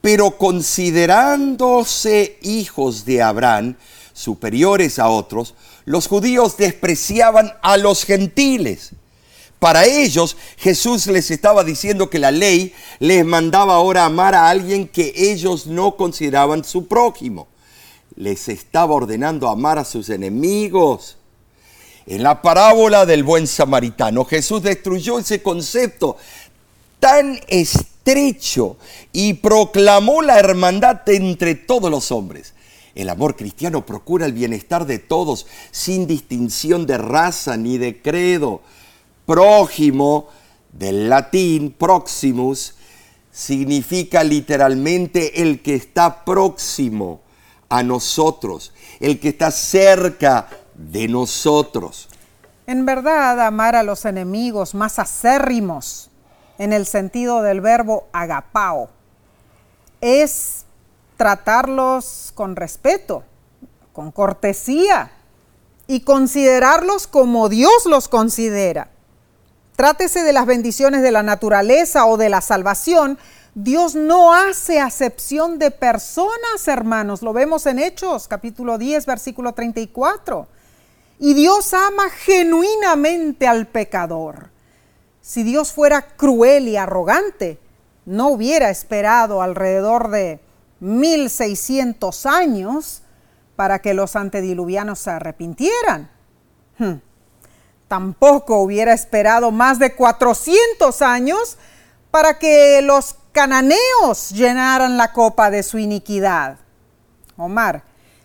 Pero 0.00 0.38
considerándose 0.38 2.38
hijos 2.42 3.04
de 3.04 3.22
Abraham, 3.22 3.76
superiores 4.12 4.98
a 4.98 5.08
otros, 5.08 5.54
los 5.84 6.06
judíos 6.06 6.56
despreciaban 6.56 7.52
a 7.62 7.76
los 7.76 8.04
gentiles. 8.04 8.92
Para 9.58 9.86
ellos, 9.86 10.36
Jesús 10.56 11.08
les 11.08 11.30
estaba 11.30 11.64
diciendo 11.64 12.10
que 12.10 12.20
la 12.20 12.30
ley 12.30 12.72
les 13.00 13.24
mandaba 13.24 13.74
ahora 13.74 14.04
amar 14.04 14.34
a 14.34 14.48
alguien 14.48 14.86
que 14.86 15.12
ellos 15.16 15.66
no 15.66 15.96
consideraban 15.96 16.62
su 16.62 16.86
prójimo. 16.86 17.48
Les 18.16 18.48
estaba 18.48 18.94
ordenando 18.94 19.48
amar 19.48 19.78
a 19.78 19.84
sus 19.84 20.08
enemigos. 20.08 21.16
En 22.06 22.22
la 22.22 22.40
parábola 22.40 23.04
del 23.04 23.22
buen 23.22 23.46
samaritano, 23.46 24.24
Jesús 24.24 24.62
destruyó 24.62 25.18
ese 25.18 25.42
concepto 25.42 26.16
tan 27.00 27.38
estrecho 27.48 28.76
y 29.12 29.34
proclamó 29.34 30.22
la 30.22 30.38
hermandad 30.38 31.06
entre 31.08 31.54
todos 31.54 31.90
los 31.90 32.10
hombres. 32.10 32.54
El 32.94 33.10
amor 33.10 33.36
cristiano 33.36 33.86
procura 33.86 34.26
el 34.26 34.32
bienestar 34.32 34.86
de 34.86 34.98
todos 34.98 35.46
sin 35.70 36.06
distinción 36.06 36.86
de 36.86 36.98
raza 36.98 37.56
ni 37.56 37.78
de 37.78 38.00
credo. 38.00 38.62
Prójimo, 39.26 40.28
del 40.72 41.08
latín 41.08 41.74
proximus, 41.76 42.74
significa 43.30 44.24
literalmente 44.24 45.42
el 45.42 45.60
que 45.60 45.74
está 45.74 46.24
próximo 46.24 47.20
a 47.68 47.82
nosotros, 47.82 48.72
el 49.00 49.20
que 49.20 49.28
está 49.28 49.50
cerca 49.50 50.48
de 50.74 51.08
nosotros. 51.08 52.08
En 52.66 52.86
verdad, 52.86 53.40
amar 53.40 53.76
a 53.76 53.82
los 53.82 54.04
enemigos 54.04 54.74
más 54.74 54.98
acérrimos, 54.98 56.10
en 56.58 56.72
el 56.72 56.86
sentido 56.86 57.42
del 57.42 57.60
verbo 57.60 58.08
agapao, 58.12 58.90
es 60.00 60.64
tratarlos 61.16 62.32
con 62.34 62.56
respeto, 62.56 63.24
con 63.92 64.12
cortesía 64.12 65.12
y 65.86 66.00
considerarlos 66.00 67.06
como 67.06 67.48
Dios 67.48 67.86
los 67.86 68.08
considera. 68.08 68.90
Trátese 69.76 70.22
de 70.22 70.32
las 70.32 70.46
bendiciones 70.46 71.02
de 71.02 71.12
la 71.12 71.22
naturaleza 71.22 72.06
o 72.06 72.16
de 72.16 72.28
la 72.28 72.40
salvación, 72.40 73.18
Dios 73.54 73.94
no 73.94 74.34
hace 74.34 74.80
acepción 74.80 75.58
de 75.58 75.70
personas, 75.70 76.66
hermanos. 76.66 77.22
Lo 77.22 77.32
vemos 77.32 77.66
en 77.66 77.78
Hechos, 77.78 78.28
capítulo 78.28 78.78
10, 78.78 79.06
versículo 79.06 79.52
34. 79.52 80.46
Y 81.18 81.34
Dios 81.34 81.74
ama 81.74 82.10
genuinamente 82.10 83.46
al 83.46 83.66
pecador. 83.66 84.50
Si 85.20 85.42
Dios 85.42 85.72
fuera 85.72 86.16
cruel 86.16 86.68
y 86.68 86.76
arrogante, 86.76 87.58
no 88.04 88.28
hubiera 88.28 88.70
esperado 88.70 89.42
alrededor 89.42 90.10
de 90.10 90.40
1600 90.80 92.26
años 92.26 93.02
para 93.56 93.80
que 93.80 93.92
los 93.92 94.14
antediluvianos 94.14 95.00
se 95.00 95.10
arrepintieran. 95.10 96.10
Hmm. 96.78 96.94
Tampoco 97.88 98.58
hubiera 98.58 98.92
esperado 98.92 99.50
más 99.50 99.78
de 99.78 99.94
400 99.94 101.02
años 101.02 101.58
para 102.10 102.38
que 102.38 102.80
los 102.82 103.16
cananeos 103.38 104.30
llenaran 104.30 104.96
la 104.96 105.12
copa 105.12 105.48
de 105.48 105.62
su 105.62 105.78
iniquidad. 105.78 106.58
Omar, 107.36 107.84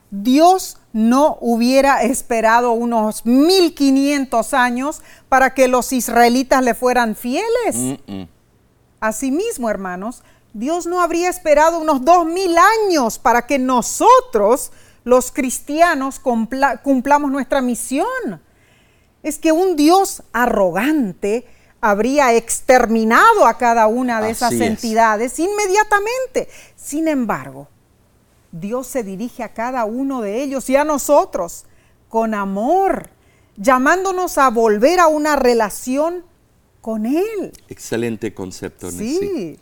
Dios 0.10 0.78
no 0.92 1.38
hubiera 1.40 2.02
esperado 2.02 2.72
unos 2.72 3.24
1500 3.24 4.56
años 4.56 5.04
para 5.30 5.54
que 5.54 5.68
los 5.68 5.94
israelitas 5.94 6.64
le 6.64 6.74
fueran 6.74 7.16
fieles. 7.16 8.00
Asimismo, 9.00 9.70
hermanos, 9.70 10.24
Dios 10.52 10.88
no 10.88 11.00
habría 11.00 11.30
esperado 11.30 11.78
unos 11.78 12.04
2000 12.04 12.56
años 12.88 13.20
para 13.20 13.46
que 13.46 13.60
nosotros, 13.60 14.72
los 15.04 15.32
cristianos, 15.32 16.20
cumplamos 16.20 17.30
nuestra 17.30 17.62
misión. 17.62 18.42
Es 19.22 19.38
que 19.38 19.52
un 19.52 19.76
Dios 19.76 20.24
arrogante 20.34 21.46
habría 21.84 22.34
exterminado 22.34 23.46
a 23.46 23.58
cada 23.58 23.88
una 23.88 24.22
de 24.22 24.30
esas 24.30 24.54
entidades 24.54 25.38
inmediatamente. 25.38 26.48
Sin 26.78 27.10
embargo, 27.10 27.68
Dios 28.54 28.88
se 28.88 29.04
dirige 29.04 29.44
a 29.44 29.54
cada 29.54 29.84
uno 29.84 30.22
de 30.22 30.44
ellos 30.44 30.70
y 30.70 30.78
a 30.78 30.86
nosotros 30.86 31.66
con 32.08 32.36
amor, 32.36 33.10
llamándonos 33.58 34.38
a 34.38 34.50
volver 34.50 35.02
a 35.02 35.08
una 35.08 35.36
relación 35.36 36.24
con 36.80 37.06
Él. 37.06 37.52
Excelente 37.68 38.34
concepto, 38.34 38.90
Sí. 38.90 39.60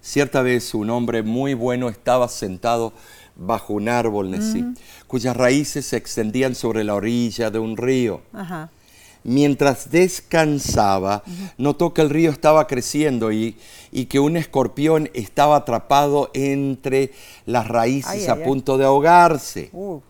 Cierta 0.00 0.42
vez 0.42 0.72
un 0.72 0.88
hombre 0.90 1.24
muy 1.24 1.54
bueno 1.54 1.88
estaba 1.88 2.28
sentado 2.28 2.92
bajo 3.34 3.72
un 3.72 3.88
árbol, 3.88 4.30
Nessie, 4.30 4.64
cuyas 5.08 5.36
raíces 5.36 5.84
se 5.84 5.96
extendían 5.96 6.54
sobre 6.54 6.84
la 6.84 6.94
orilla 6.94 7.50
de 7.50 7.58
un 7.58 7.76
río. 7.76 8.22
Ajá 8.32 8.70
mientras 9.26 9.90
descansaba, 9.90 11.22
notó 11.58 11.92
que 11.92 12.02
el 12.02 12.10
río 12.10 12.30
estaba 12.30 12.66
creciendo 12.66 13.32
y, 13.32 13.56
que 14.08 14.20
un 14.20 14.36
escorpión 14.36 15.10
estaba 15.14 15.56
atrapado 15.56 16.30
entre 16.32 17.12
las 17.44 17.66
raíces 17.68 18.28
a 18.28 18.36
punto 18.36 18.78
de 18.78 18.84
ahogarse. 18.84 19.70
Uh. 19.72 20.00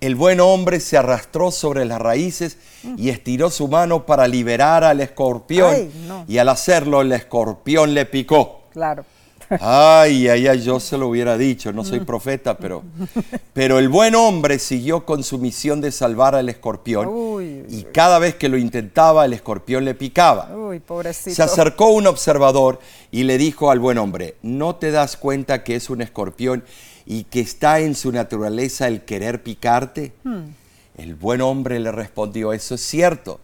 El 0.00 0.14
buen 0.14 0.38
hombre 0.38 0.78
se 0.78 0.96
arrastró 0.96 1.50
sobre 1.50 1.84
las 1.84 2.00
raíces 2.00 2.58
y 2.96 3.08
estiró 3.08 3.50
su 3.50 3.66
mano 3.66 4.06
para 4.06 4.28
liberar 4.28 4.84
al 4.84 5.00
escorpión. 5.00 5.90
Y 6.28 6.38
al 6.38 6.48
hacerlo, 6.48 7.00
el 7.00 7.10
escorpión 7.10 7.94
le 7.94 8.06
picó. 8.06 8.62
Claro. 8.72 9.04
Ay, 9.60 10.28
ay, 10.28 10.46
ay, 10.46 10.62
yo 10.62 10.78
se 10.80 10.98
lo 10.98 11.08
hubiera 11.08 11.38
dicho, 11.38 11.72
no 11.72 11.84
soy 11.84 12.00
mm. 12.00 12.04
profeta, 12.06 12.58
pero, 12.58 12.82
pero 13.54 13.78
el 13.78 13.88
buen 13.88 14.14
hombre 14.14 14.58
siguió 14.58 15.04
con 15.04 15.22
su 15.22 15.38
misión 15.38 15.80
de 15.80 15.90
salvar 15.90 16.34
al 16.34 16.48
escorpión 16.48 17.08
y 17.68 17.84
cada 17.84 18.18
vez 18.18 18.34
que 18.34 18.48
lo 18.48 18.58
intentaba 18.58 19.24
el 19.24 19.32
escorpión 19.32 19.84
le 19.84 19.94
picaba. 19.94 20.54
Uy, 20.54 20.80
pobrecito. 20.80 21.34
Se 21.34 21.42
acercó 21.42 21.88
un 21.88 22.06
observador 22.06 22.80
y 23.10 23.24
le 23.24 23.38
dijo 23.38 23.70
al 23.70 23.78
buen 23.78 23.98
hombre, 23.98 24.36
¿no 24.42 24.76
te 24.76 24.90
das 24.90 25.16
cuenta 25.16 25.64
que 25.64 25.76
es 25.76 25.90
un 25.90 26.02
escorpión 26.02 26.64
y 27.06 27.24
que 27.24 27.40
está 27.40 27.80
en 27.80 27.94
su 27.94 28.12
naturaleza 28.12 28.86
el 28.86 29.04
querer 29.04 29.42
picarte? 29.42 30.12
Hmm. 30.24 30.48
El 30.96 31.14
buen 31.14 31.40
hombre 31.40 31.78
le 31.78 31.92
respondió, 31.92 32.52
eso 32.52 32.74
es 32.74 32.80
cierto, 32.80 33.40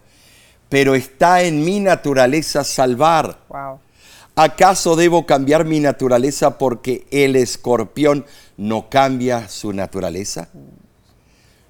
pero 0.69 0.93
está 0.93 1.41
en 1.41 1.63
mi 1.63 1.79
naturaleza 1.79 2.63
salvar. 2.63 3.39
Wow. 3.47 3.79
¿Acaso 4.35 4.97
debo 4.97 5.25
cambiar 5.25 5.63
mi 5.63 5.79
naturaleza 5.79 6.57
porque 6.57 7.07
el 7.09 7.37
escorpión 7.37 8.25
no 8.57 8.89
cambia 8.89 9.47
su 9.47 9.71
naturaleza? 9.71 10.49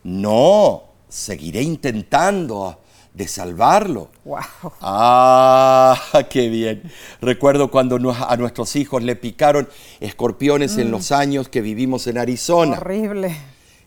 No, 0.03 0.83
seguiré 1.07 1.61
intentando 1.61 2.79
de 3.13 3.27
salvarlo. 3.27 4.09
Wow. 4.25 4.41
Ah, 4.81 5.95
qué 6.29 6.49
bien. 6.49 6.91
Recuerdo 7.21 7.69
cuando 7.69 7.97
a 8.11 8.35
nuestros 8.37 8.75
hijos 8.75 9.03
le 9.03 9.15
picaron 9.15 9.69
escorpiones 9.99 10.77
en 10.77 10.87
mm. 10.87 10.91
los 10.91 11.11
años 11.11 11.49
que 11.49 11.61
vivimos 11.61 12.07
en 12.07 12.17
Arizona. 12.17 12.77
Horrible. 12.77 13.35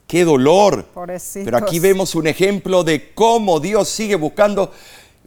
Qué 0.07 0.25
dolor. 0.25 0.87
Pobrecitos. 0.87 1.45
Pero 1.45 1.59
aquí 1.59 1.81
vemos 1.81 2.15
un 2.15 2.27
ejemplo 2.27 2.83
de 2.85 3.13
cómo 3.13 3.61
Dios 3.61 3.89
sigue 3.89 4.15
buscando 4.15 4.73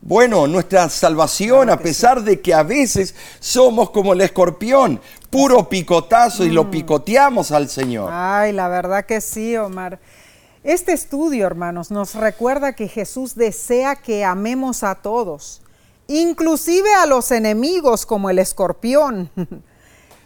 bueno, 0.01 0.47
nuestra 0.47 0.89
salvación, 0.89 1.69
a 1.69 1.77
pesar 1.77 2.23
de 2.23 2.41
que 2.41 2.55
a 2.55 2.63
veces 2.63 3.13
somos 3.39 3.91
como 3.91 4.13
el 4.13 4.21
escorpión, 4.21 4.99
puro 5.29 5.69
picotazo 5.69 6.43
y 6.43 6.49
lo 6.49 6.63
mm. 6.63 6.71
picoteamos 6.71 7.51
al 7.51 7.69
Señor. 7.69 8.09
Ay, 8.11 8.51
la 8.51 8.67
verdad 8.67 9.05
que 9.05 9.21
sí, 9.21 9.55
Omar. 9.55 9.99
Este 10.63 10.93
estudio, 10.93 11.45
hermanos, 11.45 11.91
nos 11.91 12.15
recuerda 12.15 12.73
que 12.73 12.87
Jesús 12.87 13.35
desea 13.35 13.95
que 13.95 14.25
amemos 14.25 14.81
a 14.83 14.95
todos, 14.95 15.61
inclusive 16.07 16.91
a 16.95 17.05
los 17.05 17.29
enemigos 17.31 18.07
como 18.07 18.29
el 18.29 18.39
escorpión. 18.39 19.29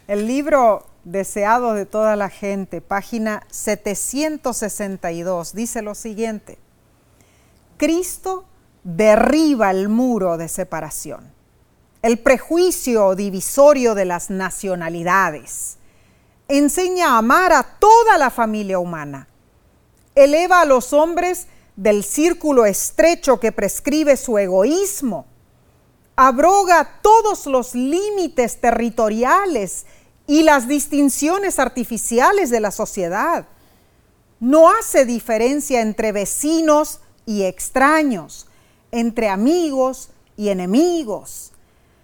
El 0.07 0.27
libro 0.27 0.85
Deseado 1.03 1.73
de 1.73 1.85
toda 1.85 2.15
la 2.15 2.29
gente, 2.29 2.81
página 2.81 3.43
762, 3.51 5.53
dice 5.53 5.83
lo 5.83 5.93
siguiente. 5.93 6.57
Cristo 7.77 8.45
derriba 8.85 9.71
el 9.71 9.89
muro 9.89 10.37
de 10.37 10.47
separación, 10.47 11.33
el 12.03 12.19
prejuicio 12.19 13.15
divisorio 13.15 13.95
de 13.95 14.05
las 14.05 14.29
nacionalidades, 14.29 15.77
enseña 16.47 17.09
a 17.09 17.17
amar 17.17 17.51
a 17.51 17.63
toda 17.63 18.19
la 18.19 18.29
familia 18.29 18.77
humana, 18.77 19.27
eleva 20.13 20.61
a 20.61 20.65
los 20.65 20.93
hombres 20.93 21.47
del 21.75 22.03
círculo 22.03 22.67
estrecho 22.67 23.39
que 23.39 23.51
prescribe 23.51 24.17
su 24.17 24.37
egoísmo, 24.37 25.25
abroga 26.15 26.99
todos 27.01 27.47
los 27.47 27.73
límites 27.73 28.61
territoriales 28.61 29.87
y 30.27 30.43
las 30.43 30.67
distinciones 30.67 31.57
artificiales 31.57 32.51
de 32.51 32.59
la 32.59 32.69
sociedad. 32.69 33.47
No 34.39 34.69
hace 34.69 35.05
diferencia 35.05 35.81
entre 35.81 36.11
vecinos 36.11 36.99
y 37.25 37.43
extraños, 37.43 38.47
entre 38.95 39.27
amigos 39.27 40.09
y 40.37 40.49
enemigos. 40.49 41.51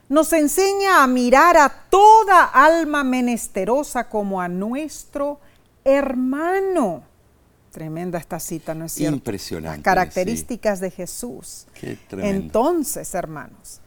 Nos 0.09 0.33
enseña 0.33 1.03
a 1.03 1.07
mirar 1.07 1.55
a 1.55 1.69
toda 1.89 2.43
alma 2.43 3.03
menesterosa 3.03 4.09
como 4.09 4.41
a 4.41 4.49
nuestro 4.49 5.39
hermano. 5.85 7.03
Tremenda 7.71 8.19
esta 8.19 8.41
cita, 8.41 8.75
¿no 8.75 8.85
es 8.85 8.91
cierto? 8.91 9.15
Impresionante. 9.15 9.77
Las 9.77 9.83
características 9.83 10.81
de 10.81 10.91
Jesús. 10.91 11.65
Qué 11.73 11.97
tremendo. 12.09 12.43
Entonces, 12.43 13.15
hermanos, 13.15 13.79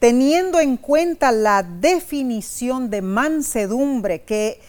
teniendo 0.00 0.58
en 0.58 0.76
cuenta 0.78 1.30
la 1.30 1.62
definición 1.62 2.90
de 2.90 3.02
mansedumbre 3.02 4.22
que 4.22 4.60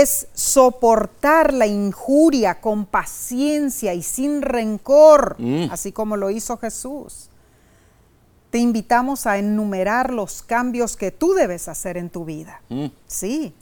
es 0.00 0.28
soportar 0.32 1.52
la 1.52 1.66
injuria 1.66 2.60
con 2.60 2.86
paciencia 2.86 3.92
y 3.92 4.02
sin 4.02 4.40
rencor, 4.40 5.36
mm. 5.38 5.70
así 5.70 5.92
como 5.92 6.16
lo 6.16 6.30
hizo 6.30 6.56
Jesús. 6.56 7.28
Te 8.50 8.58
invitamos 8.58 9.26
a 9.26 9.38
enumerar 9.38 10.12
los 10.12 10.42
cambios 10.42 10.96
que 10.96 11.10
tú 11.10 11.34
debes 11.34 11.68
hacer 11.68 11.96
en 11.98 12.08
tu 12.08 12.24
vida. 12.24 12.62
Mm. 12.70 12.86
Sí. 13.06 13.54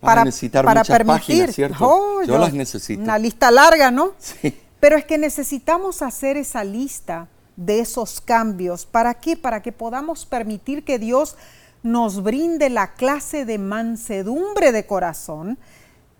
Para, 0.00 0.24
necesitar 0.24 0.64
para 0.64 0.82
permitir, 0.82 1.52
¿cierto? 1.52 1.76
Oh, 1.80 2.22
yo, 2.22 2.38
las 2.38 2.52
necesito. 2.52 3.02
Una 3.02 3.18
lista 3.18 3.50
larga, 3.50 3.90
¿no? 3.90 4.14
Sí. 4.18 4.58
Pero 4.80 4.96
es 4.96 5.04
que 5.04 5.18
necesitamos 5.18 6.00
hacer 6.02 6.36
esa 6.36 6.64
lista 6.64 7.28
de 7.54 7.80
esos 7.80 8.20
cambios. 8.20 8.86
¿Para 8.86 9.14
qué? 9.14 9.36
Para 9.36 9.62
que 9.62 9.72
podamos 9.72 10.26
permitir 10.26 10.84
que 10.84 10.98
Dios 10.98 11.36
nos 11.82 12.22
brinde 12.22 12.70
la 12.70 12.92
clase 12.94 13.44
de 13.44 13.58
mansedumbre 13.58 14.72
de 14.72 14.86
corazón 14.86 15.58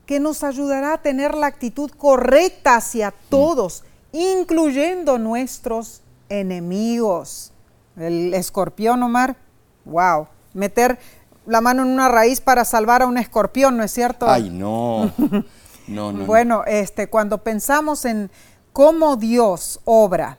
que 0.06 0.20
nos 0.20 0.42
ayudará 0.42 0.94
a 0.94 1.02
tener 1.02 1.34
la 1.34 1.46
actitud 1.46 1.90
correcta 1.90 2.76
hacia 2.76 3.12
todos, 3.28 3.84
incluyendo 4.12 5.18
nuestros 5.18 6.02
enemigos. 6.28 7.52
El 7.96 8.34
escorpión, 8.34 9.02
Omar, 9.02 9.36
wow, 9.84 10.26
meter 10.52 10.98
la 11.46 11.60
mano 11.60 11.82
en 11.82 11.88
una 11.88 12.08
raíz 12.08 12.40
para 12.40 12.64
salvar 12.64 13.02
a 13.02 13.06
un 13.06 13.18
escorpión, 13.18 13.76
¿no 13.76 13.84
es 13.84 13.92
cierto? 13.92 14.28
Ay, 14.28 14.50
no. 14.50 15.12
No, 15.86 16.12
Bueno, 16.12 16.62
este, 16.66 17.08
cuando 17.08 17.38
pensamos 17.38 18.04
en 18.04 18.30
cómo 18.72 19.16
Dios 19.16 19.80
obra 19.84 20.38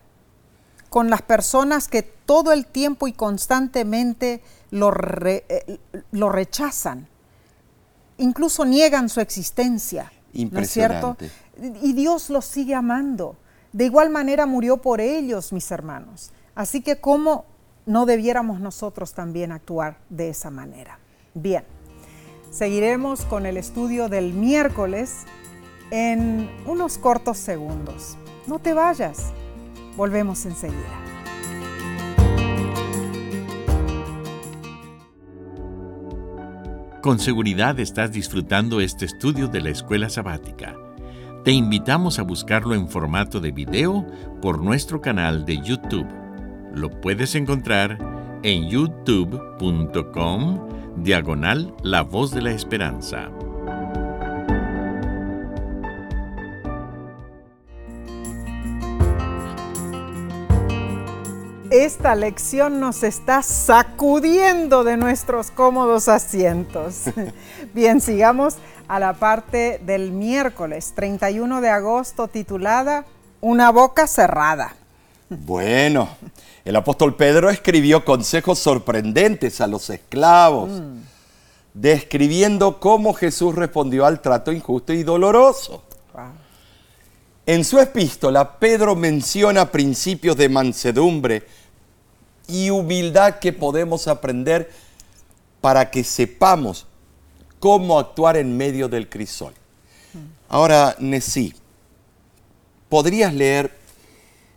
con 0.89 1.09
las 1.09 1.21
personas 1.21 1.89
que 1.89 2.03
todo 2.03 2.53
el 2.53 2.65
tiempo 2.65 3.05
y 3.07 3.11
constantemente 3.11 4.41
lo, 4.71 4.91
eh, 5.25 5.79
lo 6.11 6.29
rechazan, 6.29 7.07
incluso 8.17 8.65
niegan 8.65 9.09
su 9.09 9.21
existencia. 9.21 10.11
¿no 10.33 10.59
es 10.59 10.71
cierto? 10.71 11.17
Y 11.81 11.93
Dios 11.93 12.29
los 12.29 12.45
sigue 12.45 12.75
amando. 12.75 13.35
De 13.73 13.85
igual 13.85 14.09
manera 14.09 14.45
murió 14.45 14.77
por 14.77 15.01
ellos, 15.01 15.53
mis 15.53 15.69
hermanos. 15.71 16.31
Así 16.55 16.81
que, 16.81 16.99
¿cómo 16.99 17.45
no 17.85 18.05
debiéramos 18.05 18.59
nosotros 18.59 19.13
también 19.13 19.51
actuar 19.51 19.97
de 20.09 20.29
esa 20.29 20.49
manera? 20.49 20.99
Bien, 21.33 21.63
seguiremos 22.51 23.25
con 23.25 23.45
el 23.45 23.57
estudio 23.57 24.09
del 24.09 24.33
miércoles 24.33 25.23
en 25.91 26.49
unos 26.65 26.97
cortos 26.97 27.37
segundos. 27.37 28.17
No 28.47 28.59
te 28.59 28.73
vayas, 28.73 29.27
volvemos 29.95 30.45
enseguida. 30.45 31.10
Con 37.01 37.17
seguridad 37.17 37.79
estás 37.79 38.11
disfrutando 38.11 38.79
este 38.79 39.05
estudio 39.05 39.47
de 39.47 39.59
la 39.59 39.71
escuela 39.71 40.07
sabática. 40.07 40.77
Te 41.43 41.51
invitamos 41.51 42.19
a 42.19 42.21
buscarlo 42.21 42.75
en 42.75 42.87
formato 42.87 43.39
de 43.39 43.51
video 43.51 44.05
por 44.39 44.61
nuestro 44.61 45.01
canal 45.01 45.43
de 45.43 45.59
YouTube. 45.63 46.07
Lo 46.75 46.91
puedes 47.01 47.33
encontrar 47.33 47.97
en 48.43 48.69
youtube.com 48.69 50.59
diagonal 50.97 51.73
La 51.81 52.03
Voz 52.03 52.29
de 52.29 52.43
la 52.43 52.51
Esperanza. 52.51 53.31
Esta 61.71 62.15
lección 62.15 62.81
nos 62.81 63.01
está 63.01 63.41
sacudiendo 63.41 64.83
de 64.83 64.97
nuestros 64.97 65.51
cómodos 65.51 66.09
asientos. 66.09 67.03
Bien, 67.73 68.01
sigamos 68.01 68.55
a 68.89 68.99
la 68.99 69.13
parte 69.13 69.79
del 69.85 70.11
miércoles 70.11 70.91
31 70.93 71.61
de 71.61 71.69
agosto 71.69 72.27
titulada 72.27 73.05
Una 73.39 73.71
boca 73.71 74.05
cerrada. 74.05 74.75
Bueno, 75.29 76.09
el 76.65 76.75
apóstol 76.75 77.15
Pedro 77.15 77.49
escribió 77.49 78.03
consejos 78.03 78.59
sorprendentes 78.59 79.61
a 79.61 79.67
los 79.67 79.89
esclavos, 79.89 80.71
mm. 80.71 80.97
describiendo 81.73 82.81
cómo 82.81 83.13
Jesús 83.13 83.55
respondió 83.55 84.05
al 84.05 84.19
trato 84.19 84.51
injusto 84.51 84.91
y 84.91 85.03
doloroso. 85.03 85.85
En 87.45 87.65
su 87.65 87.79
epístola, 87.79 88.59
Pedro 88.59 88.95
menciona 88.95 89.71
principios 89.71 90.37
de 90.37 90.47
mansedumbre 90.47 91.43
y 92.51 92.69
humildad 92.69 93.39
que 93.39 93.53
podemos 93.53 94.07
aprender 94.07 94.69
para 95.61 95.89
que 95.89 96.03
sepamos 96.03 96.85
cómo 97.59 97.97
actuar 97.97 98.35
en 98.35 98.57
medio 98.57 98.89
del 98.89 99.07
crisol. 99.07 99.53
Ahora, 100.49 100.97
Nesí, 100.99 101.53
¿podrías 102.89 103.33
leer 103.33 103.71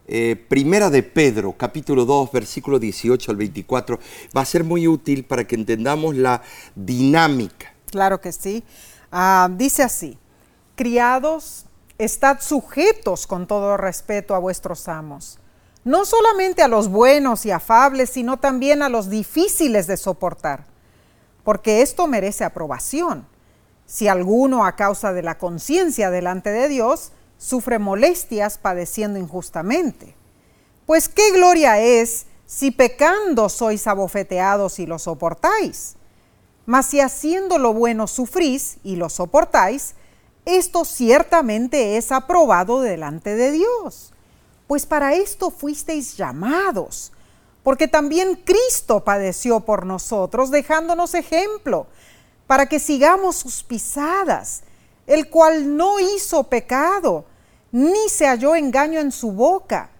eh, 0.08 0.34
Primera 0.48 0.90
de 0.90 1.04
Pedro, 1.04 1.52
capítulo 1.56 2.04
2, 2.04 2.32
versículo 2.32 2.80
18 2.80 3.30
al 3.30 3.36
24? 3.36 4.00
Va 4.36 4.40
a 4.40 4.44
ser 4.44 4.64
muy 4.64 4.88
útil 4.88 5.24
para 5.24 5.46
que 5.46 5.54
entendamos 5.54 6.16
la 6.16 6.42
dinámica. 6.74 7.72
Claro 7.92 8.20
que 8.20 8.32
sí. 8.32 8.64
Ah, 9.12 9.48
dice 9.52 9.84
así, 9.84 10.18
criados, 10.74 11.66
estad 11.98 12.40
sujetos 12.40 13.28
con 13.28 13.46
todo 13.46 13.76
respeto 13.76 14.34
a 14.34 14.40
vuestros 14.40 14.88
amos 14.88 15.38
no 15.84 16.06
solamente 16.06 16.62
a 16.62 16.68
los 16.68 16.88
buenos 16.88 17.44
y 17.44 17.50
afables, 17.50 18.10
sino 18.10 18.38
también 18.38 18.82
a 18.82 18.88
los 18.88 19.10
difíciles 19.10 19.86
de 19.86 19.98
soportar, 19.98 20.64
porque 21.44 21.82
esto 21.82 22.06
merece 22.06 22.44
aprobación. 22.44 23.26
Si 23.86 24.08
alguno 24.08 24.64
a 24.64 24.76
causa 24.76 25.12
de 25.12 25.22
la 25.22 25.36
conciencia 25.36 26.10
delante 26.10 26.50
de 26.50 26.68
Dios 26.68 27.12
sufre 27.36 27.78
molestias 27.78 28.56
padeciendo 28.56 29.18
injustamente. 29.18 30.16
Pues 30.86 31.10
qué 31.10 31.32
gloria 31.32 31.78
es 31.78 32.26
si 32.46 32.70
pecando 32.70 33.50
sois 33.50 33.86
abofeteados 33.86 34.78
y 34.78 34.86
lo 34.86 34.98
soportáis. 34.98 35.96
Mas 36.64 36.86
si 36.86 37.00
haciendo 37.00 37.58
lo 37.58 37.74
bueno 37.74 38.06
sufrís 38.06 38.78
y 38.82 38.96
lo 38.96 39.10
soportáis, 39.10 39.94
esto 40.46 40.86
ciertamente 40.86 41.98
es 41.98 42.10
aprobado 42.10 42.80
delante 42.80 43.34
de 43.34 43.50
Dios 43.50 44.13
pues 44.66 44.86
para 44.86 45.14
esto 45.14 45.50
fuisteis 45.50 46.16
llamados, 46.16 47.12
porque 47.62 47.88
también 47.88 48.36
Cristo 48.44 49.04
padeció 49.04 49.60
por 49.60 49.86
nosotros, 49.86 50.50
dejándonos 50.50 51.14
ejemplo, 51.14 51.86
para 52.46 52.66
que 52.66 52.78
sigamos 52.78 53.36
sus 53.36 53.62
pisadas, 53.62 54.62
el 55.06 55.30
cual 55.30 55.76
no 55.76 56.00
hizo 56.00 56.44
pecado, 56.44 57.24
ni 57.72 58.08
se 58.08 58.26
halló 58.26 58.54
engaño 58.54 59.00
en 59.00 59.12
su 59.12 59.32
boca, 59.32 59.90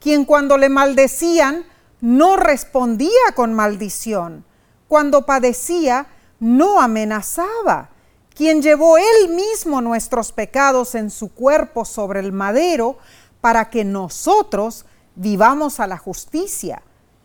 quien 0.00 0.24
cuando 0.24 0.56
le 0.56 0.68
maldecían 0.68 1.64
no 2.00 2.36
respondía 2.36 3.32
con 3.34 3.52
maldición, 3.54 4.44
cuando 4.86 5.26
padecía 5.26 6.06
no 6.40 6.80
amenazaba, 6.80 7.90
quien 8.34 8.62
llevó 8.62 8.98
él 8.98 9.30
mismo 9.30 9.80
nuestros 9.80 10.30
pecados 10.30 10.94
en 10.94 11.10
su 11.10 11.34
cuerpo 11.34 11.84
sobre 11.84 12.20
el 12.20 12.30
madero, 12.32 12.98
para 13.40 13.70
que 13.70 13.84
nosotros 13.84 14.84
vivamos 15.14 15.80
a 15.80 15.86
la 15.86 15.98
justicia 15.98 16.82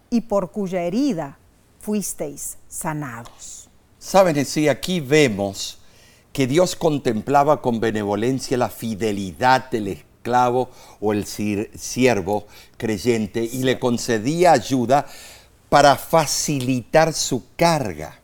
y 0.09 0.21
por 0.21 0.51
cuya 0.51 0.81
herida 0.81 1.37
fuisteis 1.79 2.57
sanados. 2.67 3.69
Saben, 3.99 4.45
sí, 4.45 4.67
aquí 4.67 4.99
vemos 4.99 5.79
que 6.31 6.47
Dios 6.47 6.75
contemplaba 6.75 7.61
con 7.61 7.79
benevolencia 7.79 8.57
la 8.57 8.69
fidelidad 8.69 9.69
del 9.69 9.87
esclavo 9.89 10.69
o 10.99 11.13
el 11.13 11.25
siervo 11.25 12.47
creyente 12.77 13.43
y 13.43 13.63
le 13.63 13.79
concedía 13.79 14.51
ayuda 14.53 15.05
para 15.69 15.95
facilitar 15.95 17.13
su 17.13 17.43
carga. 17.55 18.19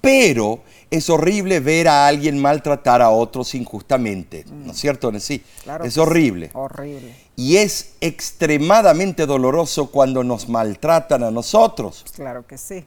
Pero 0.00 0.62
es 0.92 1.08
horrible 1.08 1.58
ver 1.60 1.88
a 1.88 2.06
alguien 2.06 2.38
maltratar 2.38 3.00
a 3.00 3.08
otros 3.08 3.54
injustamente, 3.54 4.44
¿no 4.46 4.72
es 4.72 4.78
cierto? 4.78 5.10
Sí, 5.18 5.42
es 5.82 5.96
horrible. 5.96 6.50
Horrible. 6.52 7.16
Y 7.34 7.56
es 7.56 7.94
extremadamente 8.02 9.24
doloroso 9.24 9.86
cuando 9.90 10.22
nos 10.22 10.50
maltratan 10.50 11.22
a 11.22 11.30
nosotros. 11.30 12.04
Claro 12.14 12.46
que 12.46 12.58
sí. 12.58 12.84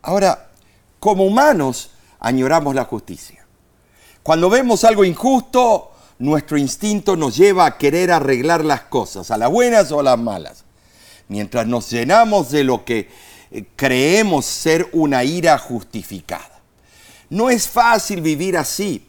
Ahora, 0.00 0.48
como 0.98 1.26
humanos, 1.26 1.90
añoramos 2.20 2.74
la 2.74 2.84
justicia. 2.84 3.44
Cuando 4.22 4.48
vemos 4.48 4.82
algo 4.84 5.04
injusto, 5.04 5.92
nuestro 6.18 6.56
instinto 6.56 7.16
nos 7.16 7.36
lleva 7.36 7.66
a 7.66 7.76
querer 7.76 8.12
arreglar 8.12 8.64
las 8.64 8.80
cosas, 8.82 9.30
a 9.30 9.36
las 9.36 9.50
buenas 9.50 9.92
o 9.92 10.00
a 10.00 10.02
las 10.02 10.18
malas. 10.18 10.64
Mientras 11.28 11.66
nos 11.66 11.90
llenamos 11.90 12.50
de 12.50 12.64
lo 12.64 12.86
que 12.86 13.10
eh, 13.50 13.66
creemos 13.76 14.46
ser 14.46 14.88
una 14.94 15.22
ira 15.22 15.58
justificada. 15.58 16.55
No 17.30 17.50
es 17.50 17.68
fácil 17.68 18.20
vivir 18.20 18.56
así. 18.56 19.06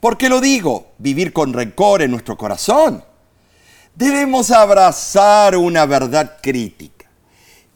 ¿Por 0.00 0.16
qué 0.16 0.28
lo 0.28 0.40
digo? 0.40 0.92
Vivir 0.98 1.32
con 1.32 1.52
rencor 1.52 2.02
en 2.02 2.10
nuestro 2.10 2.36
corazón. 2.36 3.04
Debemos 3.94 4.50
abrazar 4.50 5.56
una 5.56 5.84
verdad 5.84 6.36
crítica, 6.40 7.06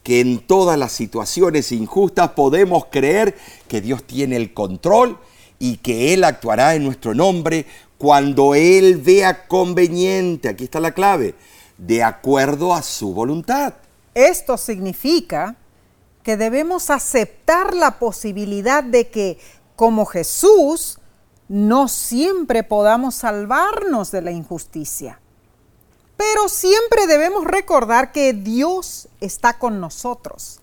que 0.04 0.20
en 0.20 0.38
todas 0.38 0.78
las 0.78 0.92
situaciones 0.92 1.72
injustas 1.72 2.30
podemos 2.30 2.86
creer 2.92 3.36
que 3.66 3.80
Dios 3.80 4.04
tiene 4.04 4.36
el 4.36 4.54
control 4.54 5.18
y 5.58 5.78
que 5.78 6.14
Él 6.14 6.22
actuará 6.22 6.74
en 6.76 6.84
nuestro 6.84 7.14
nombre 7.14 7.66
cuando 7.98 8.54
Él 8.54 8.96
vea 8.96 9.46
conveniente, 9.46 10.48
aquí 10.48 10.64
está 10.64 10.80
la 10.80 10.92
clave, 10.92 11.34
de 11.78 12.02
acuerdo 12.02 12.74
a 12.74 12.82
su 12.82 13.14
voluntad. 13.14 13.74
Esto 14.14 14.56
significa 14.58 15.56
que 16.22 16.36
debemos 16.36 16.90
aceptar 16.90 17.74
la 17.74 17.98
posibilidad 17.98 18.84
de 18.84 19.10
que, 19.10 19.38
como 19.76 20.06
Jesús, 20.06 20.98
no 21.48 21.88
siempre 21.88 22.62
podamos 22.62 23.16
salvarnos 23.16 24.10
de 24.10 24.22
la 24.22 24.30
injusticia. 24.30 25.20
Pero 26.16 26.48
siempre 26.48 27.06
debemos 27.06 27.44
recordar 27.44 28.12
que 28.12 28.32
Dios 28.32 29.08
está 29.20 29.58
con 29.58 29.80
nosotros. 29.80 30.60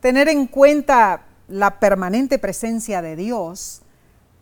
Tener 0.00 0.28
en 0.28 0.46
cuenta 0.46 1.26
la 1.48 1.78
permanente 1.78 2.38
presencia 2.38 3.02
de 3.02 3.16
Dios 3.16 3.82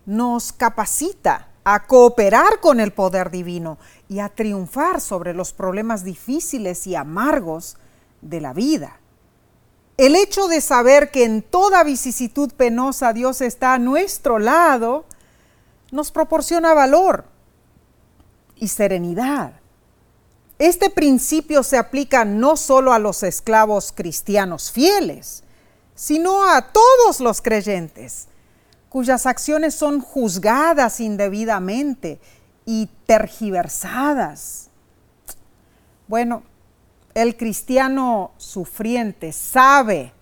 nos 0.04 0.52
capacita 0.52 1.48
a 1.64 1.86
cooperar 1.86 2.60
con 2.60 2.78
el 2.78 2.92
poder 2.92 3.30
divino 3.30 3.78
y 4.08 4.20
a 4.20 4.28
triunfar 4.28 5.00
sobre 5.00 5.34
los 5.34 5.52
problemas 5.52 6.04
difíciles 6.04 6.86
y 6.86 6.94
amargos 6.94 7.76
de 8.22 8.40
la 8.40 8.52
vida. 8.52 9.00
El 9.96 10.14
hecho 10.14 10.46
de 10.48 10.60
saber 10.60 11.10
que 11.10 11.24
en 11.24 11.42
toda 11.42 11.82
vicisitud 11.82 12.52
penosa 12.52 13.12
Dios 13.12 13.40
está 13.40 13.74
a 13.74 13.78
nuestro 13.78 14.38
lado 14.38 15.06
nos 15.90 16.10
proporciona 16.10 16.74
valor 16.74 17.24
y 18.56 18.68
serenidad. 18.68 19.52
Este 20.58 20.90
principio 20.90 21.62
se 21.62 21.78
aplica 21.78 22.24
no 22.24 22.56
solo 22.56 22.92
a 22.92 22.98
los 22.98 23.22
esclavos 23.22 23.92
cristianos 23.92 24.70
fieles, 24.70 25.44
sino 25.94 26.48
a 26.48 26.72
todos 26.72 27.20
los 27.20 27.40
creyentes, 27.40 28.28
cuyas 28.90 29.26
acciones 29.26 29.74
son 29.74 30.00
juzgadas 30.00 31.00
indebidamente 31.00 32.20
y 32.66 32.90
tergiversadas. 33.06 34.68
Bueno, 36.08 36.42
el 37.16 37.34
cristiano 37.38 38.32
sufriente 38.36 39.32
sabe 39.32 40.12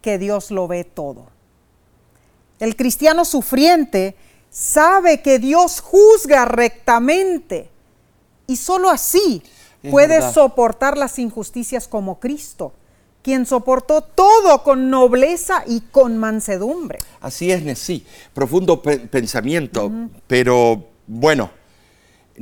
que 0.00 0.16
Dios 0.16 0.50
lo 0.50 0.66
ve 0.66 0.82
todo. 0.82 1.26
El 2.58 2.74
cristiano 2.74 3.26
sufriente 3.26 4.16
sabe 4.48 5.20
que 5.20 5.38
Dios 5.38 5.80
juzga 5.80 6.46
rectamente 6.46 7.68
y 8.46 8.56
solo 8.56 8.88
así 8.88 9.42
puede 9.90 10.32
soportar 10.32 10.96
las 10.96 11.18
injusticias 11.18 11.86
como 11.86 12.18
Cristo, 12.18 12.72
quien 13.20 13.44
soportó 13.44 14.00
todo 14.00 14.62
con 14.62 14.88
nobleza 14.88 15.64
y 15.66 15.82
con 15.82 16.16
mansedumbre. 16.16 17.00
Así 17.20 17.52
es, 17.52 17.78
sí, 17.78 18.06
profundo 18.32 18.80
pensamiento, 18.80 19.92
pero 20.26 20.82
bueno, 21.06 21.50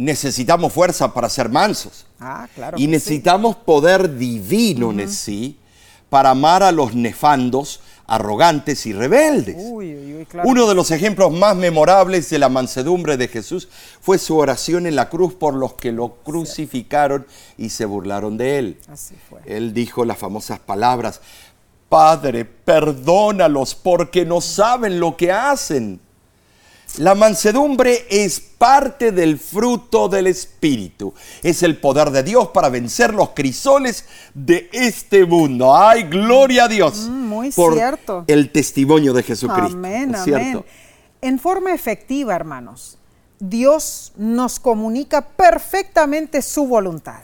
necesitamos 0.00 0.72
fuerza 0.72 1.12
para 1.12 1.28
ser 1.28 1.50
mansos. 1.50 2.06
Ah, 2.18 2.48
claro. 2.54 2.78
Y 2.78 2.86
necesitamos 2.86 3.54
poder 3.54 4.16
divino, 4.16 4.94
sí, 5.08 5.58
para 6.08 6.30
amar 6.30 6.62
a 6.62 6.72
los 6.72 6.94
nefandos, 6.94 7.80
arrogantes 8.06 8.86
y 8.86 8.94
rebeldes. 8.94 9.56
Uno 10.42 10.66
de 10.66 10.74
los 10.74 10.90
ejemplos 10.90 11.30
más 11.32 11.54
memorables 11.54 12.30
de 12.30 12.38
la 12.38 12.48
mansedumbre 12.48 13.18
de 13.18 13.28
Jesús 13.28 13.68
fue 14.00 14.16
su 14.16 14.38
oración 14.38 14.86
en 14.86 14.96
la 14.96 15.10
cruz 15.10 15.34
por 15.34 15.52
los 15.52 15.74
que 15.74 15.92
lo 15.92 16.14
crucificaron 16.24 17.26
y 17.58 17.68
se 17.68 17.84
burlaron 17.84 18.38
de 18.38 18.58
él. 18.58 18.78
Así 18.90 19.14
fue. 19.28 19.40
Él 19.44 19.74
dijo 19.74 20.06
las 20.06 20.16
famosas 20.16 20.58
palabras, 20.60 21.20
Padre, 21.90 22.46
perdónalos 22.46 23.74
porque 23.74 24.24
no 24.24 24.40
saben 24.40 24.98
lo 24.98 25.16
que 25.18 25.30
hacen. 25.30 26.00
La 26.98 27.14
mansedumbre 27.14 28.06
es 28.10 28.40
parte 28.40 29.12
del 29.12 29.38
fruto 29.38 30.08
del 30.08 30.26
Espíritu. 30.26 31.14
Es 31.42 31.62
el 31.62 31.78
poder 31.78 32.10
de 32.10 32.22
Dios 32.22 32.48
para 32.48 32.68
vencer 32.68 33.14
los 33.14 33.30
crisoles 33.30 34.04
de 34.34 34.68
este 34.72 35.24
mundo. 35.24 35.76
¡Ay, 35.76 36.04
gloria 36.04 36.64
a 36.64 36.68
Dios! 36.68 37.08
Mm, 37.08 37.28
muy 37.28 37.52
cierto. 37.52 38.24
El 38.26 38.50
testimonio 38.50 39.12
de 39.12 39.22
Jesucristo. 39.22 39.76
Amén, 39.76 40.14
amén. 40.14 40.64
En 41.22 41.38
forma 41.38 41.72
efectiva, 41.72 42.34
hermanos, 42.34 42.98
Dios 43.38 44.12
nos 44.16 44.58
comunica 44.58 45.22
perfectamente 45.22 46.42
su 46.42 46.66
voluntad. 46.66 47.22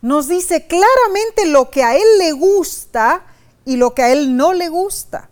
Nos 0.00 0.28
dice 0.28 0.66
claramente 0.66 1.46
lo 1.46 1.70
que 1.70 1.82
a 1.82 1.96
Él 1.96 2.18
le 2.18 2.32
gusta 2.32 3.24
y 3.64 3.76
lo 3.76 3.94
que 3.94 4.02
a 4.02 4.12
Él 4.12 4.36
no 4.36 4.52
le 4.52 4.68
gusta. 4.68 5.28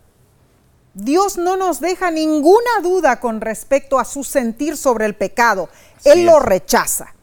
Dios 0.93 1.37
no 1.37 1.57
nos 1.57 1.79
deja 1.79 2.11
ninguna 2.11 2.79
duda 2.81 3.19
con 3.19 3.41
respecto 3.41 3.99
a 3.99 4.05
su 4.05 4.23
sentir 4.23 4.77
sobre 4.77 5.05
el 5.05 5.15
pecado. 5.15 5.69
Él 6.03 6.25
lo 6.25 6.39
rechaza. 6.39 7.13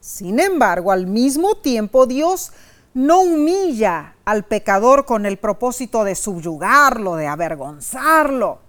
Sin 0.00 0.38
embargo, 0.38 0.92
al 0.92 1.06
mismo 1.06 1.56
tiempo, 1.56 2.06
Dios 2.06 2.52
no 2.94 3.20
humilla 3.20 4.14
al 4.24 4.44
pecador 4.44 5.04
con 5.04 5.26
el 5.26 5.36
propósito 5.36 6.04
de 6.04 6.14
subyugarlo, 6.14 7.16
de 7.16 7.26
avergonzarlo. 7.26 8.60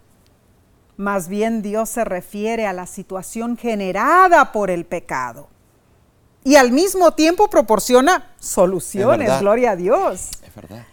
Más 0.97 1.29
bien 1.29 1.61
Dios 1.61 1.89
se 1.89 2.03
refiere 2.03 2.65
a 2.65 2.73
la 2.73 2.87
situación 2.87 3.55
generada 3.55 4.51
por 4.51 4.69
el 4.69 4.85
pecado. 4.85 5.47
Y 6.43 6.55
al 6.55 6.71
mismo 6.71 7.13
tiempo 7.13 7.49
proporciona 7.49 8.33
soluciones, 8.39 9.39
gloria 9.39 9.71
a 9.71 9.75
Dios. 9.75 10.29
Es 10.45 10.55
verdad. 10.55 10.85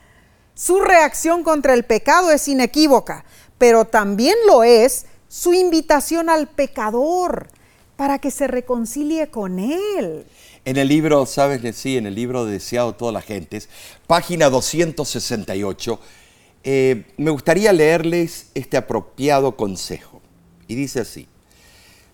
Su 0.54 0.80
reacción 0.80 1.42
contra 1.42 1.74
el 1.74 1.84
pecado 1.84 2.30
es 2.30 2.48
inequívoca 2.48 3.24
pero 3.58 3.84
también 3.84 4.36
lo 4.46 4.64
es 4.64 5.06
su 5.28 5.54
invitación 5.54 6.28
al 6.28 6.48
pecador 6.48 7.48
para 7.96 8.18
que 8.18 8.30
se 8.30 8.46
reconcilie 8.46 9.28
con 9.28 9.58
él. 9.58 10.26
En 10.64 10.76
el 10.76 10.88
libro, 10.88 11.26
sabes 11.26 11.60
que 11.60 11.72
sí, 11.72 11.96
en 11.96 12.06
el 12.06 12.14
libro 12.14 12.44
Deseado 12.44 12.94
todas 12.94 13.14
las 13.14 13.24
gentes, 13.24 13.68
página 14.06 14.50
268, 14.50 16.00
eh, 16.64 17.04
me 17.16 17.30
gustaría 17.30 17.72
leerles 17.72 18.48
este 18.54 18.76
apropiado 18.76 19.56
consejo. 19.56 20.20
Y 20.66 20.74
dice 20.74 21.00
así, 21.00 21.28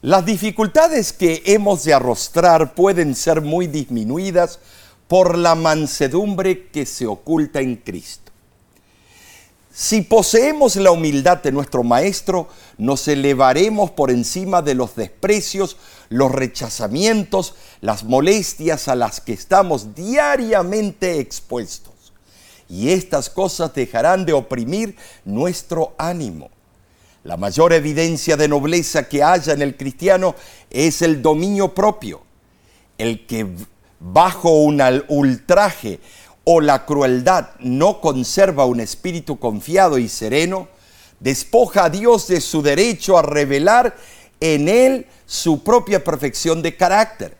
las 0.02 0.26
dificultades 0.26 1.12
que 1.12 1.42
hemos 1.46 1.84
de 1.84 1.94
arrostrar 1.94 2.74
pueden 2.74 3.14
ser 3.14 3.40
muy 3.40 3.66
disminuidas 3.66 4.58
por 5.08 5.38
la 5.38 5.54
mansedumbre 5.54 6.66
que 6.68 6.84
se 6.86 7.06
oculta 7.06 7.60
en 7.60 7.76
Cristo. 7.76 8.21
Si 9.74 10.02
poseemos 10.02 10.76
la 10.76 10.90
humildad 10.90 11.42
de 11.42 11.50
nuestro 11.50 11.82
Maestro, 11.82 12.48
nos 12.76 13.08
elevaremos 13.08 13.90
por 13.90 14.10
encima 14.10 14.60
de 14.60 14.74
los 14.74 14.94
desprecios, 14.96 15.78
los 16.10 16.30
rechazamientos, 16.30 17.54
las 17.80 18.04
molestias 18.04 18.88
a 18.88 18.94
las 18.94 19.22
que 19.22 19.32
estamos 19.32 19.94
diariamente 19.94 21.20
expuestos. 21.20 22.12
Y 22.68 22.90
estas 22.90 23.30
cosas 23.30 23.72
dejarán 23.72 24.26
de 24.26 24.34
oprimir 24.34 24.94
nuestro 25.24 25.94
ánimo. 25.96 26.50
La 27.24 27.38
mayor 27.38 27.72
evidencia 27.72 28.36
de 28.36 28.48
nobleza 28.48 29.08
que 29.08 29.22
haya 29.22 29.54
en 29.54 29.62
el 29.62 29.78
cristiano 29.78 30.34
es 30.68 31.00
el 31.00 31.22
dominio 31.22 31.72
propio, 31.72 32.20
el 32.98 33.26
que 33.26 33.46
bajo 34.02 34.50
un 34.50 34.82
ultraje 35.08 36.00
o 36.44 36.60
la 36.60 36.84
crueldad 36.86 37.50
no 37.60 38.00
conserva 38.00 38.64
un 38.64 38.80
espíritu 38.80 39.38
confiado 39.38 39.98
y 39.98 40.08
sereno, 40.08 40.68
despoja 41.20 41.84
a 41.84 41.90
Dios 41.90 42.26
de 42.28 42.40
su 42.40 42.62
derecho 42.62 43.16
a 43.16 43.22
revelar 43.22 43.96
en 44.40 44.68
él 44.68 45.06
su 45.26 45.62
propia 45.62 46.02
perfección 46.02 46.62
de 46.62 46.76
carácter. 46.76 47.36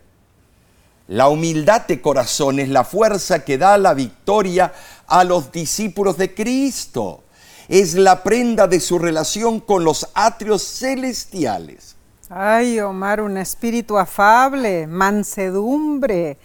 La 1.08 1.28
humildad 1.28 1.86
de 1.86 2.00
corazón 2.00 2.60
es 2.60 2.68
la 2.68 2.84
fuerza 2.84 3.44
que 3.44 3.58
da 3.58 3.76
la 3.76 3.92
victoria 3.92 4.72
a 5.06 5.24
los 5.24 5.50
discípulos 5.50 6.16
de 6.16 6.32
Cristo. 6.32 7.24
Es 7.68 7.94
la 7.94 8.22
prenda 8.22 8.68
de 8.68 8.80
su 8.80 8.98
relación 8.98 9.60
con 9.60 9.84
los 9.84 10.08
atrios 10.14 10.62
celestiales. 10.62 11.91
Ay, 12.34 12.80
Omar, 12.80 13.20
un 13.20 13.36
espíritu 13.36 13.98
afable, 13.98 14.86
mansedumbre, 14.86 16.38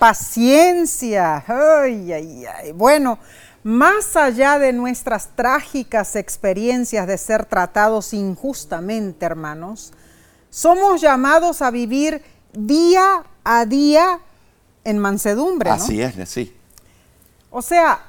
paciencia. 0.00 1.44
Ay, 1.46 2.12
ay, 2.14 2.46
ay. 2.46 2.72
Bueno, 2.72 3.18
más 3.62 4.16
allá 4.16 4.58
de 4.58 4.72
nuestras 4.72 5.36
trágicas 5.36 6.16
experiencias 6.16 7.06
de 7.06 7.18
ser 7.18 7.44
tratados 7.44 8.14
injustamente, 8.14 9.26
hermanos, 9.26 9.92
somos 10.48 11.02
llamados 11.02 11.60
a 11.60 11.70
vivir 11.70 12.22
día 12.54 13.24
a 13.44 13.66
día 13.66 14.20
en 14.82 14.98
mansedumbre. 14.98 15.68
Así 15.68 16.00
es, 16.00 16.14
sí. 16.26 16.56
O 17.50 17.60
sea, 17.60 18.00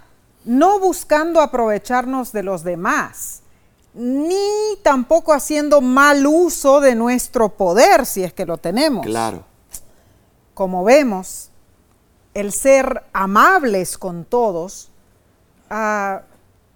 no 0.45 0.79
buscando 0.79 1.41
aprovecharnos 1.41 2.31
de 2.31 2.43
los 2.43 2.63
demás, 2.63 3.41
ni 3.95 4.77
tampoco 4.83 5.33
haciendo 5.33 5.79
mal 5.79 6.27
uso 6.27 6.81
de 6.81 6.95
nuestro 6.95 7.49
poder, 7.49 8.05
si 8.05 8.23
es 8.23 8.33
que 8.33 8.45
lo 8.45 8.57
tenemos. 8.57 9.05
Claro. 9.05 9.43
Como 10.53 10.83
vemos, 10.83 11.49
el 12.33 12.51
ser 12.51 13.03
amables 13.13 13.97
con 13.97 14.25
todos, 14.25 14.91
ah, 15.69 16.23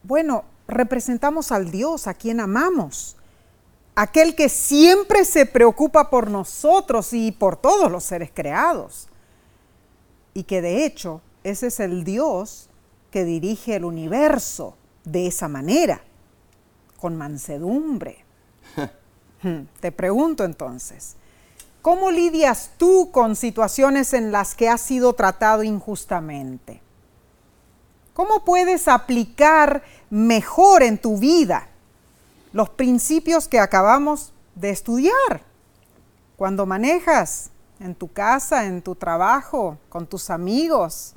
bueno, 0.04 0.46
representamos 0.68 1.52
al 1.52 1.72
Dios 1.72 2.08
a 2.08 2.14
quien 2.14 2.40
amamos, 2.40 3.18
aquel 3.96 4.34
que 4.34 4.48
siempre 4.48 5.26
se 5.26 5.46
preocupa 5.46 6.10
por 6.10 6.30
nosotros 6.30 7.12
y 7.12 7.34
por 7.34 7.58
todos 7.58 7.92
los 7.92 8.06
seres 8.06 8.32
creados. 8.34 9.08
Y 10.34 10.44
que 10.44 10.62
de 10.62 10.86
hecho 10.86 11.22
ese 11.44 11.68
es 11.68 11.82
el 11.82 12.06
Dios 12.06 12.70
que 13.12 13.26
dirige 13.26 13.76
el 13.76 13.84
universo 13.84 14.78
de 15.04 15.28
esa 15.28 15.50
manera 15.50 16.02
con 17.00 17.16
mansedumbre. 17.16 18.24
Hmm, 19.42 19.68
te 19.80 19.94
pregunto 19.94 20.44
entonces, 20.44 21.16
¿cómo 21.82 22.12
lidias 22.12 22.72
tú 22.78 23.10
con 23.12 23.38
situaciones 23.38 24.14
en 24.14 24.34
las 24.34 24.54
que 24.54 24.68
has 24.68 24.82
sido 24.82 25.14
tratado 25.14 25.64
injustamente? 25.64 26.82
¿Cómo 28.14 28.44
puedes 28.44 28.90
aplicar 28.90 29.82
mejor 30.10 30.84
en 30.84 30.98
tu 30.98 31.18
vida 31.18 31.70
los 32.52 32.70
principios 32.70 33.48
que 33.48 33.62
acabamos 33.62 34.34
de 34.56 34.72
estudiar? 34.72 35.44
Cuando 36.36 36.66
manejas 36.66 37.50
en 37.80 37.96
tu 37.96 38.12
casa, 38.12 38.66
en 38.66 38.82
tu 38.82 38.96
trabajo, 38.96 39.78
con 39.88 40.06
tus 40.06 40.30
amigos, 40.30 41.16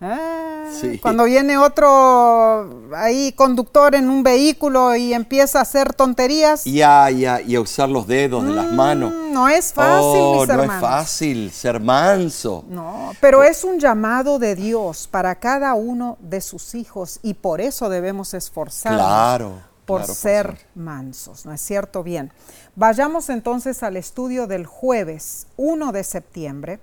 Ah, 0.00 0.42
Sí. 0.80 0.98
Cuando 0.98 1.24
viene 1.24 1.56
otro 1.56 2.90
ahí 2.94 3.32
conductor 3.32 3.94
en 3.94 4.10
un 4.10 4.22
vehículo 4.22 4.94
y 4.96 5.14
empieza 5.14 5.60
a 5.60 5.62
hacer 5.62 5.94
tonterías, 5.94 6.66
Y 6.66 6.82
a, 6.82 7.10
y 7.10 7.24
a- 7.24 7.40
y 7.40 7.54
a 7.54 7.60
usar 7.60 7.88
los 7.88 8.06
dedos 8.06 8.44
de 8.44 8.50
las 8.52 8.70
manos. 8.72 9.12
mm, 9.12 9.32
no 9.32 9.48
es 9.48 9.72
fácil, 9.72 10.02
oh, 10.20 10.40
mis 10.40 10.48
no 10.48 10.54
es 10.54 10.60
hermanos. 10.60 10.80
fácil 10.82 11.50
ser 11.52 11.80
manso. 11.80 12.64
No, 12.68 13.12
pero 13.20 13.42
es 13.42 13.64
un 13.64 13.78
llamado 13.78 14.38
de 14.38 14.54
Dios 14.56 15.06
para 15.08 15.36
cada 15.36 15.72
uno 15.74 16.18
de 16.20 16.40
sus 16.40 16.74
hijos 16.74 17.20
y 17.22 17.34
por 17.34 17.60
eso 17.60 17.88
debemos 17.88 18.34
esforzarnos 18.34 19.00
Claro, 19.00 19.52
por 19.86 20.00
claro, 20.00 20.14
ser 20.14 20.58
mansos, 20.74 21.46
¿no 21.46 21.52
es 21.52 21.60
cierto? 21.62 22.02
Bien, 22.02 22.32
vayamos 22.74 23.30
entonces 23.30 23.82
al 23.84 23.96
estudio 23.96 24.46
del 24.48 24.66
jueves 24.66 25.46
1 25.56 25.92
de 25.92 26.02
septiembre, 26.04 26.80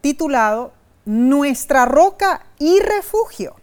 titulado 0.00 0.72
Nuestra 1.10 1.86
roca 1.86 2.46
y 2.60 2.78
refugio. 2.78 3.56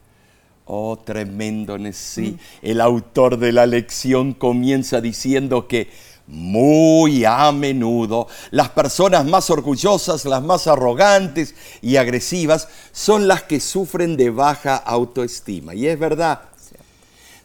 Oh, 0.66 0.98
tremendo, 0.98 1.78
sí. 1.94 2.38
El 2.62 2.82
autor 2.82 3.38
de 3.38 3.54
la 3.54 3.66
lección 3.66 4.34
comienza 4.34 5.00
diciendo 5.00 5.66
que 5.66 5.90
muy 6.28 7.24
a 7.24 7.50
menudo 7.54 8.28
las 8.52 8.68
personas 8.68 9.24
más 9.24 9.50
orgullosas, 9.50 10.26
las 10.26 10.44
más 10.44 10.68
arrogantes 10.68 11.56
y 11.82 11.96
agresivas 11.96 12.68
son 12.92 13.30
las 13.30 13.44
que 13.44 13.62
sufren 13.62 14.18
de 14.18 14.30
baja 14.30 14.76
autoestima. 14.76 15.74
Y 15.74 15.88
es 15.88 15.98
verdad. 15.98 16.42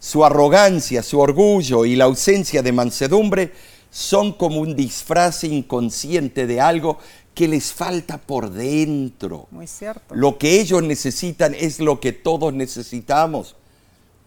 Su 0.01 0.25
arrogancia, 0.25 1.05
su 1.05 1.21
orgullo 1.21 1.85
y 1.85 1.95
la 1.95 2.07
ausencia 2.07 2.61
de 2.61 2.73
mansedumbre 2.73 3.53
son 3.93 4.33
como 4.33 4.59
un 4.59 4.75
disfraz 4.75 5.45
inconsciente 5.45 6.49
de 6.49 6.61
algo 6.61 6.99
que 7.35 7.49
les 7.49 7.73
falta 7.73 8.19
por 8.19 8.51
dentro. 8.51 9.49
Muy 9.51 9.67
cierto. 9.67 10.15
Lo 10.15 10.39
que 10.39 10.61
ellos 10.61 10.83
necesitan 10.83 11.55
es 11.55 11.81
lo 11.81 12.01
que 12.01 12.13
todos 12.13 12.53
necesitamos. 12.53 13.57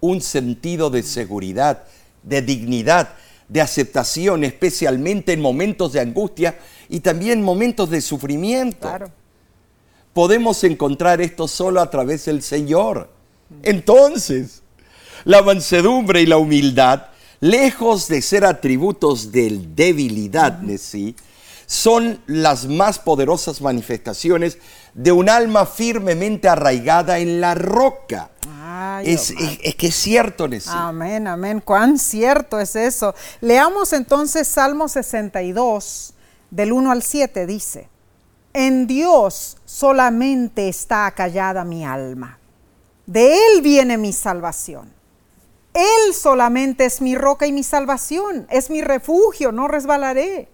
Un 0.02 0.22
sentido 0.22 0.90
de 0.90 1.04
seguridad, 1.04 1.84
de 2.24 2.42
dignidad, 2.42 3.16
de 3.48 3.62
aceptación, 3.62 4.44
especialmente 4.44 5.34
en 5.34 5.42
momentos 5.42 5.94
de 5.94 6.00
angustia 6.00 6.58
y 6.90 7.00
también 7.00 7.42
momentos 7.42 7.90
de 7.90 8.02
sufrimiento. 8.02 8.88
Claro. 8.88 9.12
Podemos 10.14 10.64
encontrar 10.64 11.22
esto 11.22 11.48
solo 11.48 11.82
a 11.82 11.90
través 11.90 12.26
del 12.26 12.42
Señor. 12.42 13.10
Entonces, 13.64 14.64
la 15.26 15.42
mansedumbre 15.42 16.22
y 16.22 16.26
la 16.26 16.38
humildad, 16.38 17.08
lejos 17.40 18.08
de 18.08 18.22
ser 18.22 18.46
atributos 18.46 19.32
de 19.32 19.62
debilidad 19.76 20.52
de 20.54 20.78
sí, 20.78 21.16
son 21.66 22.22
las 22.28 22.68
más 22.68 23.00
poderosas 23.00 23.62
manifestaciones 23.62 24.58
de 24.94 25.12
un 25.12 25.30
alma 25.30 25.66
firmemente 25.66 26.48
arraigada 26.48 27.20
en 27.20 27.42
la 27.42 27.56
roca. 27.56 28.30
Ay, 28.62 29.12
Es, 29.14 29.32
Omar. 29.32 29.44
es- 29.44 29.60
es 29.64 29.76
que 29.76 29.88
es 29.88 29.96
cierto, 29.96 30.48
Nessie. 30.48 30.72
Amén, 30.74 31.28
amén. 31.28 31.62
Cuán 31.64 31.98
cierto 32.00 32.60
es 32.60 32.76
eso. 32.76 33.16
Leamos 33.42 33.94
entonces 33.94 34.48
Salmo 34.48 34.88
62, 34.88 36.14
del 36.52 36.72
1 36.72 36.92
al 36.92 37.02
7, 37.04 37.46
dice, 37.46 37.90
En 38.54 38.88
Dios 38.88 39.58
solamente 39.66 40.70
está 40.70 41.08
acallada 41.08 41.66
mi 41.66 41.84
alma. 41.86 42.40
De 43.06 43.34
Él 43.36 43.62
viene 43.62 43.98
mi 43.98 44.14
salvación. 44.14 44.94
Él 45.74 46.14
solamente 46.14 46.86
es 46.86 47.02
mi 47.02 47.16
roca 47.18 47.46
y 47.48 47.52
mi 47.52 47.64
salvación. 47.64 48.48
Es 48.50 48.70
mi 48.70 48.82
refugio, 48.82 49.52
no 49.52 49.68
resbalaré. 49.68 50.48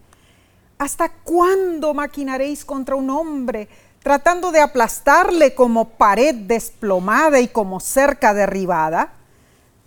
¿Hasta 0.82 1.10
cuándo 1.10 1.94
maquinaréis 1.94 2.66
contra 2.66 2.96
un 2.96 3.12
hombre, 3.12 3.70
tratando 4.02 4.52
de 4.52 4.62
aplastarle 4.62 5.54
como 5.54 5.90
pared 5.90 6.34
desplomada 6.34 7.40
y 7.40 7.50
como 7.50 7.80
cerca 7.80 8.34
derribada? 8.34 9.14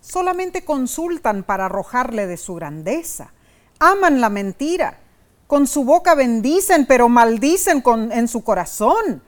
Solamente 0.01 0.65
consultan 0.65 1.43
para 1.43 1.67
arrojarle 1.67 2.29
de 2.29 2.37
su 2.37 2.55
grandeza. 2.55 3.33
Aman 3.81 4.21
la 4.21 4.31
mentira. 4.31 5.01
Con 5.49 5.67
su 5.67 5.83
boca 5.83 6.15
bendicen, 6.15 6.87
pero 6.87 7.09
maldicen 7.09 7.83
en 8.13 8.29
su 8.29 8.45
corazón. 8.45 9.21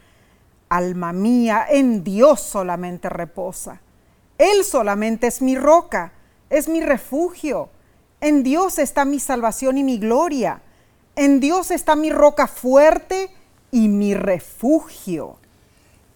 Alma 0.68 1.12
mía, 1.12 1.66
en 1.68 2.04
Dios 2.04 2.42
solamente 2.42 3.08
reposa. 3.08 3.80
Él 4.38 4.62
solamente 4.62 5.26
es 5.26 5.42
mi 5.42 5.56
roca, 5.56 6.12
es 6.48 6.68
mi 6.68 6.80
refugio. 6.80 7.70
En 8.20 8.44
Dios 8.44 8.78
está 8.78 9.04
mi 9.04 9.18
salvación 9.18 9.78
y 9.78 9.82
mi 9.82 9.98
gloria. 9.98 10.62
En 11.16 11.40
Dios 11.40 11.70
está 11.70 11.96
mi 11.96 12.10
roca 12.10 12.46
fuerte 12.46 13.30
y 13.70 13.88
mi 13.88 14.12
refugio. 14.12 15.38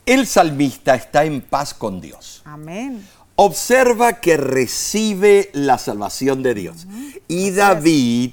El 0.04 0.26
salmista 0.26 0.94
está 0.94 1.24
en 1.24 1.40
paz 1.40 1.72
con 1.72 2.02
Dios. 2.02 2.42
Amén. 2.44 3.06
Observa 3.34 4.20
que 4.20 4.36
recibe 4.36 5.48
la 5.54 5.78
salvación 5.78 6.42
de 6.42 6.54
Dios. 6.54 6.86
Y 7.28 7.50
David 7.50 8.32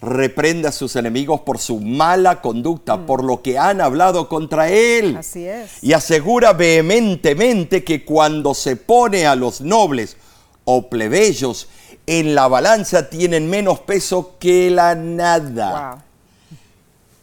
reprende 0.00 0.68
a 0.68 0.72
sus 0.72 0.96
enemigos 0.96 1.42
por 1.42 1.58
su 1.58 1.80
mala 1.80 2.40
conducta, 2.40 3.04
por 3.04 3.22
lo 3.22 3.42
que 3.42 3.58
han 3.58 3.82
hablado 3.82 4.30
contra 4.30 4.70
él. 4.70 5.18
Así 5.18 5.46
es. 5.46 5.82
Y 5.82 5.92
asegura 5.92 6.54
vehementemente 6.54 7.84
que 7.84 8.06
cuando 8.06 8.54
se 8.54 8.76
pone 8.76 9.26
a 9.26 9.36
los 9.36 9.60
nobles 9.60 10.16
o 10.64 10.88
plebeyos 10.88 11.68
en 12.06 12.34
la 12.34 12.48
balanza 12.48 13.10
tienen 13.10 13.50
menos 13.50 13.80
peso 13.80 14.36
que 14.38 14.70
la 14.70 14.94
nada. 14.94 15.90
Wow. 15.96 16.05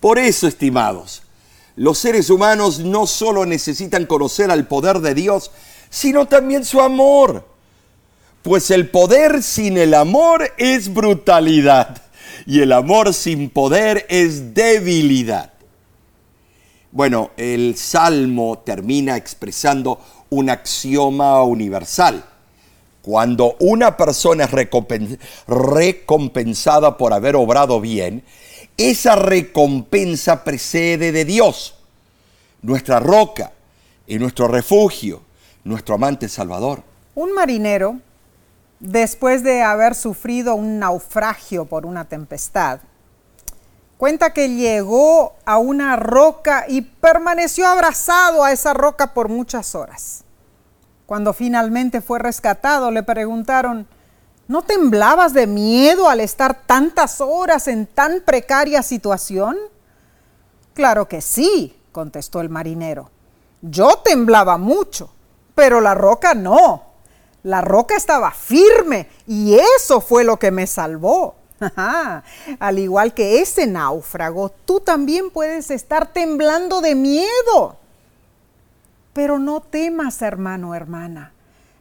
Por 0.03 0.19
eso, 0.19 0.49
estimados, 0.49 1.23
los 1.77 1.97
seres 1.97 2.29
humanos 2.29 2.79
no 2.79 3.07
solo 3.07 3.45
necesitan 3.45 4.05
conocer 4.05 4.51
al 4.51 4.67
poder 4.67 4.99
de 4.99 5.13
Dios, 5.13 5.49
sino 5.89 6.25
también 6.25 6.65
su 6.65 6.81
amor. 6.81 7.47
Pues 8.41 8.69
el 8.69 8.89
poder 8.89 9.41
sin 9.41 9.77
el 9.77 9.93
amor 9.93 10.51
es 10.57 10.93
brutalidad 10.93 12.01
y 12.45 12.59
el 12.59 12.73
amor 12.73 13.13
sin 13.13 13.49
poder 13.49 14.05
es 14.09 14.53
debilidad. 14.53 15.53
Bueno, 16.91 17.31
el 17.37 17.77
Salmo 17.77 18.61
termina 18.65 19.15
expresando 19.15 20.01
un 20.29 20.49
axioma 20.49 21.41
universal. 21.43 22.25
Cuando 23.01 23.55
una 23.61 23.95
persona 23.95 24.43
es 24.43 24.51
recompen- 24.51 25.17
recompensada 25.47 26.97
por 26.97 27.13
haber 27.13 27.37
obrado 27.37 27.79
bien, 27.79 28.25
esa 28.77 29.15
recompensa 29.15 30.43
precede 30.43 31.11
de 31.11 31.25
Dios, 31.25 31.75
nuestra 32.61 32.99
roca 32.99 33.51
y 34.07 34.17
nuestro 34.17 34.47
refugio, 34.47 35.21
nuestro 35.63 35.95
amante 35.95 36.27
salvador. 36.27 36.83
Un 37.15 37.33
marinero, 37.33 37.99
después 38.79 39.43
de 39.43 39.61
haber 39.61 39.95
sufrido 39.95 40.55
un 40.55 40.79
naufragio 40.79 41.65
por 41.65 41.85
una 41.85 42.05
tempestad, 42.05 42.79
cuenta 43.97 44.33
que 44.33 44.49
llegó 44.49 45.35
a 45.45 45.57
una 45.57 45.95
roca 45.95 46.65
y 46.67 46.81
permaneció 46.81 47.67
abrazado 47.67 48.43
a 48.43 48.51
esa 48.51 48.73
roca 48.73 49.13
por 49.13 49.29
muchas 49.29 49.75
horas. 49.75 50.23
Cuando 51.05 51.33
finalmente 51.33 52.01
fue 52.01 52.19
rescatado, 52.19 52.89
le 52.89 53.03
preguntaron, 53.03 53.87
¿no 54.47 54.61
temblabas 54.61 55.33
de 55.33 55.47
miedo 55.47 56.09
al 56.09 56.19
estar 56.19 56.61
tantas 56.65 57.21
horas 57.21 57.67
en 57.67 57.85
tan 57.85 58.21
precaria 58.21 58.83
situación? 58.83 59.57
Claro 60.73 61.07
que 61.07 61.21
sí, 61.21 61.77
contestó 61.91 62.41
el 62.41 62.49
marinero. 62.49 63.09
Yo 63.61 63.99
temblaba 64.03 64.57
mucho, 64.57 65.13
pero 65.55 65.81
la 65.81 65.93
roca 65.93 66.33
no. 66.33 66.83
La 67.43 67.61
roca 67.61 67.95
estaba 67.95 68.31
firme 68.31 69.09
y 69.27 69.55
eso 69.55 69.99
fue 70.01 70.23
lo 70.23 70.37
que 70.37 70.51
me 70.51 70.65
salvó. 70.65 71.35
Al 72.59 72.79
igual 72.79 73.13
que 73.13 73.41
ese 73.41 73.67
náufrago, 73.67 74.49
tú 74.65 74.79
también 74.79 75.29
puedes 75.29 75.69
estar 75.71 76.11
temblando 76.11 76.81
de 76.81 76.95
miedo. 76.95 77.77
Pero 79.13 79.39
no 79.39 79.61
temas, 79.61 80.21
hermano, 80.21 80.73
hermana. 80.73 81.32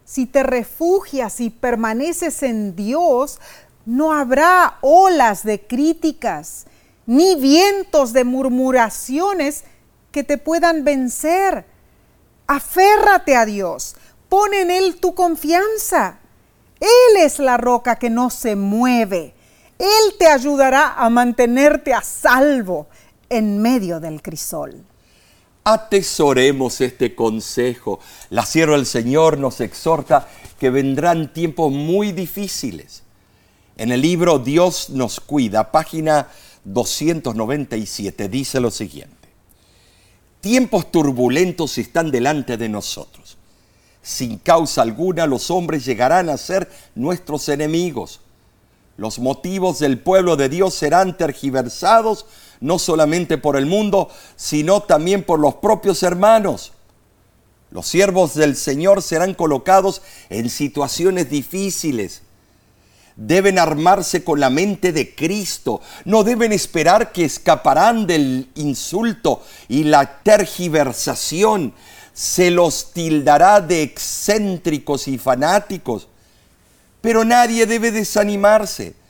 Si 0.04 0.26
te 0.26 0.42
refugias 0.42 1.40
y 1.40 1.50
permaneces 1.50 2.42
en 2.42 2.76
Dios, 2.76 3.40
no 3.86 4.12
habrá 4.12 4.78
olas 4.80 5.44
de 5.44 5.66
críticas, 5.66 6.66
ni 7.06 7.34
vientos 7.36 8.12
de 8.12 8.24
murmuraciones 8.24 9.64
que 10.10 10.24
te 10.24 10.38
puedan 10.38 10.84
vencer. 10.84 11.64
Aférrate 12.46 13.36
a 13.36 13.44
Dios, 13.44 13.96
pon 14.28 14.54
en 14.54 14.70
Él 14.70 15.00
tu 15.00 15.14
confianza. 15.14 16.18
Él 16.80 17.16
es 17.18 17.38
la 17.38 17.56
roca 17.56 17.96
que 17.96 18.10
no 18.10 18.30
se 18.30 18.56
mueve. 18.56 19.34
Él 19.78 20.14
te 20.18 20.26
ayudará 20.26 20.94
a 20.94 21.08
mantenerte 21.10 21.94
a 21.94 22.02
salvo 22.02 22.86
en 23.28 23.60
medio 23.62 23.98
del 23.98 24.20
crisol. 24.22 24.84
Atesoremos 25.64 26.80
este 26.80 27.14
consejo. 27.14 28.00
La 28.30 28.44
sierva 28.44 28.76
del 28.76 28.86
Señor 28.86 29.38
nos 29.38 29.60
exhorta 29.60 30.28
que 30.58 30.70
vendrán 30.70 31.32
tiempos 31.32 31.70
muy 31.70 32.12
difíciles. 32.12 33.02
En 33.76 33.92
el 33.92 34.00
libro 34.00 34.38
Dios 34.38 34.90
nos 34.90 35.20
cuida, 35.20 35.70
página 35.70 36.28
297, 36.64 38.28
dice 38.28 38.60
lo 38.60 38.70
siguiente. 38.70 39.16
Tiempos 40.40 40.90
turbulentos 40.90 41.78
están 41.78 42.10
delante 42.10 42.56
de 42.56 42.68
nosotros. 42.68 43.36
Sin 44.02 44.38
causa 44.38 44.82
alguna 44.82 45.26
los 45.26 45.50
hombres 45.52 45.84
llegarán 45.84 46.28
a 46.28 46.36
ser 46.36 46.68
nuestros 46.96 47.48
enemigos. 47.48 48.20
Los 48.96 49.20
motivos 49.20 49.78
del 49.78 50.00
pueblo 50.00 50.36
de 50.36 50.48
Dios 50.48 50.74
serán 50.74 51.16
tergiversados 51.16 52.26
no 52.62 52.78
solamente 52.78 53.36
por 53.36 53.56
el 53.56 53.66
mundo, 53.66 54.08
sino 54.36 54.82
también 54.82 55.24
por 55.24 55.38
los 55.38 55.56
propios 55.56 56.02
hermanos. 56.02 56.72
Los 57.70 57.88
siervos 57.88 58.34
del 58.34 58.56
Señor 58.56 59.02
serán 59.02 59.34
colocados 59.34 60.00
en 60.30 60.48
situaciones 60.48 61.28
difíciles. 61.28 62.22
Deben 63.16 63.58
armarse 63.58 64.22
con 64.22 64.40
la 64.40 64.48
mente 64.48 64.92
de 64.92 65.14
Cristo. 65.14 65.80
No 66.04 66.22
deben 66.22 66.52
esperar 66.52 67.12
que 67.12 67.24
escaparán 67.24 68.06
del 68.06 68.48
insulto 68.54 69.42
y 69.68 69.84
la 69.84 70.22
tergiversación. 70.22 71.74
Se 72.14 72.50
los 72.50 72.92
tildará 72.92 73.60
de 73.60 73.82
excéntricos 73.82 75.08
y 75.08 75.18
fanáticos. 75.18 76.08
Pero 77.00 77.24
nadie 77.24 77.66
debe 77.66 77.90
desanimarse. 77.90 79.01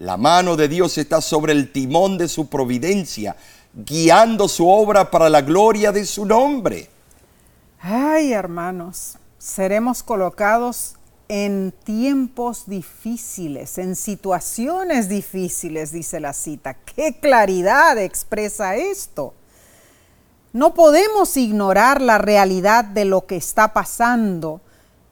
La 0.00 0.16
mano 0.16 0.56
de 0.56 0.66
Dios 0.66 0.96
está 0.96 1.20
sobre 1.20 1.52
el 1.52 1.72
timón 1.72 2.16
de 2.16 2.26
su 2.26 2.48
providencia, 2.48 3.36
guiando 3.74 4.48
su 4.48 4.66
obra 4.66 5.10
para 5.10 5.28
la 5.28 5.42
gloria 5.42 5.92
de 5.92 6.06
su 6.06 6.24
nombre. 6.24 6.88
Ay, 7.82 8.32
hermanos, 8.32 9.18
seremos 9.36 10.02
colocados 10.02 10.94
en 11.28 11.74
tiempos 11.84 12.62
difíciles, 12.66 13.76
en 13.76 13.94
situaciones 13.94 15.10
difíciles, 15.10 15.92
dice 15.92 16.18
la 16.18 16.32
cita. 16.32 16.78
¿Qué 16.96 17.20
claridad 17.20 17.98
expresa 17.98 18.76
esto? 18.76 19.34
No 20.54 20.72
podemos 20.72 21.36
ignorar 21.36 22.00
la 22.00 22.16
realidad 22.16 22.86
de 22.86 23.04
lo 23.04 23.26
que 23.26 23.36
está 23.36 23.74
pasando, 23.74 24.62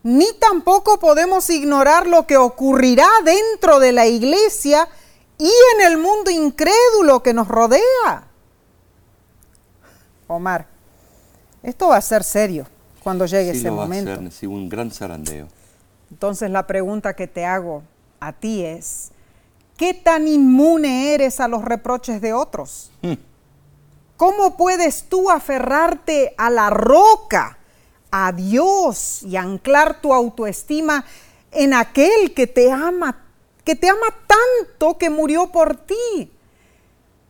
ni 0.09 0.33
tampoco 0.41 0.99
podemos 0.99 1.51
ignorar 1.51 2.07
lo 2.07 2.27
que 2.27 2.39
ocurrirá 2.39 3.07
dentro 3.27 3.79
de 3.79 3.93
la 3.93 4.07
iglesia 4.07 4.89
y 5.37 5.51
en 5.75 5.87
el 5.87 5.99
mundo 5.99 6.31
incrédulo 6.31 7.23
que 7.23 7.35
nos 7.35 7.47
rodea. 7.47 8.27
Omar, 10.27 10.67
esto 11.63 11.89
va 11.89 11.99
a 11.99 12.01
ser 12.01 12.25
serio 12.25 12.67
cuando 13.03 13.27
llegue 13.27 13.51
ese 13.51 13.71
momento. 13.71 14.11
Va 14.19 14.27
a 14.27 14.31
ser, 14.31 14.49
un 14.49 14.71
gran 14.71 14.91
zarandeo. 14.91 15.47
Entonces 16.11 16.51
la 16.51 16.67
pregunta 16.67 17.15
que 17.15 17.27
te 17.27 17.45
hago 17.45 17.83
a 18.19 18.33
ti 18.33 18.65
es, 18.65 19.11
¿qué 19.77 19.93
tan 19.93 20.27
inmune 20.27 21.13
eres 21.13 21.39
a 21.39 21.49
los 21.49 21.63
reproches 21.63 22.23
de 22.23 22.33
otros? 22.33 22.91
Hmm. 23.03 23.13
¿Cómo 24.17 24.57
puedes 24.57 25.05
tú 25.11 25.31
aferrarte 25.31 26.35
a 26.39 26.49
la 26.49 26.71
roca, 26.71 27.58
a 28.11 28.33
Dios 28.33 29.23
y 29.23 29.37
anclar 29.37 30.01
tu 30.01 30.13
autoestima 30.13 31.05
en 31.53 31.75
aquel 31.75 32.35
que 32.35 32.47
te 32.47 32.71
ama, 32.71 33.25
que 33.65 33.75
te 33.75 33.89
ama 33.89 34.07
tanto 34.27 34.99
que 34.99 35.11
murió 35.11 35.51
por 35.51 35.77
ti? 35.77 36.33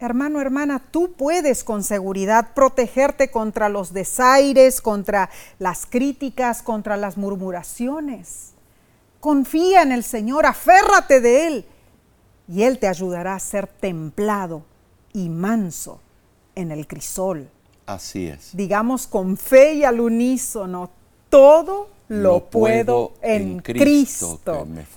Hermano, 0.01 0.41
hermana, 0.41 0.81
tú 0.93 1.13
puedes 1.15 1.65
con 1.65 1.83
seguridad 1.83 2.55
protegerte 2.55 3.33
contra 3.33 3.69
los 3.69 3.93
desaires, 3.93 4.81
contra 4.81 5.29
las 5.59 5.87
críticas, 5.87 6.63
contra 6.63 6.97
las 6.97 7.17
murmuraciones. 7.17 8.53
Confía 9.19 9.83
en 9.83 9.91
el 9.91 10.05
Señor, 10.05 10.47
aférrate 10.47 11.21
de 11.21 11.47
Él 11.49 11.67
y 12.47 12.63
Él 12.63 12.79
te 12.79 12.87
ayudará 12.87 13.35
a 13.35 13.41
ser 13.41 13.67
templado 13.67 14.65
y 15.13 15.29
manso 15.29 16.01
en 16.55 16.71
el 16.71 16.87
crisol. 16.87 17.51
Así 17.89 18.27
es. 18.27 18.57
Digamos 18.57 19.07
con 19.07 19.37
fe 19.37 19.75
y 19.75 19.85
al 19.85 20.01
unísono, 20.01 20.91
todo 21.29 21.89
lo, 22.09 22.45
puedo, 22.49 23.15
en 23.23 23.61
Cristo, 23.61 24.41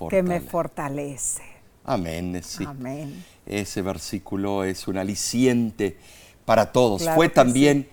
que, 0.08 0.22
me 0.22 0.40
fortalece. 0.40 1.42
Amén, 1.84 2.40
sí. 2.44 2.64
Amén 2.64 3.24
ese 3.46 3.82
versículo 3.82 4.64
es 4.64 4.88
un 4.88 4.98
aliciente 4.98 5.96
para 6.44 6.72
todos. 6.72 7.08
Fue 7.14 7.28
también 7.28 7.88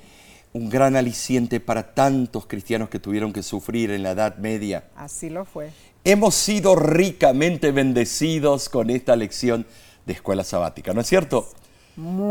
un 0.53 0.69
gran 0.69 0.95
aliciente 0.95 1.59
para 1.59 1.93
tantos 1.93 2.45
cristianos 2.45 2.89
que 2.89 2.99
tuvieron 2.99 3.33
que 3.33 3.43
sufrir 3.43 3.91
en 3.91 4.03
la 4.03 4.11
Edad 4.11 4.37
Media. 4.37 4.85
Así 4.95 5.29
lo 5.29 5.45
fue. 5.45 5.69
Hemos 6.03 6.35
sido 6.35 6.75
ricamente 6.75 7.71
bendecidos 7.71 8.69
con 8.69 8.89
esta 8.89 9.15
lección 9.15 9.65
de 10.05 10.13
escuela 10.13 10.43
sabática, 10.43 10.93
¿no 10.93 11.01
es 11.01 11.07
cierto? 11.07 11.49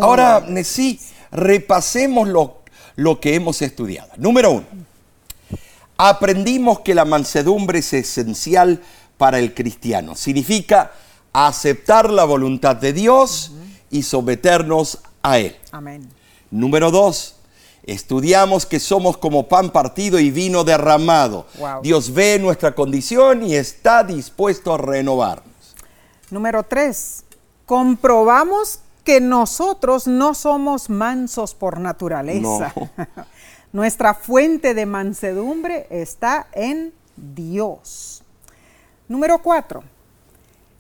Ahora, 0.01 0.47
sí, 0.65 0.99
repasemos 1.31 2.27
lo, 2.27 2.58
lo 2.99 3.21
que 3.21 3.37
hemos 3.37 3.63
estudiado. 3.63 4.11
Número 4.17 4.51
uno, 4.51 4.67
aprendimos 5.97 6.81
que 6.81 6.97
la 6.97 7.05
mansedumbre 7.05 7.79
es 7.79 7.93
esencial 7.93 8.83
para 9.17 9.39
el 9.39 9.55
cristiano. 9.55 10.17
Significa 10.17 10.91
aceptar 11.33 12.11
la 12.11 12.25
voluntad 12.25 12.75
de 12.75 12.93
Dios 12.93 13.53
y 13.89 14.03
someternos 14.03 14.99
a 15.23 15.39
Él. 15.39 15.57
Amén. 15.71 16.09
Número 16.51 16.91
dos, 16.91 17.37
estudiamos 17.85 18.67
que 18.67 18.81
somos 18.81 19.17
como 19.17 19.47
pan 19.47 19.71
partido 19.71 20.19
y 20.19 20.33
vino 20.33 20.65
derramado. 20.65 21.47
Dios 21.85 22.13
ve 22.13 22.41
nuestra 22.41 22.75
condición 22.75 23.47
y 23.47 23.55
está 23.55 24.03
dispuesto 24.03 24.75
a 24.75 24.79
renovarnos. 24.79 25.77
Número 26.31 26.65
tres, 26.65 27.23
comprobamos 27.65 28.81
que 29.09 29.23
nosotros 29.23 30.07
no 30.07 30.35
somos 30.35 30.91
mansos 30.91 31.55
por 31.55 31.81
naturaleza. 31.81 32.75
Nuestra 33.73 34.13
fuente 34.13 34.75
de 34.75 34.85
mansedumbre 34.85 35.87
está 35.89 36.49
en 36.53 36.93
Dios. 37.17 38.23
Número 39.09 39.41
cuatro, 39.41 39.83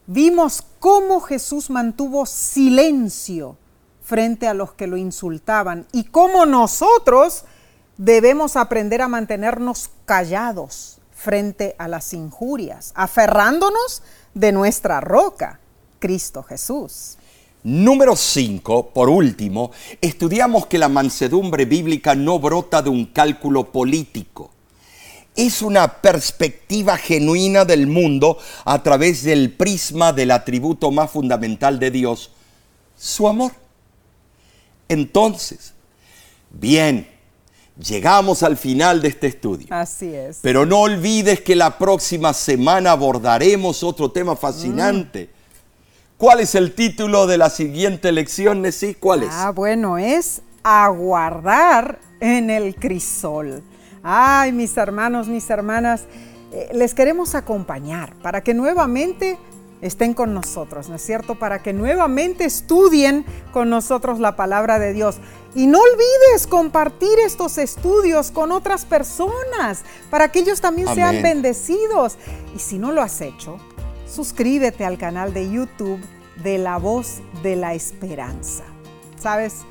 vimos 0.06 0.62
cómo 0.78 1.22
Jesús 1.22 1.70
mantuvo 1.70 2.26
silencio 2.26 3.56
frente 4.02 4.46
a 4.46 4.52
los 4.52 4.74
que 4.74 4.86
lo 4.86 4.98
insultaban 4.98 5.86
y 5.90 6.04
cómo 6.04 6.44
nosotros 6.44 7.46
debemos 7.96 8.56
aprender 8.56 9.00
a 9.00 9.08
mantenernos 9.08 9.88
callados 10.04 10.98
frente 11.14 11.74
a 11.78 11.88
las 11.88 12.12
injurias, 12.12 12.92
aferrándonos 12.94 14.02
de 14.34 14.52
nuestra 14.52 15.00
roca, 15.00 15.60
Cristo 15.98 16.42
Jesús. 16.42 17.16
Número 17.64 18.16
5, 18.16 18.90
por 18.90 19.08
último, 19.08 19.72
estudiamos 20.00 20.66
que 20.66 20.78
la 20.78 20.88
mansedumbre 20.88 21.64
bíblica 21.64 22.14
no 22.14 22.38
brota 22.38 22.82
de 22.82 22.90
un 22.90 23.06
cálculo 23.06 23.72
político 23.72 24.52
es 25.38 25.62
una 25.62 26.02
perspectiva 26.02 26.96
genuina 26.96 27.64
del 27.64 27.86
mundo 27.86 28.38
a 28.64 28.82
través 28.82 29.22
del 29.22 29.52
prisma 29.52 30.12
del 30.12 30.32
atributo 30.32 30.90
más 30.90 31.12
fundamental 31.12 31.78
de 31.78 31.92
Dios, 31.92 32.32
su 32.96 33.28
amor. 33.28 33.52
Entonces, 34.88 35.74
bien, 36.50 37.08
llegamos 37.78 38.42
al 38.42 38.56
final 38.56 39.00
de 39.00 39.08
este 39.08 39.28
estudio. 39.28 39.68
Así 39.70 40.12
es. 40.12 40.40
Pero 40.42 40.66
no 40.66 40.80
olvides 40.80 41.40
que 41.40 41.54
la 41.54 41.78
próxima 41.78 42.34
semana 42.34 42.90
abordaremos 42.90 43.84
otro 43.84 44.10
tema 44.10 44.34
fascinante. 44.34 45.30
¿Cuál 46.18 46.40
es 46.40 46.56
el 46.56 46.74
título 46.74 47.28
de 47.28 47.38
la 47.38 47.48
siguiente 47.48 48.10
lección, 48.10 48.60
Nesí? 48.60 48.96
¿Cuál 48.96 49.22
es? 49.22 49.28
Ah, 49.30 49.52
bueno, 49.52 49.98
es 49.98 50.42
aguardar 50.64 52.00
en 52.18 52.50
el 52.50 52.74
crisol. 52.74 53.62
Ay, 54.02 54.50
mis 54.50 54.76
hermanos, 54.76 55.28
mis 55.28 55.48
hermanas, 55.48 56.06
eh, 56.52 56.70
les 56.72 56.92
queremos 56.92 57.36
acompañar 57.36 58.16
para 58.16 58.42
que 58.42 58.52
nuevamente 58.52 59.38
estén 59.80 60.12
con 60.12 60.34
nosotros, 60.34 60.88
¿no 60.88 60.96
es 60.96 61.02
cierto? 61.02 61.36
Para 61.36 61.62
que 61.62 61.72
nuevamente 61.72 62.44
estudien 62.46 63.24
con 63.52 63.70
nosotros 63.70 64.18
la 64.18 64.34
palabra 64.34 64.80
de 64.80 64.92
Dios. 64.92 65.18
Y 65.54 65.68
no 65.68 65.78
olvides 65.78 66.48
compartir 66.48 67.16
estos 67.24 67.58
estudios 67.58 68.32
con 68.32 68.50
otras 68.50 68.86
personas 68.86 69.84
para 70.10 70.32
que 70.32 70.40
ellos 70.40 70.60
también 70.60 70.92
sean 70.92 71.22
bendecidos. 71.22 72.18
Y 72.56 72.58
si 72.58 72.76
no 72.76 72.90
lo 72.90 73.02
has 73.02 73.20
hecho, 73.20 73.58
suscríbete 74.08 74.84
al 74.84 74.98
canal 74.98 75.32
de 75.34 75.50
YouTube 75.50 76.00
de 76.42 76.58
La 76.58 76.78
Voz 76.78 77.20
de 77.42 77.56
la 77.56 77.74
Esperanza. 77.74 78.64
¿Sabes? 79.20 79.62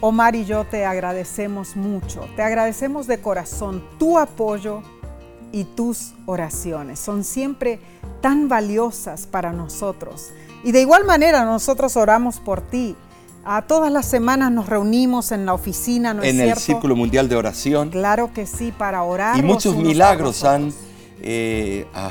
Omar 0.00 0.34
y 0.34 0.44
yo 0.44 0.64
te 0.64 0.84
agradecemos 0.84 1.76
mucho, 1.76 2.28
te 2.34 2.42
agradecemos 2.42 3.06
de 3.06 3.20
corazón 3.20 3.84
tu 3.98 4.18
apoyo 4.18 4.82
y 5.52 5.64
tus 5.64 6.14
oraciones. 6.26 6.98
Son 6.98 7.22
siempre 7.22 7.78
tan 8.20 8.48
valiosas 8.48 9.26
para 9.26 9.52
nosotros. 9.52 10.30
Y 10.64 10.72
de 10.72 10.80
igual 10.80 11.04
manera 11.04 11.44
nosotros 11.44 11.96
oramos 11.96 12.40
por 12.40 12.62
ti. 12.62 12.96
A 13.44 13.62
todas 13.62 13.92
las 13.92 14.06
semanas 14.06 14.50
nos 14.52 14.68
reunimos 14.68 15.32
en 15.32 15.46
la 15.46 15.54
oficina, 15.54 16.14
¿no 16.14 16.22
en 16.22 16.40
el 16.40 16.56
Círculo 16.56 16.94
Mundial 16.94 17.28
de 17.28 17.36
Oración. 17.36 17.90
Claro 17.90 18.32
que 18.32 18.46
sí, 18.46 18.72
para 18.76 19.02
orar. 19.02 19.36
Y 19.36 19.42
muchos 19.42 19.76
milagros 19.76 20.44
han, 20.44 20.72
eh, 21.20 21.86
ah, 21.92 22.10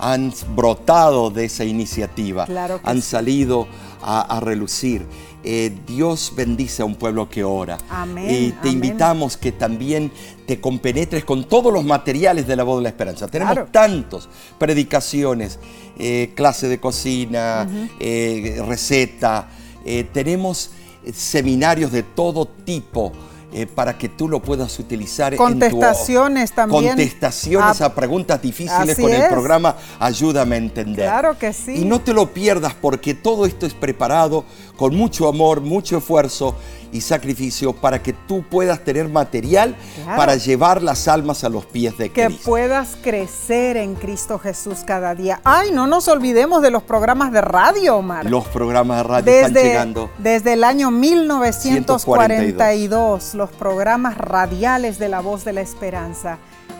han 0.00 0.32
brotado 0.56 1.30
de 1.30 1.44
esa 1.44 1.64
iniciativa. 1.64 2.46
Claro 2.46 2.80
han 2.82 3.02
salido 3.02 3.68
a, 4.02 4.36
a 4.36 4.40
relucir. 4.40 5.06
Eh, 5.42 5.72
Dios 5.86 6.32
bendice 6.36 6.82
a 6.82 6.84
un 6.84 6.94
pueblo 6.96 7.28
que 7.30 7.42
ora. 7.44 7.78
Amén, 7.88 8.26
Y 8.28 8.50
te 8.52 8.58
amén. 8.60 8.72
invitamos 8.74 9.36
que 9.38 9.52
también 9.52 10.12
te 10.46 10.60
compenetres 10.60 11.24
con 11.24 11.44
todos 11.44 11.72
los 11.72 11.82
materiales 11.84 12.46
de 12.46 12.56
la 12.56 12.62
voz 12.62 12.78
de 12.78 12.82
la 12.82 12.88
esperanza. 12.90 13.26
Tenemos 13.26 13.54
Claro. 13.54 13.68
tantos, 13.72 14.28
predicaciones, 14.58 15.58
eh, 15.98 16.32
clase 16.34 16.68
de 16.68 16.78
cocina, 16.78 17.66
eh, 17.98 18.62
receta, 18.66 19.48
eh, 19.86 20.04
tenemos 20.12 20.72
seminarios 21.14 21.90
de 21.92 22.02
todo 22.02 22.46
tipo. 22.46 23.12
Eh, 23.52 23.66
para 23.66 23.98
que 23.98 24.08
tú 24.08 24.28
lo 24.28 24.40
puedas 24.40 24.78
utilizar 24.78 25.34
Contestaciones 25.36 26.42
en 26.42 26.48
tu, 26.50 26.54
también. 26.54 26.86
Contestaciones 26.90 27.80
Ah, 27.80 27.86
a 27.86 27.94
preguntas 27.94 28.40
difíciles 28.40 28.96
con 28.98 29.10
el 29.12 29.22
es. 29.22 29.28
programa 29.28 29.74
Ayúdame 29.98 30.54
a 30.54 30.58
entender. 30.58 31.06
Claro 31.06 31.36
que 31.38 31.52
sí. 31.52 31.82
Y 31.82 31.84
no 31.84 32.00
te 32.00 32.12
lo 32.12 32.32
pierdas 32.32 32.74
porque 32.74 33.14
todo 33.14 33.46
esto 33.46 33.66
es 33.66 33.74
preparado 33.74 34.44
con 34.76 34.94
mucho 34.96 35.28
amor, 35.28 35.60
mucho 35.60 35.98
esfuerzo 35.98 36.54
y 36.92 37.02
sacrificio 37.02 37.72
para 37.72 38.02
que 38.02 38.12
tú 38.12 38.42
puedas 38.42 38.82
tener 38.82 39.08
material 39.08 39.76
Claro. 40.02 40.16
para 40.16 40.34
llevar 40.36 40.82
las 40.82 41.06
almas 41.06 41.44
a 41.44 41.48
los 41.48 41.64
pies 41.64 41.96
de 41.98 42.10
que 42.10 42.26
Cristo. 42.26 42.42
puedas 42.44 42.96
crecer 43.00 43.76
en 43.76 43.94
Cristo 43.94 44.40
Jesús 44.40 44.78
cada 44.84 45.14
día. 45.14 45.40
Ay, 45.44 45.70
no 45.72 45.86
nos 45.86 46.08
olvidemos 46.08 46.62
de 46.62 46.70
los 46.72 46.82
programas 46.82 47.30
de 47.30 47.42
radio, 47.42 47.96
Omar. 47.98 48.28
Los 48.28 48.44
programas 48.48 48.96
de 48.98 49.02
radio 49.04 49.32
están 49.32 49.54
llegando. 49.54 50.10
desde 50.18 50.54
el 50.54 50.64
año 50.64 50.90
1942, 50.90 53.34
los 53.40 53.50
programas 53.52 54.18
radiales 54.18 54.98
de 54.98 55.08
la 55.08 55.20
voz 55.20 55.46
de 55.46 55.54
la 55.54 55.62
esperanza 55.62 56.36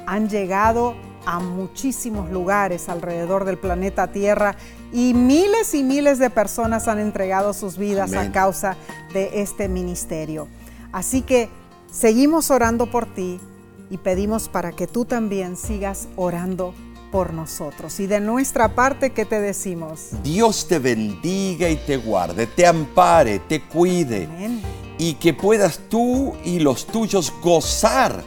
han 0.06 0.28
llegado 0.28 0.94
a 1.24 1.40
muchísimos 1.40 2.30
lugares 2.30 2.90
alrededor 2.90 3.46
del 3.46 3.56
planeta 3.56 4.12
Tierra 4.12 4.56
y 4.92 5.14
miles 5.14 5.72
y 5.72 5.82
miles 5.82 6.18
de 6.18 6.28
personas 6.28 6.86
han 6.86 6.98
entregado 6.98 7.54
sus 7.54 7.78
vidas 7.78 8.12
Amén. 8.12 8.28
a 8.28 8.32
causa 8.32 8.76
de 9.14 9.40
este 9.40 9.70
ministerio. 9.70 10.48
Así 10.92 11.22
que 11.22 11.48
seguimos 11.90 12.50
orando 12.50 12.90
por 12.90 13.06
ti 13.06 13.40
y 13.88 13.96
pedimos 13.96 14.50
para 14.50 14.72
que 14.72 14.86
tú 14.86 15.06
también 15.06 15.56
sigas 15.56 16.08
orando 16.16 16.74
por 17.10 17.32
nosotros. 17.32 17.98
Y 18.00 18.06
de 18.06 18.20
nuestra 18.20 18.74
parte, 18.74 19.10
¿qué 19.10 19.24
te 19.24 19.40
decimos? 19.40 20.10
Dios 20.22 20.68
te 20.68 20.78
bendiga 20.78 21.70
y 21.70 21.76
te 21.76 21.96
guarde, 21.96 22.46
te 22.46 22.66
ampare, 22.66 23.38
te 23.38 23.62
cuide 23.62 24.26
Amén. 24.26 24.60
Y 25.00 25.14
que 25.14 25.32
puedas 25.32 25.80
tú 25.88 26.36
y 26.44 26.58
los 26.58 26.86
tuyos 26.86 27.32
gozar 27.42 28.22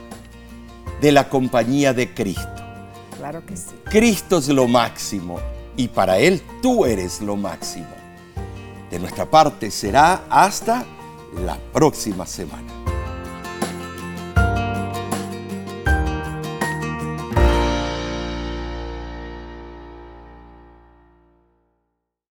de 1.02 1.12
la 1.12 1.30
compañía 1.30 1.94
de 1.94 2.16
Cristo. 2.16 2.64
Claro 3.16 3.46
que 3.46 3.56
sí. 3.56 3.76
Cristo 3.84 4.40
es 4.40 4.48
lo 4.48 4.68
máximo 4.68 5.40
y 5.78 5.88
para 5.88 6.18
Él 6.18 6.42
tú 6.64 6.84
eres 6.86 7.22
lo 7.22 7.36
máximo. 7.36 7.86
De 8.90 8.98
nuestra 8.98 9.30
parte 9.30 9.70
será 9.70 10.24
hasta 10.32 10.84
la 11.46 11.60
próxima 11.72 12.26
semana. 12.26 12.93